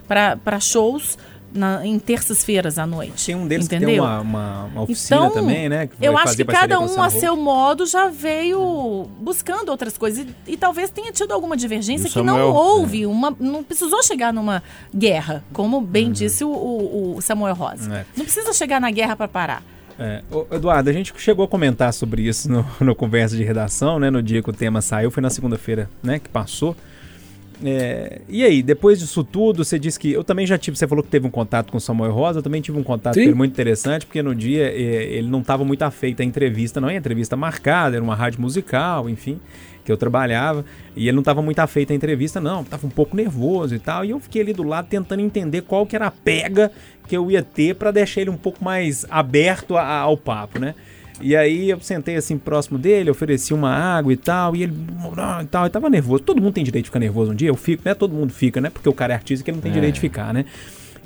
para 0.08 0.60
shows 0.60 1.18
na- 1.54 1.86
em 1.86 1.98
terças-feiras 2.00 2.78
à 2.78 2.86
noite. 2.86 3.26
Tem 3.28 3.36
um 3.36 3.48
deles 3.48 3.66
entendeu? 3.66 3.88
que 3.90 3.94
tem 3.96 4.00
uma, 4.02 4.20
uma, 4.20 4.64
uma 4.66 4.82
oficina 4.84 5.22
Então, 5.22 5.32
também, 5.32 5.68
né? 5.70 5.90
eu 6.02 6.18
acho 6.18 6.36
que 6.36 6.46
cada 6.46 6.80
um 6.80 7.02
a 7.02 7.10
seu 7.10 7.36
modo 7.36 7.86
já 7.86 8.08
veio 8.08 9.08
buscando 9.20 9.70
outras 9.70 9.98
coisas 9.98 10.26
e, 10.48 10.52
e 10.54 10.58
talvez 10.58 10.90
tenha 10.90 11.12
tido 11.12 11.32
alguma 11.32 11.56
divergência 11.58 12.10
que 12.10 12.22
não 12.22 12.52
houve, 12.54 13.06
uma, 13.06 13.36
não 13.40 13.64
precisou 13.64 14.02
chegar 14.04 14.34
numa 14.34 14.62
guerra, 14.96 15.44
como 15.54 15.82
bem 15.82 16.08
Uhum. 16.08 16.12
disse 16.12 16.44
o, 16.44 16.50
o- 16.50 17.16
o 17.18 17.22
Samuel 17.22 17.56
Rosa. 17.56 17.94
É. 17.94 18.06
Não 18.16 18.26
precisa 18.26 18.54
chegar 18.54 18.80
na 18.82 18.90
guerra 18.92 19.16
para 19.16 19.28
parar. 19.28 19.64
É, 20.02 20.22
Eduardo, 20.52 20.90
a 20.90 20.94
gente 20.94 21.14
chegou 21.18 21.44
a 21.44 21.48
comentar 21.48 21.92
sobre 21.94 22.22
isso 22.22 22.50
no, 22.50 22.66
no 22.80 22.96
conversa 22.96 23.36
de 23.36 23.44
redação, 23.44 24.00
né? 24.00 24.10
No 24.10 24.24
dia 24.24 24.42
que 24.42 24.50
o 24.50 24.54
tema 24.54 24.82
saiu, 24.82 25.12
foi 25.12 25.22
na 25.22 25.30
segunda-feira, 25.30 25.90
né? 26.02 26.20
Que 26.20 26.30
passou. 26.30 26.76
É, 27.64 28.22
e 28.30 28.44
aí, 28.44 28.64
depois 28.64 29.00
disso 29.00 29.24
tudo, 29.24 29.66
você 29.66 29.78
disse 29.78 30.00
que 30.00 30.12
eu 30.14 30.24
também 30.24 30.48
já 30.48 30.58
tive. 30.58 30.78
Você 30.78 30.88
falou 30.88 31.04
que 31.04 31.10
teve 31.10 31.28
um 31.28 31.32
contato 31.32 31.72
com 31.72 31.78
o 31.78 31.82
Samuel 31.82 32.12
Rosa, 32.12 32.40
eu 32.40 32.44
também 32.44 32.62
tive 32.62 32.78
um 32.80 32.84
contato 32.84 33.16
Sim. 33.16 33.22
com 33.22 33.28
ele 33.28 33.36
muito 33.36 33.52
interessante, 33.52 34.06
porque 34.06 34.22
no 34.22 34.34
dia 34.34 34.64
é, 34.64 34.72
ele 35.18 35.28
não 35.28 35.42
estava 35.42 35.66
muito 35.66 35.82
afeito 35.84 36.22
à 36.22 36.26
entrevista, 36.26 36.80
não 36.80 36.90
é 36.90 36.96
entrevista 36.96 37.36
marcada, 37.36 37.96
era 37.98 38.04
uma 38.04 38.16
rádio 38.16 38.40
musical, 38.42 39.10
enfim, 39.10 39.40
que 39.84 39.92
eu 39.92 39.98
trabalhava, 39.98 40.64
e 40.96 41.04
ele 41.08 41.14
não 41.16 41.20
estava 41.22 41.42
muito 41.42 41.60
afeito 41.60 41.92
à 41.92 41.96
entrevista, 41.96 42.40
não, 42.40 42.62
estava 42.62 42.88
um 42.88 42.90
pouco 42.90 43.16
nervoso 43.18 43.76
e 43.76 43.80
tal, 43.80 44.06
e 44.06 44.12
eu 44.12 44.20
fiquei 44.20 44.42
ali 44.42 44.54
do 44.54 44.64
lado 44.64 44.88
tentando 44.88 45.22
entender 45.22 45.62
qual 45.64 45.86
que 45.86 45.96
era 45.96 46.08
a 46.08 46.12
pega 46.12 46.72
que 47.08 47.18
eu 47.18 47.30
ia 47.30 47.42
ter 47.44 47.76
para 47.76 47.92
deixar 47.92 48.22
ele 48.22 48.30
um 48.30 48.38
pouco 48.38 48.64
mais 48.64 49.06
aberto 49.10 49.76
a- 49.76 49.98
ao 49.98 50.16
papo, 50.16 50.60
né? 50.60 50.76
E 51.22 51.36
aí 51.36 51.70
eu 51.70 51.80
sentei 51.82 52.16
assim 52.16 52.38
próximo 52.38 52.78
dele, 52.78 53.10
ofereci 53.10 53.54
uma 53.54 53.72
água 53.72 54.14
e 54.14 54.18
tal, 54.18 54.56
e 54.56 54.64
ele 54.64 54.74
e 55.42 55.46
tal, 55.48 55.66
e 55.66 55.70
tava 55.70 55.90
nervoso. 55.90 56.24
Todo 56.24 56.42
mundo 56.42 56.54
tem 56.54 56.64
direito 56.64 56.86
de 56.86 56.90
ficar 56.90 57.00
nervoso 57.00 57.32
um 57.32 57.36
dia, 57.36 57.50
eu 57.50 57.56
fico, 57.56 57.84
né? 57.86 57.94
Todo 57.94 58.14
mundo 58.14 58.32
fica, 58.32 58.62
né? 58.62 58.70
Porque 58.70 58.88
o 58.88 58.94
cara 58.94 59.14
é 59.14 59.16
artista 59.16 59.44
que 59.44 59.52
ele 59.52 59.58
não 59.58 59.62
tem 59.62 59.72
direito 59.72 59.96
de 59.96 60.02
ficar, 60.02 60.34
né? 60.34 60.46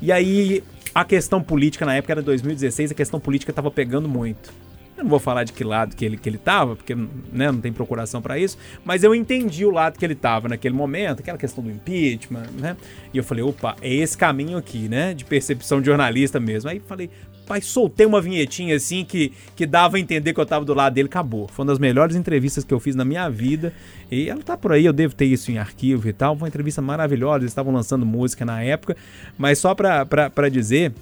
E 0.02 0.12
aí 0.12 0.64
a 0.94 1.04
questão 1.04 1.42
política 1.42 1.86
na 1.86 1.96
época 1.96 2.14
era 2.14 2.22
2016, 2.22 2.92
a 2.92 2.94
questão 2.94 3.20
política 3.20 3.52
tava 3.52 3.72
pegando 3.72 4.08
muito. 4.08 4.54
não 4.96 5.08
vou 5.08 5.20
falar 5.20 5.44
de 5.44 5.52
que 5.52 5.64
lado 5.64 5.96
que 5.96 6.06
ele, 6.06 6.18
que 6.18 6.30
ele 6.30 6.38
tava, 6.38 6.76
porque 6.76 6.94
né, 6.94 7.52
não 7.52 7.60
tem 7.60 7.74
procuração 7.74 8.22
para 8.22 8.38
isso, 8.38 8.58
mas 8.86 9.04
eu 9.04 9.16
entendi 9.16 9.66
o 9.66 9.72
lado 9.72 9.98
que 9.98 10.06
ele 10.06 10.14
tava 10.14 10.48
naquele 10.48 10.76
momento, 10.76 11.22
aquela 11.22 11.38
questão 11.38 11.64
do 11.64 11.72
impeachment, 11.72 12.46
né? 12.60 12.78
E 13.12 13.18
eu 13.18 13.24
falei, 13.24 13.44
opa, 13.44 13.76
é 13.82 13.92
esse 13.92 14.16
caminho 14.16 14.58
aqui, 14.58 14.88
né? 14.88 15.14
De 15.16 15.26
percepção 15.26 15.80
de 15.80 15.88
jornalista 15.88 16.40
mesmo. 16.40 16.70
Aí 16.70 16.80
falei, 16.80 17.10
pai, 17.44 17.62
soltei 17.62 18.06
uma 18.06 18.22
vinhetinha 18.22 18.76
assim 18.76 19.06
que, 19.06 19.32
que 19.56 19.66
dava 19.66 19.98
a 19.98 20.00
entender 20.00 20.34
que 20.34 20.40
eu 20.40 20.46
tava 20.46 20.66
do 20.66 20.74
lado 20.74 20.94
dele, 20.94 21.08
acabou. 21.08 21.48
Foi 21.48 21.64
uma 21.64 21.72
das 21.72 21.80
melhores 21.80 22.16
entrevistas 22.16 22.64
que 22.64 22.74
eu 22.74 22.80
fiz 22.80 22.96
na 22.96 23.06
minha 23.06 23.30
vida. 23.30 23.74
E 24.10 24.30
ela 24.30 24.42
tá 24.42 24.58
por 24.58 24.72
aí, 24.72 24.86
eu 24.86 24.94
devo 24.94 25.14
ter 25.16 25.26
isso 25.26 25.52
em 25.52 25.58
arquivo 25.58 26.08
e 26.08 26.14
tal. 26.14 26.36
Foi 26.36 26.44
uma 26.44 26.48
entrevista 26.48 26.82
maravilhosa, 26.82 27.40
eles 27.40 27.52
estavam 27.52 27.74
lançando 27.74 28.06
música 28.06 28.46
na 28.46 28.62
época. 28.62 28.96
Mas 29.38 29.60
só 29.60 29.76
pra, 29.76 30.06
dizer 30.52 30.94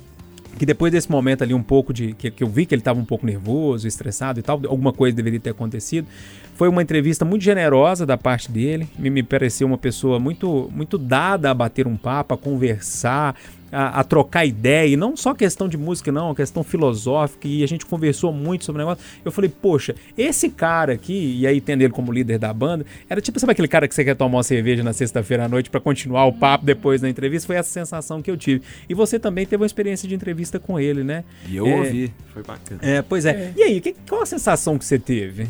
que 0.58 0.66
depois 0.66 0.92
desse 0.92 1.10
momento 1.10 1.44
ali 1.44 1.54
um 1.54 1.64
pouco 1.64 1.94
de 1.94 2.14
que, 2.14 2.30
que 2.30 2.44
eu 2.44 2.48
vi 2.48 2.66
que 2.66 2.76
ele 2.76 2.82
estava 2.82 3.00
um 3.00 3.06
pouco 3.06 3.26
nervoso, 3.26 3.88
estressado 3.88 4.40
e 4.40 4.44
tal, 4.44 4.62
alguma 4.68 4.92
coisa 4.92 5.16
deveria 5.16 5.40
ter 5.40 5.52
acontecido. 5.52 6.08
Foi 6.56 6.68
uma 6.68 6.82
entrevista 6.82 7.26
muito 7.26 7.42
generosa 7.42 8.06
da 8.06 8.18
parte 8.18 8.52
dele. 8.52 8.88
Me, 9.00 9.10
me 9.10 9.24
pareceu 9.24 9.66
uma 9.66 9.78
pessoa 9.78 10.20
muito 10.20 10.70
muito 10.74 10.98
dada 10.98 11.50
a 11.50 11.54
bater 11.54 11.88
um 11.88 11.98
papo, 11.98 12.34
a 12.34 12.38
conversar, 12.38 13.36
a, 13.72 14.00
a, 14.00 14.04
trocar 14.04 14.46
ideia, 14.46 14.88
e 14.88 14.98
não 14.98 15.16
só 15.16 15.34
questão 15.34 15.68
de 15.68 15.78
música, 15.78 16.12
não, 16.12 16.36
questão 16.36 16.64
filosófica, 16.64 17.48
e 17.48 17.64
a 17.64 17.68
gente 17.68 17.86
conversou 17.86 18.32
muito 18.34 18.66
sobre 18.66 18.82
o 18.82 18.86
negócio. 18.86 19.04
Eu 19.24 19.32
falei, 19.32 19.50
poxa, 19.50 19.96
esse 20.18 20.50
cara 20.50 20.94
aqui, 20.94 21.38
e 21.40 21.48
aí 21.48 21.62
tendo 21.62 21.82
ele 21.82 21.94
como 21.94 22.12
líder 22.12 22.38
da 22.38 22.54
banda, 22.54 22.86
era 23.10 23.22
tipo, 23.22 23.40
sabe 23.40 23.54
aquele 23.54 23.68
cara 23.68 23.88
que 23.88 23.96
você 23.96 24.04
quer 24.04 24.16
tomar 24.16 24.38
uma 24.38 24.44
cerveja 24.44 24.84
na 24.84 24.94
sexta-feira 24.94 25.46
à 25.46 25.48
noite 25.48 25.70
para 25.70 25.80
continuar 25.80 26.26
o 26.26 26.34
papo 26.34 26.66
depois 26.66 27.02
da 27.02 27.10
entrevista? 27.10 27.48
Foi 27.48 27.56
essa 27.56 27.70
sensação 27.70 28.22
que 28.22 28.30
eu 28.30 28.38
tive. 28.38 28.62
E 28.90 28.94
você 28.94 29.18
também 29.18 29.46
teve 29.46 29.62
uma 29.62 29.68
experiência 29.68 30.08
de 30.08 30.16
entrevista 30.16 30.60
com 30.60 30.80
ele, 30.80 31.04
né? 31.04 31.24
E 31.48 31.56
eu 31.56 31.66
é, 31.66 31.76
ouvi, 31.76 32.14
foi 32.34 32.44
bacana. 32.44 32.80
É, 32.82 33.02
pois 33.02 33.26
é. 33.26 33.32
é. 33.32 33.54
E 33.56 33.64
aí, 33.64 33.82
que, 33.82 33.96
qual 34.08 34.22
a 34.22 34.26
sensação 34.26 34.78
que 34.78 34.86
você 34.86 35.00
teve? 35.00 35.48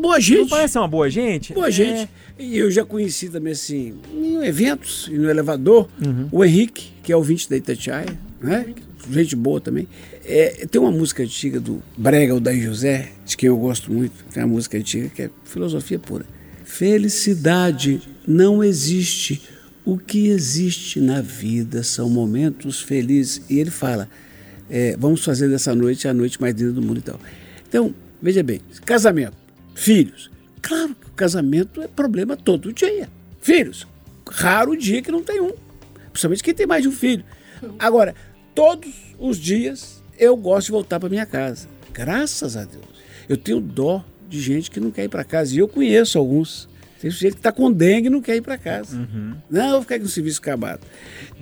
Boa 0.00 0.18
gente. 0.18 0.40
Não 0.40 0.48
parece 0.48 0.78
uma 0.78 0.88
boa 0.88 1.10
gente? 1.10 1.52
Boa 1.52 1.68
é. 1.68 1.70
gente. 1.70 2.08
E 2.38 2.56
eu 2.56 2.70
já 2.70 2.84
conheci 2.84 3.28
também, 3.28 3.52
assim, 3.52 3.94
em 4.12 4.42
eventos, 4.44 5.08
e 5.12 5.18
no 5.18 5.28
elevador, 5.28 5.88
uhum. 6.04 6.28
o 6.32 6.42
Henrique, 6.42 6.90
que 7.02 7.12
é 7.12 7.16
ouvinte 7.16 7.48
da 7.48 7.56
Itatiaia, 7.56 8.18
né? 8.40 8.74
Gente 9.10 9.34
boa 9.34 9.60
também. 9.60 9.88
É, 10.24 10.66
tem 10.70 10.80
uma 10.80 10.90
música 10.90 11.22
antiga 11.22 11.58
do 11.58 11.82
Brega, 11.96 12.34
o 12.34 12.40
Daí 12.40 12.60
José, 12.60 13.10
de 13.24 13.36
quem 13.36 13.48
eu 13.48 13.56
gosto 13.56 13.92
muito. 13.92 14.24
Tem 14.32 14.42
uma 14.42 14.54
música 14.54 14.76
antiga 14.76 15.08
que 15.08 15.22
é 15.22 15.30
filosofia 15.44 15.98
pura. 15.98 16.26
Felicidade 16.64 18.02
não 18.26 18.62
existe. 18.62 19.42
O 19.84 19.96
que 19.96 20.28
existe 20.28 21.00
na 21.00 21.20
vida 21.22 21.82
são 21.82 22.08
momentos 22.10 22.80
felizes. 22.80 23.42
E 23.48 23.58
ele 23.58 23.70
fala: 23.70 24.08
é, 24.68 24.94
vamos 24.98 25.24
fazer 25.24 25.48
dessa 25.48 25.74
noite 25.74 26.06
a 26.06 26.14
noite 26.14 26.40
mais 26.40 26.54
linda 26.54 26.72
do 26.72 26.82
mundo 26.82 26.98
e 26.98 27.02
tal. 27.02 27.18
Então, 27.68 27.94
veja 28.22 28.42
bem: 28.42 28.60
casamento, 28.84 29.36
filhos. 29.74 30.30
Claro 30.60 30.94
que 30.94 31.06
o 31.06 31.12
casamento 31.12 31.80
é 31.80 31.88
problema 31.88 32.36
todo 32.36 32.72
dia. 32.72 33.08
Filhos, 33.40 33.86
raro 34.28 34.76
dia 34.76 35.00
que 35.00 35.10
não 35.10 35.22
tem 35.22 35.40
um 35.40 35.52
principalmente 36.12 36.42
quem 36.42 36.54
tem 36.54 36.66
mais 36.66 36.82
de 36.82 36.88
um 36.88 36.92
filho. 36.92 37.24
Agora, 37.78 38.14
todos 38.54 38.92
os 39.18 39.38
dias 39.38 40.02
eu 40.18 40.36
gosto 40.36 40.66
de 40.66 40.72
voltar 40.72 41.00
para 41.00 41.08
minha 41.08 41.26
casa. 41.26 41.68
Graças 41.92 42.56
a 42.56 42.64
Deus. 42.64 42.84
Eu 43.28 43.36
tenho 43.36 43.60
dó 43.60 44.04
de 44.28 44.40
gente 44.40 44.70
que 44.70 44.78
não 44.78 44.90
quer 44.90 45.04
ir 45.04 45.08
para 45.08 45.24
casa. 45.24 45.54
E 45.54 45.58
eu 45.58 45.68
conheço 45.68 46.18
alguns. 46.18 46.68
Tem 47.00 47.10
gente 47.10 47.32
que 47.32 47.38
está 47.38 47.50
com 47.50 47.72
dengue 47.72 48.08
e 48.08 48.10
não 48.10 48.20
quer 48.20 48.36
ir 48.36 48.42
para 48.42 48.58
casa. 48.58 48.96
Uhum. 48.96 49.34
Não, 49.48 49.64
eu 49.64 49.72
vou 49.72 49.82
ficar 49.82 49.98
com 49.98 50.04
o 50.04 50.08
serviço 50.08 50.40
acabado. 50.40 50.80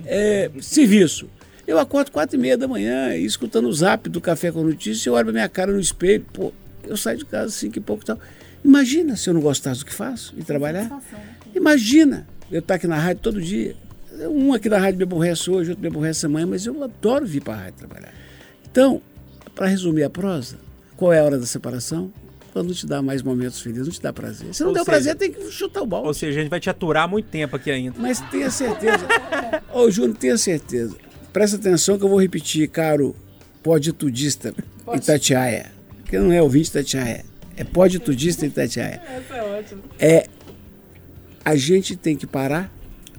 É, 0.05 0.49
serviço. 0.61 1.29
Eu 1.67 1.77
acordo 1.77 2.11
quatro 2.11 2.35
e 2.35 2.39
meia 2.39 2.57
da 2.57 2.67
manhã, 2.67 3.15
escutando 3.15 3.67
o 3.67 3.73
zap 3.73 4.09
do 4.09 4.19
Café 4.19 4.51
com 4.51 4.63
Notícia, 4.63 5.09
eu 5.09 5.13
olho 5.13 5.25
pra 5.25 5.33
minha 5.33 5.47
cara 5.47 5.71
no 5.71 5.79
espelho, 5.79 6.25
pô, 6.33 6.51
eu 6.83 6.97
saio 6.97 7.19
de 7.19 7.25
casa 7.25 7.51
cinco 7.51 7.77
e 7.77 7.81
pouco 7.81 8.01
e 8.01 8.05
tal. 8.07 8.19
Imagina 8.65 9.15
se 9.15 9.29
eu 9.29 9.35
não 9.35 9.41
gostasse 9.41 9.81
do 9.81 9.85
que 9.85 9.93
faço 9.93 10.33
e 10.35 10.43
trabalhar. 10.43 10.89
Né? 10.89 11.01
Imagina 11.53 12.27
eu 12.51 12.59
estar 12.59 12.75
aqui 12.75 12.87
na 12.87 12.97
rádio 12.97 13.21
todo 13.21 13.39
dia. 13.39 13.75
Um 14.27 14.53
aqui 14.53 14.67
da 14.67 14.77
rádio 14.77 14.97
me 14.97 15.03
aborrece 15.03 15.49
hoje, 15.49 15.69
outro 15.69 15.81
me 15.81 15.87
aborrece 15.87 16.25
amanhã, 16.25 16.45
mas 16.45 16.65
eu 16.65 16.83
adoro 16.83 17.25
vir 17.25 17.41
para 17.41 17.53
a 17.53 17.57
rádio 17.57 17.79
trabalhar. 17.79 18.13
Então, 18.71 19.01
para 19.55 19.67
resumir 19.67 20.03
a 20.03 20.09
prosa, 20.09 20.57
qual 20.97 21.13
é 21.13 21.19
a 21.19 21.23
hora 21.23 21.37
da 21.37 21.45
separação? 21.45 22.11
Quando 22.51 22.67
não 22.67 22.73
te 22.73 22.85
dá 22.85 23.01
mais 23.01 23.21
momentos 23.21 23.61
felizes, 23.61 23.87
não 23.87 23.93
te 23.93 24.01
dá 24.01 24.11
prazer. 24.11 24.53
Se 24.53 24.61
não 24.61 24.69
ou 24.69 24.73
der 24.73 24.79
seja, 24.81 24.91
prazer, 24.91 25.15
tem 25.15 25.31
que 25.31 25.51
chutar 25.51 25.81
o 25.81 25.85
balde. 25.85 26.07
Ou 26.07 26.13
seja, 26.13 26.39
a 26.39 26.41
gente 26.43 26.49
vai 26.49 26.59
te 26.59 26.69
aturar 26.69 27.07
muito 27.07 27.27
tempo 27.27 27.55
aqui 27.55 27.69
ainda. 27.69 27.95
Mas 27.97 28.19
tenha 28.31 28.49
certeza. 28.49 29.05
Ô, 29.73 29.89
Júnior, 29.89 30.17
tenha 30.17 30.37
certeza. 30.37 30.95
Presta 31.31 31.57
atenção 31.57 31.97
que 31.97 32.03
eu 32.03 32.09
vou 32.09 32.19
repetir, 32.19 32.67
caro 32.69 33.15
poditudista 33.61 34.53
Itatiaia. 34.93 35.71
Que 36.05 36.17
não 36.17 36.31
é 36.31 36.41
ouvinte 36.41 36.69
Itatiaia. 36.69 37.23
É 37.55 37.63
poditudista 37.63 38.45
Itatiaia. 38.45 39.01
Essa 39.07 39.35
é 39.35 39.43
ótima. 39.43 39.81
É, 39.99 40.27
a 41.45 41.55
gente 41.55 41.95
tem 41.95 42.15
que 42.15 42.25
parar 42.25 42.73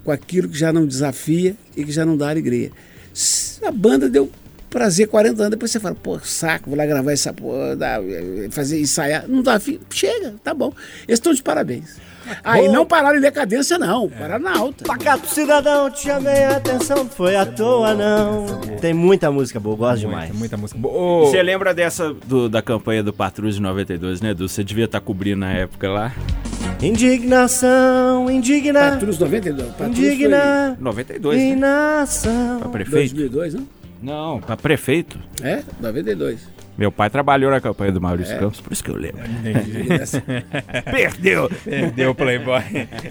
com 0.04 0.10
aquilo 0.10 0.48
que 0.48 0.58
já 0.58 0.72
não 0.72 0.86
desafia 0.86 1.54
e 1.76 1.84
que 1.84 1.92
já 1.92 2.04
não 2.04 2.16
dá 2.16 2.30
alegria. 2.30 2.70
A 3.62 3.70
banda 3.70 4.08
deu 4.08 4.30
prazer 4.70 5.08
40 5.08 5.42
anos, 5.42 5.50
depois 5.50 5.70
você 5.70 5.80
fala, 5.80 5.94
pô, 5.94 6.18
saco, 6.20 6.70
vou 6.70 6.78
lá 6.78 6.86
gravar 6.86 7.12
essa 7.12 7.32
porra, 7.32 7.76
fazer 8.50 8.80
ensaiar. 8.80 9.28
Não 9.28 9.42
dá 9.42 9.58
fim. 9.58 9.80
Chega, 9.90 10.34
tá 10.42 10.54
bom. 10.54 10.72
Eles 11.08 11.18
estão 11.18 11.34
de 11.34 11.42
parabéns. 11.42 11.96
Aí 12.44 12.66
ah, 12.66 12.72
não 12.72 12.86
pararam 12.86 13.18
em 13.18 13.20
decadência, 13.20 13.78
não. 13.78 14.04
É. 14.04 14.18
Pararam 14.20 14.44
na 14.44 14.56
alta. 14.56 14.84
Pacato 14.84 15.26
cidadão, 15.26 15.90
te 15.90 16.02
chamei 16.02 16.44
a 16.44 16.56
atenção, 16.56 17.06
foi 17.06 17.34
à 17.34 17.44
toa, 17.44 17.94
não. 17.94 18.46
Tem 18.80 18.94
muita 18.94 19.30
música 19.30 19.58
boa, 19.58 19.76
gosto 19.76 20.02
muita, 20.02 20.20
demais. 20.20 20.38
Muita 20.38 20.56
música 20.56 20.78
boa. 20.78 21.26
Você 21.26 21.42
lembra 21.42 21.74
dessa 21.74 22.14
do, 22.14 22.48
da 22.48 22.62
campanha 22.62 23.02
do 23.02 23.12
Patrulha 23.12 23.52
de 23.52 23.60
92, 23.60 24.20
né, 24.20 24.30
Edu? 24.30 24.48
Você 24.48 24.62
devia 24.62 24.84
estar 24.84 25.00
tá 25.00 25.04
cobrindo 25.04 25.40
na 25.40 25.52
época 25.52 25.90
lá. 25.90 26.14
Indignação, 26.82 28.30
indigna. 28.30 28.92
Patrulhos 28.92 29.18
92. 29.18 29.68
Patrulhos 29.70 29.98
indigna. 29.98 30.72
Foi... 30.76 30.84
92. 30.84 31.36
Né? 31.36 31.44
Indignação. 31.44 32.58
Pra 32.60 32.68
prefeito? 32.70 33.14
2002, 33.14 33.54
não? 33.54 33.68
Não, 34.02 34.40
pra 34.40 34.56
prefeito. 34.56 35.18
É, 35.42 35.62
92. 35.80 36.40
Meu 36.80 36.90
pai 36.90 37.10
trabalhou 37.10 37.50
na 37.50 37.60
campanha 37.60 37.92
do 37.92 38.00
Maurício 38.00 38.34
é. 38.34 38.38
Campos, 38.38 38.58
por 38.58 38.72
isso 38.72 38.82
que 38.82 38.90
eu 38.90 38.96
lembro. 38.96 39.20
Perdeu! 40.90 41.50
Perdeu 41.62 42.10
o 42.12 42.14
Playboy. 42.14 42.62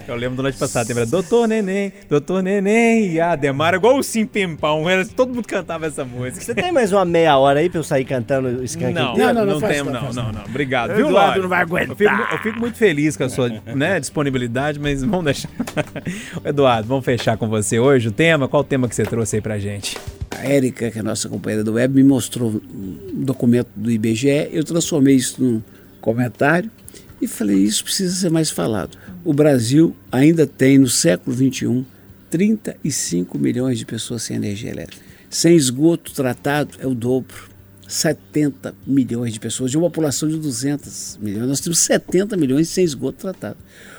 Eu 0.08 0.16
lembro 0.16 0.38
do 0.38 0.42
noite 0.42 0.58
passado, 0.58 0.88
lembra? 0.88 1.06
Doutor 1.06 1.46
Neném, 1.46 1.92
Doutor 2.08 2.42
Neném 2.42 3.12
e 3.12 3.20
a 3.20 3.36
Demara, 3.36 3.76
igual 3.76 3.96
o 3.96 4.02
Sim 4.02 4.26
Pimpão. 4.26 4.82
Todo 5.14 5.32
mundo 5.32 5.46
cantava 5.46 5.86
essa 5.86 6.04
música. 6.04 6.40
Você 6.40 6.52
tem 6.52 6.72
mais 6.72 6.92
uma 6.92 7.04
meia 7.04 7.38
hora 7.38 7.60
aí 7.60 7.70
pra 7.70 7.78
eu 7.78 7.84
sair 7.84 8.04
cantando 8.04 8.48
o 8.48 8.64
Skank? 8.64 8.92
Não, 8.92 9.16
não, 9.16 9.32
não, 9.32 9.46
não, 9.46 9.60
não 9.60 9.60
temos, 9.60 9.92
não, 9.92 10.12
não, 10.12 10.32
não. 10.32 10.44
Obrigado. 10.46 10.96
Viu, 10.96 11.06
Eduardo 11.06 11.42
não 11.42 11.48
vai 11.48 11.62
aguentar. 11.62 11.90
Eu 11.90 11.96
fico, 11.96 12.32
eu 12.32 12.38
fico, 12.38 12.58
muito 12.58 12.76
feliz 12.76 13.16
com 13.16 13.22
a 13.22 13.28
sua 13.28 13.50
né, 13.72 14.00
disponibilidade, 14.00 14.80
mas 14.80 15.04
vamos 15.04 15.26
deixar. 15.26 15.48
Eduardo, 16.44 16.88
vamos 16.88 17.04
fechar 17.04 17.36
com 17.36 17.48
você 17.48 17.78
hoje 17.78 18.08
o 18.08 18.12
tema. 18.12 18.48
Qual 18.48 18.62
o 18.62 18.64
tema 18.64 18.88
que 18.88 18.96
você 18.96 19.04
trouxe 19.04 19.36
aí 19.36 19.42
pra 19.42 19.60
gente? 19.60 19.96
A 20.30 20.46
Érica, 20.46 20.90
que 20.90 20.98
é 20.98 21.00
a 21.00 21.04
nossa 21.04 21.28
companheira 21.28 21.64
do 21.64 21.72
web, 21.72 21.94
me 21.94 22.04
mostrou 22.04 22.50
um 22.50 23.24
documento 23.24 23.68
do 23.74 23.90
IBGE, 23.90 24.48
eu 24.52 24.64
transformei 24.64 25.16
isso 25.16 25.42
num 25.42 25.62
comentário 26.00 26.70
e 27.20 27.26
falei: 27.26 27.58
isso 27.58 27.84
precisa 27.84 28.14
ser 28.14 28.30
mais 28.30 28.50
falado. 28.50 28.96
O 29.24 29.32
Brasil 29.32 29.94
ainda 30.10 30.46
tem, 30.46 30.78
no 30.78 30.88
século 30.88 31.36
XXI, 31.36 31.84
35 32.30 33.38
milhões 33.38 33.78
de 33.78 33.84
pessoas 33.84 34.22
sem 34.22 34.36
energia 34.36 34.70
elétrica. 34.70 35.02
Sem 35.28 35.54
esgoto 35.56 36.12
tratado 36.12 36.76
é 36.80 36.86
o 36.86 36.94
dobro. 36.94 37.50
70 37.86 38.72
milhões 38.86 39.32
de 39.32 39.40
pessoas, 39.40 39.70
de 39.70 39.76
uma 39.76 39.90
população 39.90 40.28
de 40.28 40.36
200 40.36 41.18
milhões. 41.20 41.48
Nós 41.48 41.60
temos 41.60 41.80
70 41.80 42.36
milhões 42.36 42.68
sem 42.68 42.84
esgoto 42.84 43.18
tratado. 43.18 43.56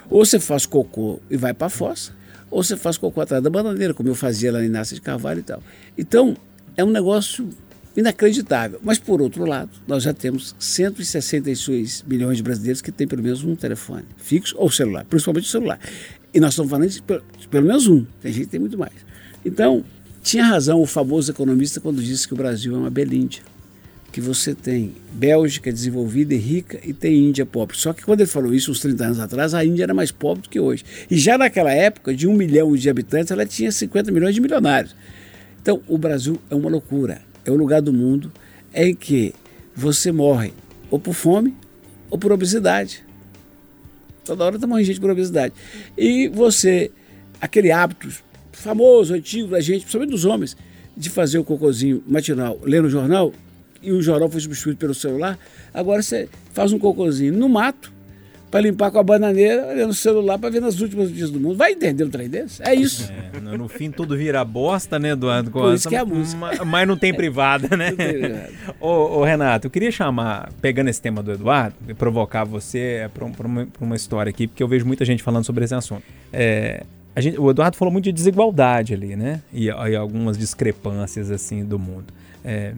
Ou 0.09 0.25
você 0.25 0.39
faz 0.39 0.65
cocô 0.65 1.19
e 1.29 1.35
vai 1.35 1.53
para 1.53 1.67
a 1.67 1.69
fossa, 1.69 2.13
ou 2.51 2.61
você 2.61 2.75
faz 2.75 2.97
cocô 2.97 3.21
atrás 3.21 3.41
da 3.41 3.49
bananeira, 3.49 3.93
como 3.93 4.09
eu 4.09 4.15
fazia 4.15 4.51
lá 4.51 4.61
em 4.61 4.65
Inácio 4.65 4.93
de 4.93 5.01
Carvalho 5.01 5.39
e 5.39 5.43
tal. 5.43 5.63
Então, 5.97 6.35
é 6.75 6.83
um 6.83 6.91
negócio 6.91 7.49
inacreditável. 7.95 8.79
Mas, 8.83 8.99
por 8.99 9.21
outro 9.21 9.45
lado, 9.45 9.71
nós 9.87 10.03
já 10.03 10.13
temos 10.13 10.55
166 10.59 12.03
milhões 12.05 12.37
de 12.37 12.43
brasileiros 12.43 12.81
que 12.81 12.91
têm 12.91 13.07
pelo 13.07 13.23
menos 13.23 13.43
um 13.43 13.55
telefone 13.55 14.05
fixo 14.17 14.55
ou 14.57 14.69
celular, 14.69 15.05
principalmente 15.05 15.45
o 15.45 15.49
celular. 15.49 15.79
E 16.33 16.39
nós 16.39 16.51
estamos 16.51 16.69
falando 16.69 16.89
de 16.89 17.01
pelo, 17.01 17.23
pelo 17.49 17.67
menos 17.67 17.87
um, 17.87 18.05
tem 18.21 18.31
gente 18.31 18.45
que 18.45 18.51
tem 18.51 18.59
muito 18.59 18.77
mais. 18.77 18.93
Então, 19.45 19.83
tinha 20.21 20.45
razão 20.45 20.81
o 20.81 20.85
famoso 20.85 21.31
economista 21.31 21.79
quando 21.79 22.01
disse 22.01 22.27
que 22.27 22.33
o 22.33 22.37
Brasil 22.37 22.75
é 22.75 22.77
uma 22.77 22.89
belíndia. 22.89 23.43
Que 24.11 24.19
você 24.19 24.53
tem 24.53 24.93
Bélgica 25.13 25.71
desenvolvida 25.71 26.33
e 26.33 26.37
rica 26.37 26.79
e 26.83 26.93
tem 26.93 27.29
Índia 27.29 27.45
pobre. 27.45 27.77
Só 27.77 27.93
que 27.93 28.03
quando 28.03 28.21
ele 28.21 28.29
falou 28.29 28.53
isso, 28.53 28.71
uns 28.71 28.79
30 28.79 29.05
anos 29.05 29.19
atrás, 29.19 29.53
a 29.53 29.63
Índia 29.63 29.83
era 29.83 29.93
mais 29.93 30.11
pobre 30.11 30.43
do 30.43 30.49
que 30.49 30.59
hoje. 30.59 30.83
E 31.09 31.17
já 31.17 31.37
naquela 31.37 31.71
época, 31.71 32.13
de 32.13 32.27
um 32.27 32.33
milhão 32.33 32.75
de 32.75 32.89
habitantes, 32.89 33.31
ela 33.31 33.45
tinha 33.45 33.71
50 33.71 34.11
milhões 34.11 34.35
de 34.35 34.41
milionários. 34.41 34.95
Então, 35.61 35.81
o 35.87 35.97
Brasil 35.97 36.41
é 36.49 36.55
uma 36.55 36.69
loucura 36.69 37.21
é 37.45 37.51
o 37.51 37.55
lugar 37.55 37.81
do 37.81 37.93
mundo 37.93 38.31
em 38.73 38.95
que 38.95 39.33
você 39.75 40.11
morre 40.11 40.53
ou 40.89 40.99
por 40.99 41.13
fome 41.13 41.55
ou 42.09 42.17
por 42.17 42.31
obesidade. 42.31 43.03
Toda 44.25 44.43
hora 44.45 44.55
está 44.55 44.67
morrendo 44.67 44.87
gente 44.87 44.99
por 44.99 45.09
obesidade. 45.09 45.53
E 45.97 46.27
você, 46.27 46.91
aquele 47.39 47.71
hábito 47.71 48.09
famoso, 48.51 49.13
antigo 49.13 49.49
da 49.49 49.59
gente, 49.59 49.81
principalmente 49.81 50.11
dos 50.11 50.25
homens, 50.25 50.55
de 50.95 51.09
fazer 51.09 51.39
o 51.39 51.43
cocôzinho 51.43 52.03
matinal 52.05 52.59
lendo 52.63 52.85
o 52.85 52.89
jornal, 52.89 53.33
e 53.81 53.91
o 53.91 54.01
jornal 54.01 54.29
foi 54.29 54.41
substituído 54.41 54.77
pelo 54.77 54.93
celular, 54.93 55.37
agora 55.73 56.01
você 56.01 56.27
faz 56.53 56.71
um 56.73 56.79
cocôzinho 56.79 57.33
no 57.33 57.47
mato, 57.49 57.91
para 58.49 58.59
limpar 58.59 58.91
com 58.91 58.99
a 58.99 59.03
bananeira, 59.03 59.65
olhando 59.67 59.91
o 59.91 59.93
celular 59.93 60.37
para 60.37 60.49
ver 60.49 60.59
nas 60.59 60.77
últimas 60.81 61.05
notícias 61.05 61.31
do 61.31 61.39
mundo. 61.39 61.55
Vai 61.55 61.71
entender 61.71 62.03
um 62.03 62.09
trem 62.09 62.27
desse? 62.27 62.61
É 62.61 62.75
isso. 62.75 63.09
É, 63.33 63.39
no, 63.39 63.69
fim 63.69 63.89
tudo 63.89 64.17
vira 64.17 64.43
bosta, 64.43 64.99
né, 64.99 65.11
Eduardo? 65.11 65.49
Por 65.49 65.73
isso 65.73 65.87
que 65.87 65.95
é 65.95 65.99
a 65.99 66.05
música. 66.05 66.37
Ma- 66.37 66.65
Mas 66.65 66.85
não 66.85 66.97
tem 66.97 67.13
privada, 67.13 67.77
né? 67.77 67.91
Não 67.91 68.75
ô, 68.89 69.19
ô, 69.19 69.23
Renato, 69.23 69.67
eu 69.67 69.71
queria 69.71 69.89
chamar, 69.89 70.51
pegando 70.61 70.89
esse 70.89 71.01
tema 71.01 71.23
do 71.23 71.31
Eduardo, 71.31 71.77
e 71.87 71.93
provocar 71.93 72.43
você 72.43 73.09
para 73.13 73.23
uma, 73.25 73.65
pra 73.67 73.85
uma 73.85 73.95
história 73.95 74.29
aqui, 74.29 74.47
porque 74.47 74.61
eu 74.61 74.67
vejo 74.67 74.85
muita 74.85 75.05
gente 75.05 75.23
falando 75.23 75.45
sobre 75.45 75.63
esse 75.63 75.73
assunto. 75.73 76.03
É, 76.33 76.83
gente- 77.19 77.39
o 77.39 77.49
Eduardo 77.49 77.77
falou 77.77 77.89
muito 77.93 78.03
de 78.03 78.11
desigualdade 78.11 78.93
ali, 78.93 79.15
né? 79.15 79.41
E, 79.53 79.67
e 79.67 79.95
algumas 79.95 80.37
discrepâncias, 80.37 81.31
assim, 81.31 81.63
do 81.63 81.79
mundo. 81.79 82.07
É, 82.43 82.73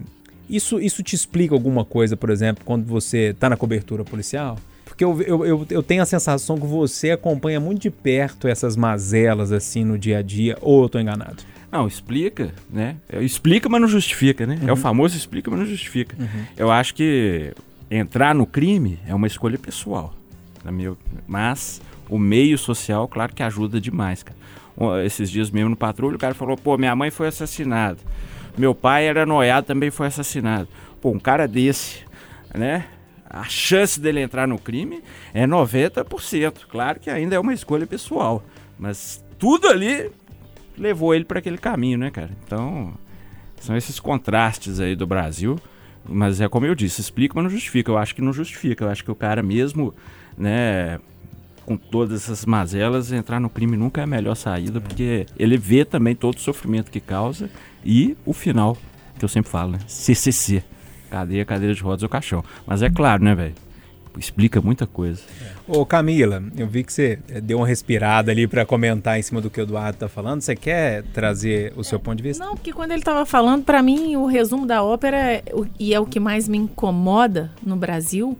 isso, 0.48 0.80
isso 0.80 1.02
te 1.02 1.14
explica 1.14 1.54
alguma 1.54 1.84
coisa, 1.84 2.16
por 2.16 2.30
exemplo, 2.30 2.64
quando 2.64 2.84
você 2.84 3.30
está 3.30 3.48
na 3.48 3.56
cobertura 3.56 4.04
policial? 4.04 4.58
Porque 4.84 5.04
eu, 5.04 5.20
eu, 5.22 5.44
eu, 5.44 5.66
eu 5.70 5.82
tenho 5.82 6.02
a 6.02 6.06
sensação 6.06 6.56
que 6.56 6.66
você 6.66 7.10
acompanha 7.10 7.58
muito 7.58 7.82
de 7.82 7.90
perto 7.90 8.46
essas 8.46 8.76
mazelas, 8.76 9.50
assim, 9.50 9.84
no 9.84 9.98
dia 9.98 10.18
a 10.18 10.22
dia, 10.22 10.56
ou 10.60 10.84
eu 10.84 10.88
tô 10.88 11.00
enganado? 11.00 11.42
Não, 11.72 11.88
explica, 11.88 12.52
né? 12.70 12.96
É, 13.08 13.20
Explica, 13.20 13.68
mas 13.68 13.80
não 13.80 13.88
justifica, 13.88 14.46
né? 14.46 14.60
É 14.64 14.72
o 14.72 14.76
famoso 14.76 15.16
explica, 15.16 15.50
mas 15.50 15.58
não 15.58 15.66
justifica. 15.66 16.16
Eu 16.56 16.70
acho 16.70 16.94
que 16.94 17.52
entrar 17.90 18.32
no 18.32 18.46
crime 18.46 19.00
é 19.08 19.12
uma 19.12 19.26
escolha 19.26 19.58
pessoal, 19.58 20.14
na 20.62 20.70
minha, 20.70 20.96
mas 21.26 21.82
o 22.08 22.16
meio 22.16 22.56
social, 22.56 23.08
claro 23.08 23.34
que 23.34 23.42
ajuda 23.42 23.80
demais, 23.80 24.22
cara. 24.22 24.38
Esses 25.04 25.28
dias 25.28 25.50
mesmo 25.50 25.70
no 25.70 25.76
patrulho, 25.76 26.14
o 26.14 26.18
cara 26.18 26.34
falou, 26.34 26.56
pô, 26.56 26.78
minha 26.78 26.94
mãe 26.94 27.10
foi 27.10 27.26
assassinada. 27.26 27.98
Meu 28.56 28.74
pai 28.74 29.06
era 29.06 29.26
noiado, 29.26 29.66
também 29.66 29.90
foi 29.90 30.06
assassinado. 30.06 30.68
Pô, 31.00 31.10
um 31.10 31.18
cara 31.18 31.46
desse, 31.46 32.04
né? 32.54 32.86
A 33.28 33.44
chance 33.44 34.00
dele 34.00 34.20
entrar 34.20 34.46
no 34.46 34.58
crime 34.58 35.02
é 35.32 35.46
90%. 35.46 36.66
Claro 36.68 37.00
que 37.00 37.10
ainda 37.10 37.34
é 37.34 37.38
uma 37.38 37.52
escolha 37.52 37.86
pessoal, 37.86 38.44
mas 38.78 39.24
tudo 39.38 39.66
ali 39.68 40.10
levou 40.78 41.14
ele 41.14 41.24
para 41.24 41.40
aquele 41.40 41.58
caminho, 41.58 41.98
né, 41.98 42.10
cara? 42.10 42.30
Então, 42.44 42.94
são 43.60 43.76
esses 43.76 43.98
contrastes 43.98 44.78
aí 44.78 44.94
do 44.94 45.06
Brasil. 45.06 45.58
Mas 46.06 46.40
é 46.40 46.48
como 46.48 46.66
eu 46.66 46.74
disse, 46.74 47.00
explica, 47.00 47.34
mas 47.34 47.44
não 47.44 47.50
justifica. 47.50 47.90
Eu 47.90 47.96
acho 47.96 48.14
que 48.14 48.20
não 48.20 48.32
justifica. 48.32 48.84
Eu 48.84 48.90
acho 48.90 49.02
que 49.02 49.10
o 49.10 49.14
cara 49.14 49.42
mesmo, 49.42 49.94
né, 50.36 51.00
com 51.64 51.76
todas 51.76 52.22
essas 52.22 52.44
mazelas, 52.44 53.12
entrar 53.12 53.40
no 53.40 53.48
crime 53.48 53.76
nunca 53.76 54.00
é 54.00 54.04
a 54.04 54.06
melhor 54.06 54.34
saída, 54.34 54.80
porque 54.80 55.26
ele 55.38 55.56
vê 55.56 55.84
também 55.84 56.14
todo 56.14 56.36
o 56.36 56.40
sofrimento 56.40 56.90
que 56.90 57.00
causa 57.00 57.50
e 57.84 58.16
o 58.24 58.32
final, 58.32 58.76
que 59.18 59.24
eu 59.24 59.28
sempre 59.28 59.50
falo, 59.50 59.72
né? 59.72 59.78
CCC. 59.86 60.62
Cadeia, 61.10 61.44
cadeira 61.44 61.74
de 61.74 61.82
rodas 61.82 62.02
ou 62.02 62.08
caixão. 62.08 62.44
Mas 62.66 62.82
é 62.82 62.90
claro, 62.90 63.22
né, 63.22 63.34
velho? 63.34 63.54
Explica 64.18 64.60
muita 64.60 64.86
coisa. 64.86 65.22
Ô 65.66 65.84
Camila, 65.84 66.42
eu 66.56 66.68
vi 66.68 66.84
que 66.84 66.92
você 66.92 67.18
eh, 67.28 67.40
deu 67.40 67.58
uma 67.58 67.66
respirada 67.66 68.30
ali 68.30 68.46
para 68.46 68.64
comentar 68.64 69.18
em 69.18 69.22
cima 69.22 69.40
do 69.40 69.50
que 69.50 69.60
o 69.60 69.62
Eduardo 69.62 69.98
tá 69.98 70.08
falando. 70.08 70.40
Você 70.40 70.54
quer 70.54 71.02
trazer 71.12 71.72
o 71.76 71.82
seu 71.82 71.98
ponto 71.98 72.16
de 72.16 72.22
vista? 72.22 72.44
Não, 72.44 72.54
porque 72.54 72.72
quando 72.72 72.92
ele 72.92 73.00
estava 73.00 73.26
falando, 73.26 73.64
para 73.64 73.82
mim, 73.82 74.14
o 74.14 74.26
resumo 74.26 74.66
da 74.66 74.84
ópera, 74.84 75.16
é 75.16 75.42
e 75.80 75.92
é 75.92 75.98
o 75.98 76.06
que 76.06 76.20
mais 76.20 76.46
me 76.46 76.58
incomoda 76.58 77.50
no 77.64 77.74
Brasil, 77.76 78.38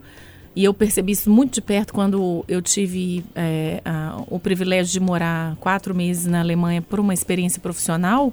e 0.55 0.63
eu 0.63 0.73
percebi 0.73 1.11
isso 1.11 1.29
muito 1.29 1.55
de 1.55 1.61
perto 1.61 1.93
quando 1.93 2.45
eu 2.47 2.61
tive 2.61 3.25
é, 3.35 3.81
a- 3.83 4.23
o 4.27 4.39
privilégio 4.39 4.93
de 4.93 4.99
morar 4.99 5.55
quatro 5.57 5.93
meses 5.93 6.25
na 6.25 6.39
Alemanha 6.39 6.81
por 6.81 6.99
uma 6.99 7.13
experiência 7.13 7.59
profissional, 7.61 8.31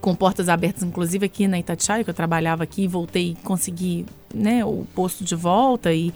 com 0.00 0.14
portas 0.14 0.48
abertas, 0.48 0.82
inclusive 0.82 1.26
aqui 1.26 1.46
na 1.46 1.58
Itatiaia, 1.58 2.02
que 2.02 2.10
eu 2.10 2.14
trabalhava 2.14 2.64
aqui, 2.64 2.82
e 2.82 2.88
voltei 2.88 3.36
consegui 3.44 4.04
né, 4.34 4.64
o 4.64 4.84
posto 4.94 5.22
de 5.22 5.36
volta. 5.36 5.92
E 5.94 6.12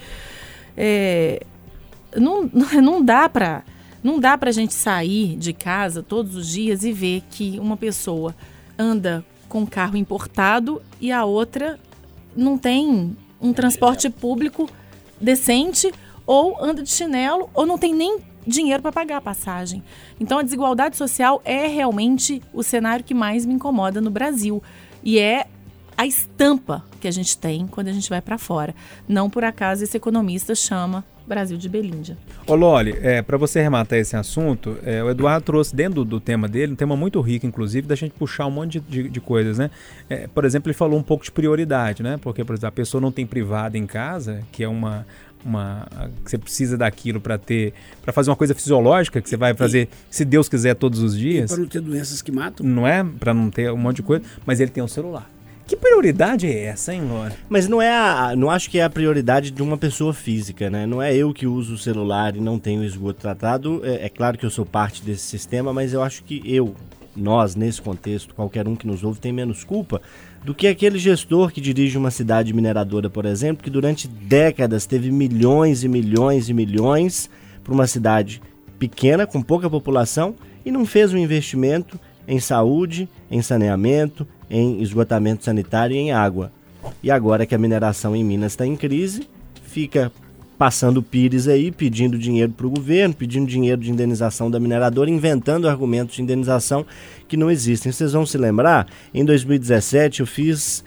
é, 0.76 1.40
não, 2.16 2.50
não 2.82 3.04
dá 3.04 3.28
para 3.28 3.62
não 4.02 4.18
dá 4.18 4.36
pra 4.38 4.50
gente 4.50 4.72
sair 4.72 5.36
de 5.36 5.52
casa 5.52 6.02
todos 6.02 6.34
os 6.34 6.48
dias 6.48 6.84
e 6.84 6.90
ver 6.92 7.22
que 7.30 7.58
uma 7.60 7.76
pessoa 7.76 8.34
anda 8.78 9.22
com 9.46 9.66
carro 9.66 9.94
importado 9.94 10.80
e 10.98 11.12
a 11.12 11.24
outra 11.26 11.78
não 12.34 12.56
tem 12.56 13.14
um 13.38 13.52
transporte 13.52 14.08
público 14.08 14.70
decente 15.20 15.92
ou 16.26 16.62
anda 16.62 16.82
de 16.82 16.90
chinelo 16.90 17.50
ou 17.54 17.66
não 17.66 17.76
tem 17.76 17.94
nem 17.94 18.18
dinheiro 18.46 18.82
para 18.82 18.92
pagar 18.92 19.18
a 19.18 19.20
passagem. 19.20 19.82
Então 20.18 20.38
a 20.38 20.42
desigualdade 20.42 20.96
social 20.96 21.40
é 21.44 21.66
realmente 21.66 22.42
o 22.52 22.62
cenário 22.62 23.04
que 23.04 23.14
mais 23.14 23.44
me 23.44 23.54
incomoda 23.54 24.00
no 24.00 24.10
Brasil 24.10 24.62
e 25.02 25.18
é 25.18 25.46
a 25.96 26.06
estampa 26.06 26.84
que 27.00 27.06
a 27.06 27.10
gente 27.10 27.36
tem 27.36 27.66
quando 27.66 27.88
a 27.88 27.92
gente 27.92 28.08
vai 28.08 28.20
para 28.20 28.38
fora. 28.38 28.74
Não 29.06 29.28
por 29.28 29.44
acaso 29.44 29.84
esse 29.84 29.96
economista 29.96 30.54
chama 30.54 31.04
Brasil 31.26 31.56
de 31.56 31.68
Belíndia. 31.68 32.16
Ô 32.46 32.54
Loli, 32.54 32.94
é, 33.02 33.22
para 33.22 33.36
você 33.36 33.60
arrematar 33.60 33.98
esse 33.98 34.16
assunto, 34.16 34.76
é, 34.84 35.02
o 35.02 35.10
Eduardo 35.10 35.44
trouxe 35.44 35.74
dentro 35.74 35.96
do, 35.96 36.04
do 36.04 36.20
tema 36.20 36.48
dele, 36.48 36.72
um 36.72 36.76
tema 36.76 36.96
muito 36.96 37.20
rico, 37.20 37.46
inclusive, 37.46 37.86
da 37.86 37.94
gente 37.94 38.12
puxar 38.12 38.46
um 38.46 38.50
monte 38.50 38.80
de, 38.80 39.02
de- 39.02 39.08
de 39.08 39.20
coisas, 39.20 39.58
né? 39.58 39.70
É, 40.08 40.26
por 40.26 40.44
exemplo, 40.44 40.68
ele 40.70 40.76
falou 40.76 40.98
um 40.98 41.02
pouco 41.02 41.24
de 41.24 41.30
prioridade, 41.30 42.02
né? 42.02 42.18
Porque, 42.20 42.44
por 42.44 42.52
exemplo, 42.54 42.68
a 42.68 42.72
pessoa 42.72 43.00
não 43.00 43.12
tem 43.12 43.24
privada 43.26 43.78
em 43.78 43.86
casa, 43.86 44.40
que 44.52 44.62
é 44.64 44.68
uma. 44.68 45.06
Uma, 45.42 45.88
que 46.22 46.30
você 46.30 46.36
precisa 46.36 46.76
daquilo 46.76 47.18
para 47.18 47.38
ter 47.38 47.72
para 48.02 48.12
fazer 48.12 48.28
uma 48.28 48.36
coisa 48.36 48.54
fisiológica 48.54 49.22
que 49.22 49.28
você 49.30 49.38
vai 49.38 49.54
fazer 49.54 49.88
se 50.10 50.22
Deus 50.22 50.50
quiser 50.50 50.74
todos 50.74 51.00
os 51.02 51.16
dias 51.16 51.50
Para 51.50 51.60
não 51.60 51.66
ter 51.66 51.80
doenças 51.80 52.20
que 52.20 52.30
matam. 52.30 52.66
não 52.66 52.86
é 52.86 53.02
para 53.02 53.32
não 53.32 53.50
ter 53.50 53.72
um 53.72 53.76
monte 53.78 53.96
de 53.96 54.02
coisa 54.02 54.22
mas 54.44 54.60
ele 54.60 54.70
tem 54.70 54.84
um 54.84 54.86
celular 54.88 55.30
que 55.70 55.76
prioridade 55.76 56.48
é 56.48 56.64
essa 56.64 56.92
hein 56.92 57.02
Lore? 57.02 57.32
Mas 57.48 57.68
não 57.68 57.80
é 57.80 57.96
a, 57.96 58.34
não 58.34 58.50
acho 58.50 58.68
que 58.68 58.80
é 58.80 58.82
a 58.82 58.90
prioridade 58.90 59.52
de 59.52 59.62
uma 59.62 59.78
pessoa 59.78 60.12
física, 60.12 60.68
né? 60.68 60.84
Não 60.84 61.00
é 61.00 61.14
eu 61.14 61.32
que 61.32 61.46
uso 61.46 61.74
o 61.74 61.78
celular 61.78 62.34
e 62.34 62.40
não 62.40 62.58
tenho 62.58 62.82
esgoto 62.82 63.20
tratado. 63.20 63.80
É, 63.84 64.06
é 64.06 64.08
claro 64.08 64.36
que 64.36 64.44
eu 64.44 64.50
sou 64.50 64.66
parte 64.66 65.00
desse 65.04 65.22
sistema, 65.22 65.72
mas 65.72 65.92
eu 65.92 66.02
acho 66.02 66.24
que 66.24 66.42
eu, 66.44 66.74
nós, 67.14 67.54
nesse 67.54 67.80
contexto, 67.80 68.34
qualquer 68.34 68.66
um 68.66 68.74
que 68.74 68.84
nos 68.84 69.04
ouve 69.04 69.20
tem 69.20 69.32
menos 69.32 69.62
culpa 69.62 70.02
do 70.44 70.52
que 70.52 70.66
aquele 70.66 70.98
gestor 70.98 71.52
que 71.52 71.60
dirige 71.60 71.96
uma 71.96 72.10
cidade 72.10 72.52
mineradora, 72.52 73.08
por 73.08 73.24
exemplo, 73.24 73.62
que 73.62 73.70
durante 73.70 74.08
décadas 74.08 74.86
teve 74.86 75.12
milhões 75.12 75.84
e 75.84 75.88
milhões 75.88 76.48
e 76.48 76.52
milhões 76.52 77.30
para 77.62 77.72
uma 77.72 77.86
cidade 77.86 78.42
pequena, 78.76 79.24
com 79.24 79.40
pouca 79.40 79.70
população, 79.70 80.34
e 80.64 80.72
não 80.72 80.84
fez 80.84 81.14
um 81.14 81.18
investimento 81.18 82.00
em 82.26 82.40
saúde, 82.40 83.08
em 83.30 83.40
saneamento, 83.40 84.26
em 84.51 84.82
esgotamento 84.82 85.44
sanitário 85.44 85.94
e 85.94 85.98
em 85.98 86.12
água. 86.12 86.53
E 87.03 87.11
agora 87.11 87.46
que 87.46 87.55
a 87.55 87.59
mineração 87.59 88.16
em 88.16 88.24
Minas 88.24 88.53
está 88.53 88.66
em 88.66 88.76
crise, 88.76 89.28
fica 89.62 90.11
passando 90.59 91.03
pires 91.03 91.48
aí, 91.48 91.70
pedindo 91.70 92.18
dinheiro 92.18 92.53
para 92.53 92.66
o 92.66 92.70
governo, 92.70 93.14
pedindo 93.14 93.46
dinheiro 93.46 93.80
de 93.80 93.90
indenização 93.90 94.51
da 94.51 94.61
mineradora, 94.61 95.09
inventando 95.09 95.66
argumentos 95.66 96.16
de 96.16 96.22
indenização 96.22 96.84
que 97.26 97.34
não 97.34 97.51
existem. 97.51 97.90
Vocês 97.90 98.12
vão 98.12 98.26
se 98.26 98.36
lembrar, 98.36 98.86
em 99.14 99.24
2017 99.24 100.20
eu 100.20 100.26
fiz, 100.26 100.84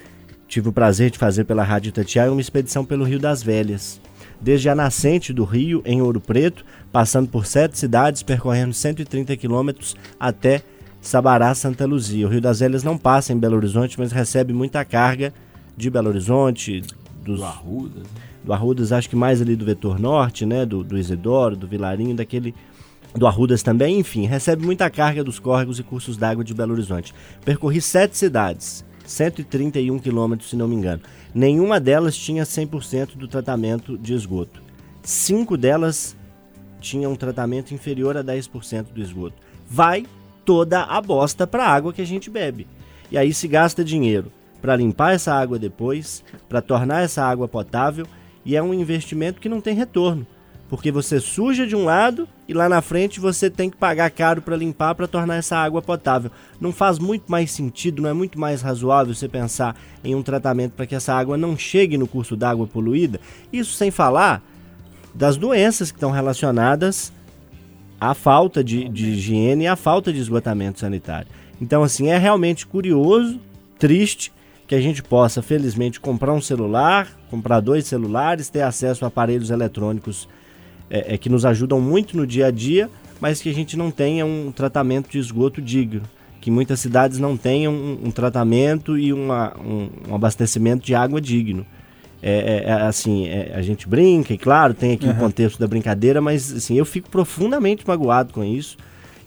tive 0.47 0.69
o 0.69 0.71
prazer 0.71 1.09
de 1.09 1.17
fazer 1.17 1.45
pela 1.45 1.63
Rádio 1.63 1.89
Itatiaia 1.89 2.31
uma 2.31 2.39
expedição 2.39 2.85
pelo 2.85 3.03
Rio 3.03 3.19
das 3.19 3.41
Velhas. 3.41 3.99
Desde 4.39 4.69
a 4.69 4.75
nascente 4.75 5.33
do 5.33 5.43
rio, 5.43 5.81
em 5.85 6.03
Ouro 6.03 6.19
Preto, 6.19 6.63
passando 6.91 7.27
por 7.27 7.47
sete 7.47 7.79
cidades, 7.79 8.21
percorrendo 8.21 8.73
130 8.73 9.35
quilômetros 9.37 9.95
até 10.19 10.61
Sabará, 11.03 11.53
Santa 11.53 11.85
Luzia. 11.85 12.25
O 12.25 12.29
Rio 12.29 12.39
das 12.39 12.61
Velhas 12.61 12.81
não 12.81 12.97
passa 12.97 13.33
em 13.33 13.37
Belo 13.37 13.57
Horizonte, 13.57 13.99
mas 13.99 14.13
recebe 14.13 14.53
muita 14.53 14.85
carga 14.85 15.33
de 15.75 15.89
Belo 15.89 16.07
Horizonte, 16.07 16.81
dos, 17.21 17.39
Do 17.39 17.45
Arruda. 17.45 17.99
né? 17.99 18.05
do 18.41 18.53
Arrudas, 18.53 18.91
acho 18.93 19.09
que 19.09 19.15
mais 19.15 19.41
ali 19.41 19.55
do 19.55 19.65
Vetor 19.65 19.99
Norte, 19.99 20.45
né? 20.45 20.65
Do, 20.65 20.81
do 20.81 20.97
Isidoro, 20.97 21.57
do 21.57 21.67
Vilarinho, 21.67 22.15
daquele. 22.15 22.55
Do 23.13 23.27
Arrudas 23.27 23.61
também, 23.61 23.99
enfim, 23.99 24.25
recebe 24.25 24.65
muita 24.65 24.89
carga 24.89 25.23
dos 25.23 25.39
córregos 25.39 25.77
e 25.77 25.83
cursos 25.83 26.15
d'água 26.15 26.43
de 26.43 26.53
Belo 26.53 26.71
Horizonte. 26.71 27.13
Percorri 27.43 27.81
sete 27.81 28.17
cidades, 28.17 28.83
131 29.05 29.99
quilômetros, 29.99 30.49
se 30.49 30.55
não 30.55 30.69
me 30.69 30.75
engano. 30.75 31.01
Nenhuma 31.35 31.81
delas 31.81 32.15
tinha 32.15 32.43
100% 32.43 33.17
do 33.17 33.27
tratamento 33.27 33.97
de 33.97 34.13
esgoto. 34.13 34.61
Cinco 35.03 35.57
delas 35.57 36.15
tinham 36.79 37.11
um 37.11 37.15
tratamento 37.15 37.73
inferior 37.73 38.15
a 38.17 38.23
10% 38.23 38.85
do 38.93 39.01
esgoto. 39.01 39.35
Vai 39.69 40.05
toda 40.45 40.83
a 40.83 41.01
bosta 41.01 41.45
para 41.47 41.65
a 41.65 41.69
água 41.69 41.93
que 41.93 42.01
a 42.01 42.05
gente 42.05 42.29
bebe. 42.29 42.67
E 43.11 43.17
aí 43.17 43.33
se 43.33 43.47
gasta 43.47 43.83
dinheiro 43.83 44.31
para 44.61 44.75
limpar 44.75 45.13
essa 45.13 45.33
água 45.33 45.59
depois, 45.59 46.23
para 46.47 46.61
tornar 46.61 47.03
essa 47.03 47.23
água 47.23 47.47
potável, 47.47 48.07
e 48.45 48.55
é 48.55 48.63
um 48.63 48.73
investimento 48.73 49.41
que 49.41 49.49
não 49.49 49.59
tem 49.59 49.75
retorno, 49.75 50.25
porque 50.69 50.91
você 50.91 51.19
suja 51.19 51.67
de 51.67 51.75
um 51.75 51.83
lado 51.83 52.27
e 52.47 52.53
lá 52.53 52.67
na 52.67 52.81
frente 52.81 53.19
você 53.19 53.49
tem 53.49 53.69
que 53.69 53.77
pagar 53.77 54.09
caro 54.09 54.41
para 54.41 54.55
limpar 54.55 54.95
para 54.95 55.07
tornar 55.07 55.35
essa 55.35 55.57
água 55.57 55.81
potável. 55.81 56.31
Não 56.59 56.71
faz 56.71 56.97
muito 56.97 57.31
mais 57.31 57.51
sentido, 57.51 58.01
não 58.01 58.09
é 58.09 58.13
muito 58.13 58.39
mais 58.39 58.61
razoável 58.61 59.13
você 59.13 59.27
pensar 59.27 59.75
em 60.03 60.15
um 60.15 60.23
tratamento 60.23 60.71
para 60.71 60.85
que 60.85 60.95
essa 60.95 61.13
água 61.13 61.37
não 61.37 61.57
chegue 61.57 61.97
no 61.97 62.07
curso 62.07 62.35
d'água 62.35 62.65
poluída? 62.65 63.19
Isso 63.51 63.73
sem 63.73 63.91
falar 63.91 64.41
das 65.13 65.37
doenças 65.37 65.91
que 65.91 65.97
estão 65.97 66.09
relacionadas 66.09 67.13
à 68.09 68.13
falta 68.13 68.61
de, 68.61 68.89
de 68.89 69.11
higiene 69.11 69.63
e 69.63 69.67
à 69.67 69.77
falta 69.77 70.11
de 70.11 70.19
esgotamento 70.19 70.79
sanitário. 70.79 71.27
Então, 71.61 71.83
assim, 71.83 72.09
é 72.09 72.17
realmente 72.17 72.67
curioso, 72.67 73.39
triste 73.79 74.33
que 74.67 74.75
a 74.75 74.81
gente 74.81 75.01
possa, 75.01 75.41
felizmente, 75.41 76.01
comprar 76.01 76.33
um 76.33 76.41
celular, 76.41 77.07
comprar 77.29 77.61
dois 77.61 77.85
celulares, 77.85 78.49
ter 78.49 78.61
acesso 78.61 79.05
a 79.05 79.07
aparelhos 79.07 79.49
eletrônicos 79.49 80.27
é, 80.89 81.13
é, 81.13 81.17
que 81.17 81.29
nos 81.29 81.45
ajudam 81.45 81.79
muito 81.79 82.17
no 82.17 82.27
dia 82.27 82.47
a 82.47 82.51
dia, 82.51 82.89
mas 83.21 83.41
que 83.41 83.49
a 83.49 83.53
gente 83.53 83.77
não 83.77 83.89
tenha 83.89 84.25
um 84.25 84.51
tratamento 84.51 85.09
de 85.09 85.17
esgoto 85.17 85.61
digno. 85.61 86.01
Que 86.41 86.51
muitas 86.51 86.81
cidades 86.81 87.19
não 87.19 87.37
tenham 87.37 87.73
um, 87.73 88.07
um 88.07 88.11
tratamento 88.11 88.97
e 88.97 89.13
uma, 89.13 89.55
um, 89.61 89.89
um 90.09 90.15
abastecimento 90.15 90.85
de 90.85 90.93
água 90.93 91.21
digno. 91.21 91.65
É, 92.25 92.63
é, 92.65 92.69
é, 92.69 92.73
assim, 92.83 93.27
é, 93.27 93.51
a 93.53 93.61
gente 93.61 93.85
brinca, 93.85 94.33
e 94.33 94.37
claro, 94.37 94.73
tem 94.73 94.93
aqui 94.93 95.09
o 95.09 95.13
contexto 95.13 95.59
da 95.59 95.67
brincadeira, 95.67 96.21
mas 96.21 96.53
assim, 96.53 96.77
eu 96.77 96.85
fico 96.85 97.09
profundamente 97.09 97.85
magoado 97.85 98.33
com 98.33 98.45
isso. 98.45 98.77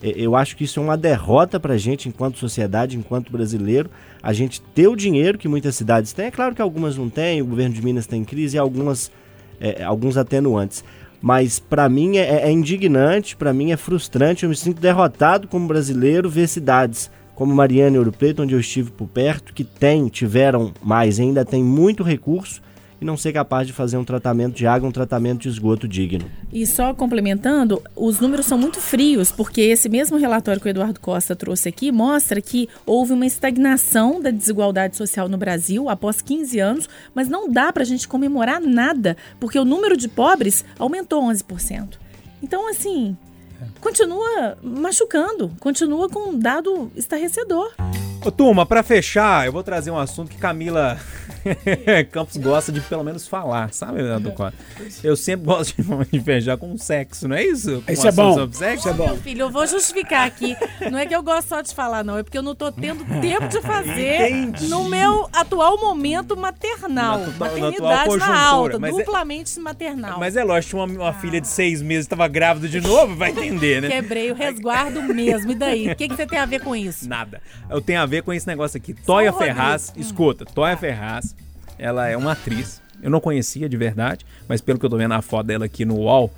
É, 0.03 0.15
Eu 0.17 0.35
acho 0.35 0.57
que 0.57 0.65
isso 0.65 0.81
é 0.81 0.83
uma 0.83 0.97
derrota 0.97 1.61
para 1.61 1.75
a 1.75 1.79
gente 1.79 2.09
enquanto 2.09 2.39
sociedade, 2.39 2.97
enquanto 2.97 3.31
brasileiro. 3.31 3.91
A 4.23 4.33
gente 4.33 4.63
ter 4.63 4.89
o 4.89 4.97
dinheiro 4.97 5.37
que 5.37 5.47
muitas 5.47 5.77
cidades 5.77 6.15
têm. 6.15 6.27
É 6.27 6.31
claro 6.31 6.55
que 6.55 6.63
algumas 6.63 6.97
não 6.97 7.11
têm, 7.11 7.43
o 7.43 7.47
governo 7.47 7.75
de 7.75 7.85
Minas 7.85 8.07
tem 8.07 8.25
crise 8.25 8.57
e 8.57 8.59
algumas, 8.59 9.13
é, 9.61 9.85
alguns 9.85 10.17
atenuantes. 10.17 10.83
Mas 11.21 11.59
para 11.59 11.87
mim 11.91 12.17
é, 12.17 12.51
indignante, 12.51 13.37
para 13.37 13.53
mim 13.53 13.73
é 13.73 13.77
frustrante. 13.77 14.45
Eu 14.45 14.49
me 14.49 14.57
sinto 14.57 14.81
derrotado 14.81 15.47
como 15.49 15.69
brasileiro 15.69 16.31
ver 16.31 16.49
cidades 16.49 17.11
como 17.35 17.55
Mariana 17.55 17.97
e 17.97 17.99
Ouro 17.99 18.11
Preto, 18.11 18.43
onde 18.43 18.55
eu 18.55 18.61
estive 18.61 18.91
por 18.91 19.07
perto, 19.07 19.53
que 19.53 19.63
tem, 19.63 20.09
tiveram 20.09 20.73
mais, 20.83 21.21
ainda 21.21 21.45
tem 21.45 21.63
muito 21.63 22.03
recurso 22.03 22.65
não 23.07 23.17
ser 23.17 23.33
capaz 23.33 23.67
de 23.67 23.73
fazer 23.73 23.97
um 23.97 24.05
tratamento 24.05 24.55
de 24.55 24.67
água, 24.67 24.89
um 24.89 24.93
tratamento 24.93 25.43
de 25.43 25.49
esgoto 25.49 25.89
digno. 25.89 26.27
E 26.53 26.67
só 26.67 26.93
complementando, 26.93 27.83
os 27.95 28.21
números 28.21 28.47
são 28.47 28.59
muito 28.59 28.81
frios, 28.81 29.33
porque 29.33 29.61
esse 29.61 29.89
mesmo 29.89 30.19
relatório 30.19 30.61
que 30.61 30.69
o 30.69 30.71
Eduardo 30.71 31.01
Costa 31.01 31.35
trouxe 31.35 31.69
aqui 31.69 31.91
mostra 31.91 32.41
que 32.43 32.69
houve 32.85 33.13
uma 33.13 33.25
estagnação 33.25 34.21
da 34.21 34.31
desigualdade 34.31 34.97
social 34.97 35.29
no 35.29 35.39
Brasil 35.39 35.89
após 35.89 36.21
15 36.21 36.59
anos, 36.59 36.89
mas 37.15 37.29
não 37.29 37.49
dá 37.49 37.73
para 37.73 37.83
a 37.83 37.87
gente 37.87 38.09
comemorar 38.09 38.61
nada, 38.61 39.17
porque 39.41 39.59
o 39.59 39.65
número 39.65 39.97
de 39.97 40.09
pobres 40.09 40.65
aumentou 40.79 41.23
11%. 41.23 41.99
Então, 42.43 42.69
assim, 42.69 43.17
continua 43.81 44.59
machucando, 44.63 45.53
continua 45.61 46.09
com 46.09 46.31
um 46.31 46.39
dado 46.39 46.91
estarrecedor. 46.97 47.73
Ô, 48.27 48.31
turma, 48.33 48.67
pra 48.67 48.83
fechar, 48.83 49.47
eu 49.47 49.53
vou 49.53 49.63
trazer 49.63 49.93
um 49.93 49.99
assunto 49.99 50.31
que 50.31 50.37
Camila 50.37 50.99
Campos 52.11 52.37
gosta 52.37 52.73
de 52.73 52.81
pelo 52.81 53.05
menos 53.05 53.29
falar, 53.29 53.73
sabe, 53.73 54.03
Leandro 54.03 54.33
Costa? 54.33 54.59
Eu 55.03 55.17
sempre 55.17 55.47
gosto 55.47 55.75
de, 56.11 56.21
fechar 56.21 56.57
com 56.57 56.77
sexo, 56.77 57.29
não 57.29 57.37
é 57.37 57.45
isso? 57.45 57.83
Com 57.87 57.93
Isso 57.93 58.09
é 58.09 58.11
bom. 58.11 58.35
sobre 58.35 58.57
sexo? 58.57 58.79
Isso 58.81 58.89
é 58.89 58.93
bom. 58.93 59.07
Meu 59.07 59.17
filho, 59.19 59.43
eu 59.43 59.51
vou 59.51 59.65
justificar 59.65 60.27
aqui. 60.27 60.57
Não 60.91 60.99
é 60.99 61.07
que 61.07 61.15
eu 61.15 61.23
gosto 61.23 61.47
só 61.49 61.61
de 61.61 61.73
falar, 61.73 62.03
não. 62.03 62.19
É 62.19 62.25
porque 62.25 62.37
eu 62.37 62.43
não 62.43 62.55
tô 62.55 62.73
tendo 62.73 63.05
tempo 63.21 63.47
de 63.47 63.61
fazer 63.63 64.29
Entendi. 64.29 64.67
no 64.67 64.89
meu 64.89 65.29
atual 65.33 65.79
momento 65.79 66.37
maternal. 66.37 67.19
Na 67.21 67.27
na 67.27 67.39
Maternidade 67.39 68.05
conjuntura, 68.09 68.39
alta, 68.39 68.79
mas 68.81 68.93
é- 68.95 68.99
duplamente 68.99 69.61
maternal. 69.61 70.19
Mas 70.19 70.37
é 70.37 70.43
lógico, 70.43 70.71
tinha 70.71 70.83
uma, 70.85 71.05
uma 71.05 71.13
filha 71.13 71.41
de 71.41 71.47
seis 71.47 71.81
meses 71.81 72.09
tava 72.09 72.27
grávida 72.27 72.69
de 72.69 72.81
novo, 72.81 73.15
vai 73.15 73.31
entender, 73.31 73.81
né? 73.83 73.89
Quebrei 73.89 74.33
o 74.33 74.35
resguardo 74.35 75.01
mesmo. 75.03 75.53
E 75.53 75.55
daí? 75.55 75.93
O 75.93 75.95
que, 75.97 76.09
que 76.09 76.17
você 76.17 76.27
tem 76.27 76.39
a 76.41 76.47
ver 76.47 76.61
com 76.61 76.75
isso? 76.75 77.09
Nada. 77.09 77.41
Eu 77.71 77.81
tenho 77.81 78.01
a 78.01 78.07
ver 78.07 78.16
com 78.23 78.33
esse 78.33 78.47
negócio 78.47 78.77
aqui. 78.77 78.95
Toya. 78.95 79.33
Ferraz, 79.33 79.93
escuta, 79.97 80.45
Toya 80.45 80.77
Ferraz, 80.77 81.35
ela 81.79 82.09
é 82.09 82.17
uma 82.17 82.33
atriz. 82.33 82.81
Eu 83.03 83.11
não 83.11 83.21
conhecia 83.21 83.69
de 83.69 83.77
verdade, 83.77 84.25
mas 84.49 84.61
pelo 84.61 84.79
que 84.79 84.87
eu 84.87 84.91
tô 84.91 84.97
vendo 84.97 85.13
a 85.13 85.23
foto 85.23 85.47
dela 85.47 85.67
aqui 85.67 85.85
no 85.85 85.97
UOL, 85.97 86.33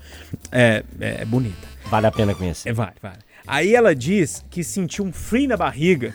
é, 0.50 0.82
é 1.00 1.24
bonita. 1.24 1.68
Vale 1.86 2.06
a 2.06 2.12
pena 2.12 2.34
conhecer. 2.34 2.68
É, 2.68 2.72
vale, 2.72 2.94
vale. 3.00 3.18
Aí 3.46 3.74
ela 3.74 3.94
diz 3.94 4.44
que 4.50 4.62
sentiu 4.62 5.04
um 5.04 5.12
frio 5.12 5.48
na 5.48 5.56
barriga. 5.56 6.12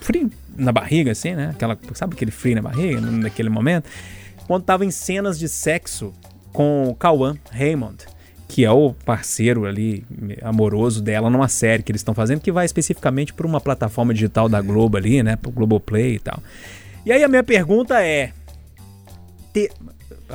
Frio 0.00 0.30
na 0.56 0.72
barriga, 0.72 1.12
assim, 1.12 1.34
né? 1.34 1.50
Aquela, 1.50 1.78
sabe 1.94 2.14
aquele 2.14 2.30
frio 2.30 2.54
na 2.56 2.62
barriga, 2.62 3.00
naquele 3.00 3.48
momento? 3.48 3.88
Quando 4.46 4.64
tava 4.64 4.84
em 4.84 4.90
cenas 4.90 5.38
de 5.38 5.48
sexo 5.48 6.12
com 6.52 6.88
o 6.88 6.94
Cauã 6.94 7.36
Raymond, 7.50 8.04
que 8.48 8.64
é 8.64 8.70
o 8.70 8.94
parceiro 9.04 9.64
ali 9.64 10.04
amoroso 10.42 11.02
dela 11.02 11.30
numa 11.30 11.48
série 11.48 11.82
que 11.82 11.90
eles 11.90 12.00
estão 12.00 12.14
fazendo, 12.14 12.40
que 12.40 12.52
vai 12.52 12.64
especificamente 12.64 13.32
para 13.32 13.46
uma 13.46 13.60
plataforma 13.60 14.12
digital 14.12 14.48
da 14.48 14.60
Globo 14.60 14.96
ali, 14.96 15.22
né? 15.22 15.36
Pro 15.36 15.50
Globoplay 15.50 16.14
e 16.14 16.18
tal. 16.18 16.42
E 17.04 17.12
aí 17.12 17.22
a 17.22 17.28
minha 17.28 17.42
pergunta 17.42 18.02
é. 18.02 18.32
Te... 19.52 19.70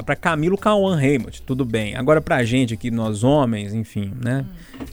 Pra 0.05 0.15
Camilo 0.15 0.57
Cauã 0.57 0.95
Raymond, 0.95 1.41
tudo 1.41 1.65
bem. 1.65 1.95
Agora 1.95 2.21
pra 2.21 2.43
gente 2.43 2.73
aqui, 2.73 2.91
nós 2.91 3.23
homens, 3.23 3.73
enfim, 3.73 4.13
né? 4.23 4.45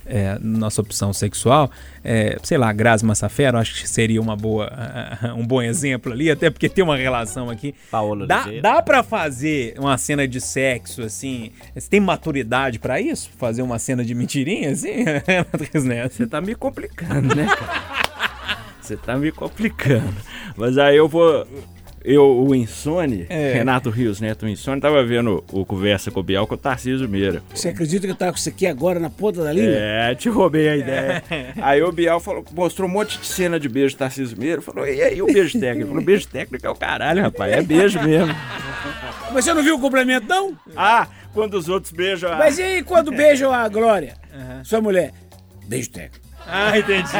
É, 0.06 0.38
nossa 0.40 0.80
opção 0.80 1.12
sexual, 1.12 1.70
é, 2.02 2.36
sei 2.42 2.56
lá, 2.56 2.72
Grazi 2.72 3.04
Massafera, 3.04 3.56
eu 3.56 3.60
acho 3.60 3.74
que 3.82 3.88
seria 3.88 4.20
uma 4.20 4.34
boa, 4.34 4.70
um 5.36 5.46
bom 5.46 5.60
exemplo 5.60 6.12
ali, 6.12 6.30
até 6.30 6.48
porque 6.50 6.68
tem 6.68 6.82
uma 6.82 6.96
relação 6.96 7.50
aqui. 7.50 7.74
Paola 7.90 8.26
Dá, 8.26 8.40
Oliveira. 8.42 8.62
dá 8.62 8.82
pra 8.82 9.02
fazer 9.02 9.74
uma 9.78 9.96
cena 9.98 10.26
de 10.26 10.40
sexo, 10.40 11.02
assim? 11.02 11.52
Você 11.74 11.88
tem 11.90 12.00
maturidade 12.00 12.78
pra 12.78 13.00
isso? 13.00 13.30
Fazer 13.36 13.62
uma 13.62 13.78
cena 13.78 14.04
de 14.04 14.14
mentirinha, 14.14 14.70
assim? 14.70 15.04
Neto? 15.84 16.14
Você 16.14 16.26
tá 16.26 16.40
me 16.40 16.54
complicando, 16.54 17.34
né, 17.34 17.46
cara? 17.46 18.06
Você 18.80 18.96
tá 18.96 19.16
me 19.16 19.30
complicando. 19.30 20.14
Mas 20.56 20.78
aí 20.78 20.96
eu 20.96 21.08
vou. 21.08 21.46
Eu, 22.08 22.24
o 22.46 22.54
Insone, 22.54 23.26
É. 23.28 23.52
Renato 23.54 23.90
Rios 23.90 24.20
Neto, 24.20 24.46
o 24.46 24.48
Insone, 24.48 24.80
tava 24.80 25.04
vendo 25.04 25.42
o 25.50 25.66
Conversa 25.66 26.08
com 26.08 26.20
o 26.20 26.22
Bial 26.22 26.46
com 26.46 26.54
o 26.54 26.56
Tarcísio 26.56 27.08
Meira. 27.08 27.42
Você 27.52 27.70
acredita 27.70 28.06
que 28.06 28.12
eu 28.12 28.16
tava 28.16 28.30
com 28.30 28.38
isso 28.38 28.48
aqui 28.48 28.64
agora 28.64 29.00
na 29.00 29.10
ponta 29.10 29.42
da 29.42 29.52
língua? 29.52 29.72
É, 29.74 30.14
te 30.14 30.28
roubei 30.28 30.68
a 30.68 30.76
ideia. 30.76 31.24
Aí 31.60 31.82
o 31.82 31.90
Bial 31.90 32.20
falou, 32.20 32.44
mostrou 32.54 32.88
um 32.88 32.92
monte 32.92 33.18
de 33.18 33.26
cena 33.26 33.58
de 33.58 33.68
beijo 33.68 33.96
do 33.96 33.98
Tarcísio 33.98 34.38
Meira. 34.38 34.62
Falou, 34.62 34.86
e 34.86 35.02
aí 35.02 35.20
o 35.20 35.26
beijo 35.26 35.58
técnico? 35.58 35.80
Ele 35.80 35.88
falou, 35.88 36.04
beijo 36.04 36.28
técnico 36.28 36.64
é 36.64 36.70
o 36.70 36.76
caralho, 36.76 37.22
rapaz. 37.22 37.52
É 37.52 37.60
beijo 37.60 38.00
mesmo. 38.00 38.32
Mas 39.34 39.44
você 39.44 39.52
não 39.52 39.64
viu 39.64 39.74
o 39.74 39.80
complemento, 39.80 40.28
não? 40.28 40.56
Ah, 40.76 41.08
quando 41.34 41.54
os 41.54 41.68
outros 41.68 41.92
beijam 41.92 42.32
a... 42.32 42.36
Mas 42.36 42.56
e 42.58 42.84
quando 42.84 43.10
beijam 43.10 43.52
a 43.52 43.68
Glória, 43.68 44.14
sua 44.62 44.80
mulher? 44.80 45.12
Beijo 45.66 45.90
técnico. 45.90 46.25
Ah, 46.46 46.78
entendi. 46.78 47.10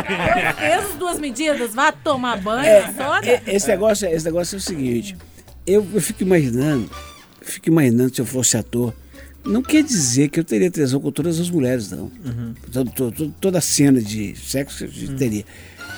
Essas 0.61 0.95
duas 0.97 1.19
medidas, 1.19 1.75
vá 1.75 1.91
tomar 1.93 2.41
banho, 2.41 2.65
É, 2.67 2.93
soda. 2.93 3.27
é, 3.27 3.43
esse, 3.47 3.69
negócio, 3.69 4.09
esse 4.09 4.25
negócio 4.25 4.57
é 4.57 4.59
o 4.59 4.61
seguinte, 4.61 5.17
eu, 5.67 5.87
eu 5.93 6.01
fico 6.01 6.23
imaginando, 6.23 6.89
eu 7.41 7.47
fico 7.47 7.69
imaginando 7.69 8.15
se 8.15 8.21
eu 8.21 8.27
fosse 8.27 8.57
ator, 8.57 8.95
não 9.45 9.63
quer 9.63 9.83
dizer 9.83 10.29
que 10.29 10.39
eu 10.41 10.45
teria 10.45 10.71
tesão 10.71 11.01
com 11.01 11.11
todas 11.13 11.39
as 11.41 11.51
mulheres, 11.51 11.91
não. 11.91 12.11
Todo- 12.73 12.91
todo- 12.91 13.35
toda 13.41 13.61
cena 13.61 14.01
de 14.01 14.35
sexo 14.37 14.85
eu 14.85 15.17
teria. 15.17 15.45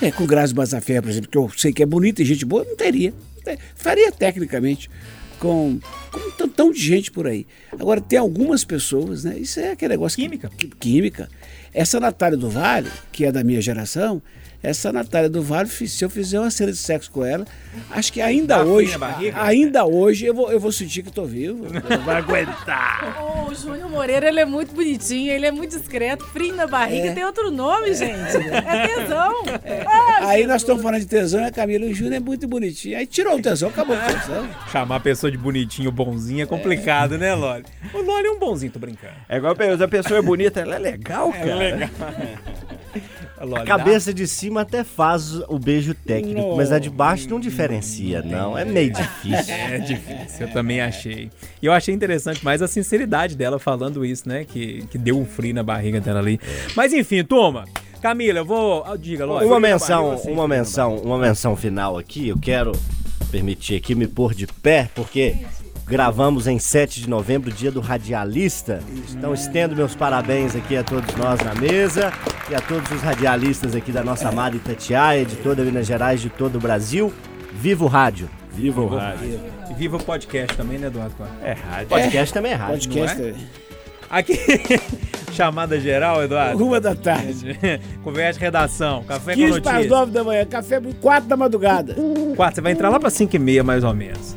É, 0.01 0.11
com 0.13 0.27
Grazi 0.27 0.55
Massafera, 0.55 1.03
por 1.03 1.11
exemplo, 1.11 1.29
que 1.31 1.37
eu 1.39 1.51
sei 1.57 1.73
que 1.73 1.83
é 1.83 1.87
bonita 1.87 2.23
e 2.23 2.25
gente 2.25 2.45
boa, 2.45 2.65
não 2.65 2.77
teria. 2.77 3.13
É, 3.47 3.57
Faria 3.75 4.13
tecnicamente 4.13 4.89
com, 5.41 5.81
com 6.13 6.19
um 6.21 6.31
tantão 6.33 6.71
de 6.71 6.79
gente 6.81 7.11
por 7.11 7.27
aí. 7.27 7.47
Agora, 7.73 8.01
tem 8.01 8.19
algumas 8.19 8.65
pessoas, 8.65 9.25
né? 9.25 9.39
Isso 9.39 9.59
é 9.59 9.73
aquele 9.73 9.91
negócio... 9.95 10.17
Química. 10.17 10.51
que- 10.57 10.69
química. 10.69 11.29
Essa 11.79 12.01
Natália 12.01 12.37
do 12.37 12.51
Vale, 12.51 12.91
que 13.13 13.25
é 13.25 13.31
da 13.31 13.45
minha 13.45 13.63
geração, 13.63 14.21
essa 14.63 14.93
Natália 14.93 15.29
do 15.29 15.43
Vale, 15.43 15.69
se 15.69 16.05
eu 16.05 16.11
fizer 16.11 16.41
uma 16.41 16.51
cena 16.51 16.73
de 16.73 16.79
sexo 16.79 17.11
com 17.11 17.25
ela, 17.25 17.45
acho 17.91 18.13
que 18.13 18.21
ainda 18.21 18.57
Dá 18.59 18.65
hoje, 18.65 18.99
barriga? 18.99 19.41
ainda 19.43 19.85
hoje 19.85 20.27
eu 20.27 20.35
vou, 20.35 20.51
eu 20.51 20.59
vou 20.59 20.73
sentir 20.73 21.03
que 21.03 21.13
tô 21.13 21.25
vivo. 21.25 21.67
Eu 21.89 22.01
vou 22.03 22.13
aguentar. 22.15 23.17
Ô, 23.23 23.51
O 23.51 23.55
Júnior 23.55 23.89
Moreira, 23.89 24.29
ele 24.29 24.41
é 24.41 24.45
muito 24.45 24.75
bonitinho, 24.75 25.33
ele 25.33 25.47
é 25.47 25.51
muito 25.53 25.77
discreto, 25.79 26.25
frio 26.27 26.55
na 26.55 26.67
barriga, 26.67 27.09
É. 27.09 27.13
tem 27.15 27.25
outro 27.25 27.51
nome, 27.51 27.95
gente. 27.95 28.37
É 28.37 28.87
tesão. 28.89 29.35
Ah, 29.87 30.29
Aí 30.29 30.47
nós 30.47 30.63
estamos 30.63 30.83
falando 30.83 31.01
de 31.01 31.07
tesão, 31.07 31.45
a 31.45 31.51
Camila 31.51 31.85
e 31.87 31.93
o 31.93 31.95
Júnior 31.95 32.15
é 32.15 32.21
muito 32.21 32.47
bonitinho. 32.49 32.99
Aí 32.99 33.07
tirou 33.07 33.37
o 33.37 33.43
tesão, 33.43 33.69
acabou 33.69 33.97
o 33.97 34.01
tesão. 34.01 34.49
Chamar 34.71 34.97
a 34.97 35.01
pessoa 35.01 35.31
de 35.31 35.39
bonitinho, 35.39 35.91
bonzinho 35.93 36.43
é 36.43 36.47
complicado, 36.47 37.17
né, 37.17 37.35
Loli? 37.35 37.65
O 37.95 37.99
Loli 37.99 38.27
é 38.27 38.31
um 38.31 38.39
bonzinho, 38.39 38.73
tô 38.73 38.79
brincando. 38.79 39.15
É 39.29 39.37
igual 39.37 39.55
a 39.55 39.85
a 39.85 39.89
pessoa 39.89 40.19
é 40.19 40.23
bonita, 40.23 40.61
ela 40.61 40.77
é 40.77 40.79
legal, 40.79 41.33
cara. 41.33 41.53
A, 41.53 41.55
Loli 41.55 41.91
A 43.39 43.65
cabeça 43.65 44.13
de 44.13 44.27
cima 44.27 44.63
até 44.63 44.83
faz 44.85 45.35
o 45.49 45.59
beijo 45.59 45.95
técnico, 45.95 46.57
mas 46.57 46.73
a 46.73 46.79
de 46.79 46.91
baixo 46.91 47.29
não 47.29 47.39
diferencia, 47.41 48.23
não. 48.23 48.57
É 48.57 48.65
meio 48.65 48.93
difícil. 48.93 49.55
É 49.55 49.79
difícil, 49.79 50.47
eu 50.47 50.53
também 50.53 50.81
achei. 50.81 51.31
E 51.63 51.67
eu 51.67 51.73
achei 51.73 51.95
interessante 51.95 52.45
mais 52.45 52.63
a 52.63 52.69
sinceridade 52.69 53.37
dela 53.37 53.59
falando 53.59 54.05
isso, 54.05 54.29
né? 54.29 54.45
Que, 54.45 54.85
que 54.91 54.99
deu 54.99 55.19
um 55.19 55.25
frio 55.25 55.55
na 55.55 55.63
barriga 55.63 56.01
dela 56.01 56.19
ali. 56.21 56.41
Mas 56.75 56.93
enfim, 56.93 57.23
turma. 57.25 57.65
Camila, 58.01 58.39
eu 58.39 58.45
vou. 58.45 58.85
ah, 58.87 58.97
Diga, 58.97 59.25
Loli. 59.25 59.45
Uma 59.45 59.59
menção, 59.59 60.11
barriga, 60.11 60.31
uma 60.31 60.49
menção, 60.49 60.97
uma 60.97 61.19
menção 61.19 61.57
final 61.57 61.99
aqui. 61.99 62.29
Eu 62.29 62.39
quero 62.39 62.73
permitir 63.31 63.77
aqui 63.77 63.95
me 63.95 64.07
pôr 64.07 64.35
de 64.35 64.47
pé, 64.47 64.89
porque 64.95 65.37
gravamos 65.89 66.47
em 66.47 66.59
7 66.59 67.01
de 67.01 67.09
novembro, 67.09 67.51
dia 67.51 67.73
do 67.73 67.81
radialista. 67.81 68.81
Então 69.11 69.33
estendo 69.33 69.75
meus 69.75 69.95
parabéns 69.95 70.55
aqui 70.55 70.77
a 70.77 70.85
todos 70.85 71.15
nós 71.17 71.41
na 71.41 71.55
mesa 71.55 72.13
e 72.51 72.55
a 72.55 72.61
todos 72.61 72.91
os 72.91 73.01
radialistas 73.01 73.75
aqui 73.75 73.91
da 73.91 74.05
nossa 74.05 74.29
amada 74.29 74.55
Itatiaia, 74.55 75.25
de 75.25 75.37
toda 75.37 75.65
Minas 75.65 75.87
Gerais, 75.87 76.21
de 76.21 76.29
todo 76.29 76.57
o 76.57 76.61
Brasil. 76.61 77.13
Viva 77.55 77.85
o 77.85 77.89
rádio! 77.89 78.29
Viva 78.53 78.81
o 78.81 78.89
rádio. 78.89 79.41
E 79.71 79.75
viva 79.75 79.97
o 79.97 80.03
podcast 80.03 80.57
também, 80.57 80.79
né, 80.79 80.89
Eduardo? 80.89 81.15
É 81.43 81.53
rádio. 81.53 81.89
Podcast 81.89 82.35
também 82.35 82.53
é 82.53 82.55
rádio. 82.57 82.91
Podcast. 82.91 83.47
Aqui, 84.11 84.39
Chamada 85.33 85.79
geral, 85.79 86.23
Eduardo? 86.25 86.67
Uma 86.67 86.81
da 86.81 86.95
tarde. 86.95 87.57
Conversa 88.03 88.39
de 88.39 88.45
redação, 88.45 89.05
café 89.05 89.35
com 89.35 89.41
15 89.41 89.61
para 89.61 89.71
as 89.71 89.77
notícias. 89.77 89.99
9 90.01 90.13
da 90.13 90.25
manhã, 90.25 90.45
café 90.45 90.81
4 91.01 91.29
da 91.29 91.37
madrugada. 91.37 91.95
Quatro, 92.35 92.57
você 92.57 92.61
vai 92.61 92.73
entrar 92.73 92.89
lá 92.89 92.99
pra 92.99 93.11
5 93.11 93.37
e 93.37 93.39
meia, 93.39 93.63
mais 93.63 93.85
ou 93.85 93.95
menos. 93.95 94.37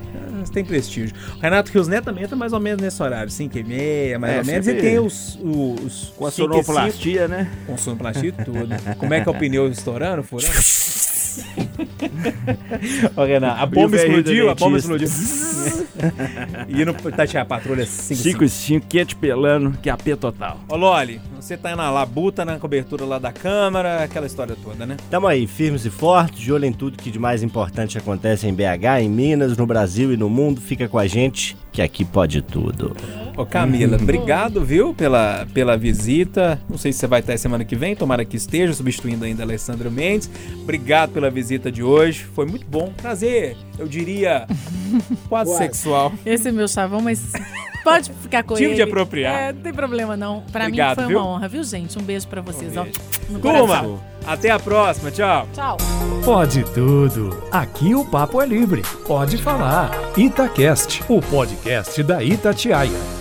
Você 0.52 0.56
tem 0.56 0.66
prestígio. 0.66 1.16
O 1.38 1.40
Renato 1.40 1.72
Rios 1.72 1.88
Neto 1.88 2.04
também 2.06 2.26
entra 2.26 2.36
mais 2.36 2.52
ou 2.52 2.60
menos 2.60 2.82
nesse 2.82 3.02
horário, 3.02 3.32
5 3.32 3.58
e 3.58 3.64
meia, 3.64 4.20
mais 4.20 4.36
É, 4.36 4.40
ou 4.40 4.46
menos. 4.46 4.68
E 4.68 4.74
tem 4.74 5.00
os... 5.00 5.40
os 5.42 6.14
Com 6.18 6.26
a 6.26 6.32
5 6.32 6.50
sonoplastia, 6.54 7.28
né? 7.30 7.50
Com 7.66 7.78
sonoplastia 7.78 8.30
e 8.30 8.32
tudo. 8.34 8.68
Como 8.98 9.14
é 9.14 9.22
que 9.22 9.30
é 9.30 9.32
o 9.32 9.36
pneu 9.36 9.70
estourando, 9.70 10.24
furando? 10.24 10.52
Ô, 13.16 13.24
Renato, 13.24 13.62
a 13.62 13.66
bomba 13.66 13.96
explodiu, 13.96 14.50
a 14.50 14.56
bomba 14.56 14.78
explodiu. 14.78 15.08
e 16.68 16.86
no 16.86 16.94
tatear 16.94 17.44
a 17.44 17.46
patrulha 17.46 17.86
5 17.86 18.22
5 18.22 18.44
e 18.44 18.50
5, 18.50 18.88
quente 18.88 19.16
pelando, 19.16 19.78
que 19.82 19.90
é 19.90 19.94
AP 19.94 20.16
total. 20.20 20.60
Ô, 20.68 20.76
Loli, 20.76 21.22
você 21.40 21.58
tá 21.58 21.76
na 21.76 21.90
labuta, 21.90 22.46
na 22.46 22.58
cobertura 22.58 23.06
lá 23.06 23.20
da 23.20 23.32
Câmara, 23.32 24.04
aquela 24.04 24.26
história 24.26 24.56
toda, 24.62 24.86
né? 24.86 24.98
Tamo 25.10 25.28
aí, 25.28 25.48
firmes 25.48 25.86
e 25.86 25.90
fortes, 25.90 26.40
de 26.40 26.52
olho 26.52 26.66
em 26.66 26.74
tudo 26.74 26.98
que 26.98 27.12
de 27.12 27.20
mais 27.20 27.44
importante 27.44 27.98
acontece 27.98 28.48
em 28.48 28.54
BH, 28.54 29.02
em 29.02 29.10
Minas, 29.10 29.58
no 29.58 29.66
Brasil 29.66 30.14
e 30.14 30.18
no 30.18 30.30
mundo. 30.30 30.62
Fica 30.62 30.88
com 30.88 30.98
a 30.98 31.08
gente, 31.08 31.58
que 31.72 31.82
aqui 31.82 32.04
pode 32.04 32.42
tudo. 32.42 32.96
Ô 33.38 33.46
Camila, 33.46 33.96
obrigado, 33.96 34.64
viu, 34.64 34.94
pela, 34.94 35.48
pela 35.54 35.78
visita. 35.78 36.60
Não 36.70 36.78
sei 36.78 36.92
se 36.92 37.00
você 37.00 37.08
vai 37.08 37.22
estar 37.22 37.38
semana 37.38 37.64
que 37.64 37.76
vem, 37.76 37.96
tomara 37.96 38.26
que 38.26 38.36
esteja, 38.36 38.74
substituindo 38.74 39.24
ainda 39.24 39.44
a 39.44 39.46
Alessandra 39.46 39.90
Mendes. 39.90 40.30
Obrigado 40.62 41.12
pela 41.12 41.30
visita 41.30 41.72
de 41.72 41.82
hoje. 41.82 42.24
Foi 42.24 42.46
muito 42.46 42.66
bom. 42.68 42.92
Prazer, 43.02 43.56
eu 43.80 43.88
diria, 43.88 44.46
quase 45.30 45.52
Quase. 45.52 45.58
sexual. 45.58 46.12
Esse 46.26 46.50
é 46.50 46.52
meu 46.52 46.68
chavão, 46.68 47.02
mas 47.02 47.32
pode 47.84 48.12
ficar 48.22 48.44
com 48.44 48.56
Tive 48.56 48.70
ele. 48.70 48.76
de 48.76 48.82
apropriar. 48.82 49.34
É, 49.34 49.54
não 49.54 49.62
tem 49.62 49.74
problema 49.74 50.16
não. 50.18 50.42
Pra 50.52 50.66
Obrigado, 50.66 50.90
mim 50.98 51.04
foi 51.04 51.08
viu? 51.14 51.20
uma 51.20 51.28
honra, 51.28 51.48
viu, 51.48 51.64
gente? 51.64 51.98
Um 51.98 52.02
beijo 52.02 52.28
pra 52.28 52.42
vocês, 52.42 52.76
ó. 52.78 52.84
beijo. 52.84 53.00
Turma, 53.42 54.00
até 54.26 54.50
a 54.50 54.60
próxima. 54.60 55.12
Tchau. 55.12 55.48
Tchau. 55.54 55.78
Pode 56.24 56.64
tudo. 56.74 57.44
Aqui 57.52 57.96
o 57.96 58.04
papo 58.06 58.42
é 58.42 58.46
livre. 58.46 58.82
Pode 59.08 59.38
falar. 59.38 59.92
Itacast, 60.18 61.04
o 61.08 61.22
podcast 61.22 62.02
da 62.04 62.24
Itatiaia. 62.24 63.21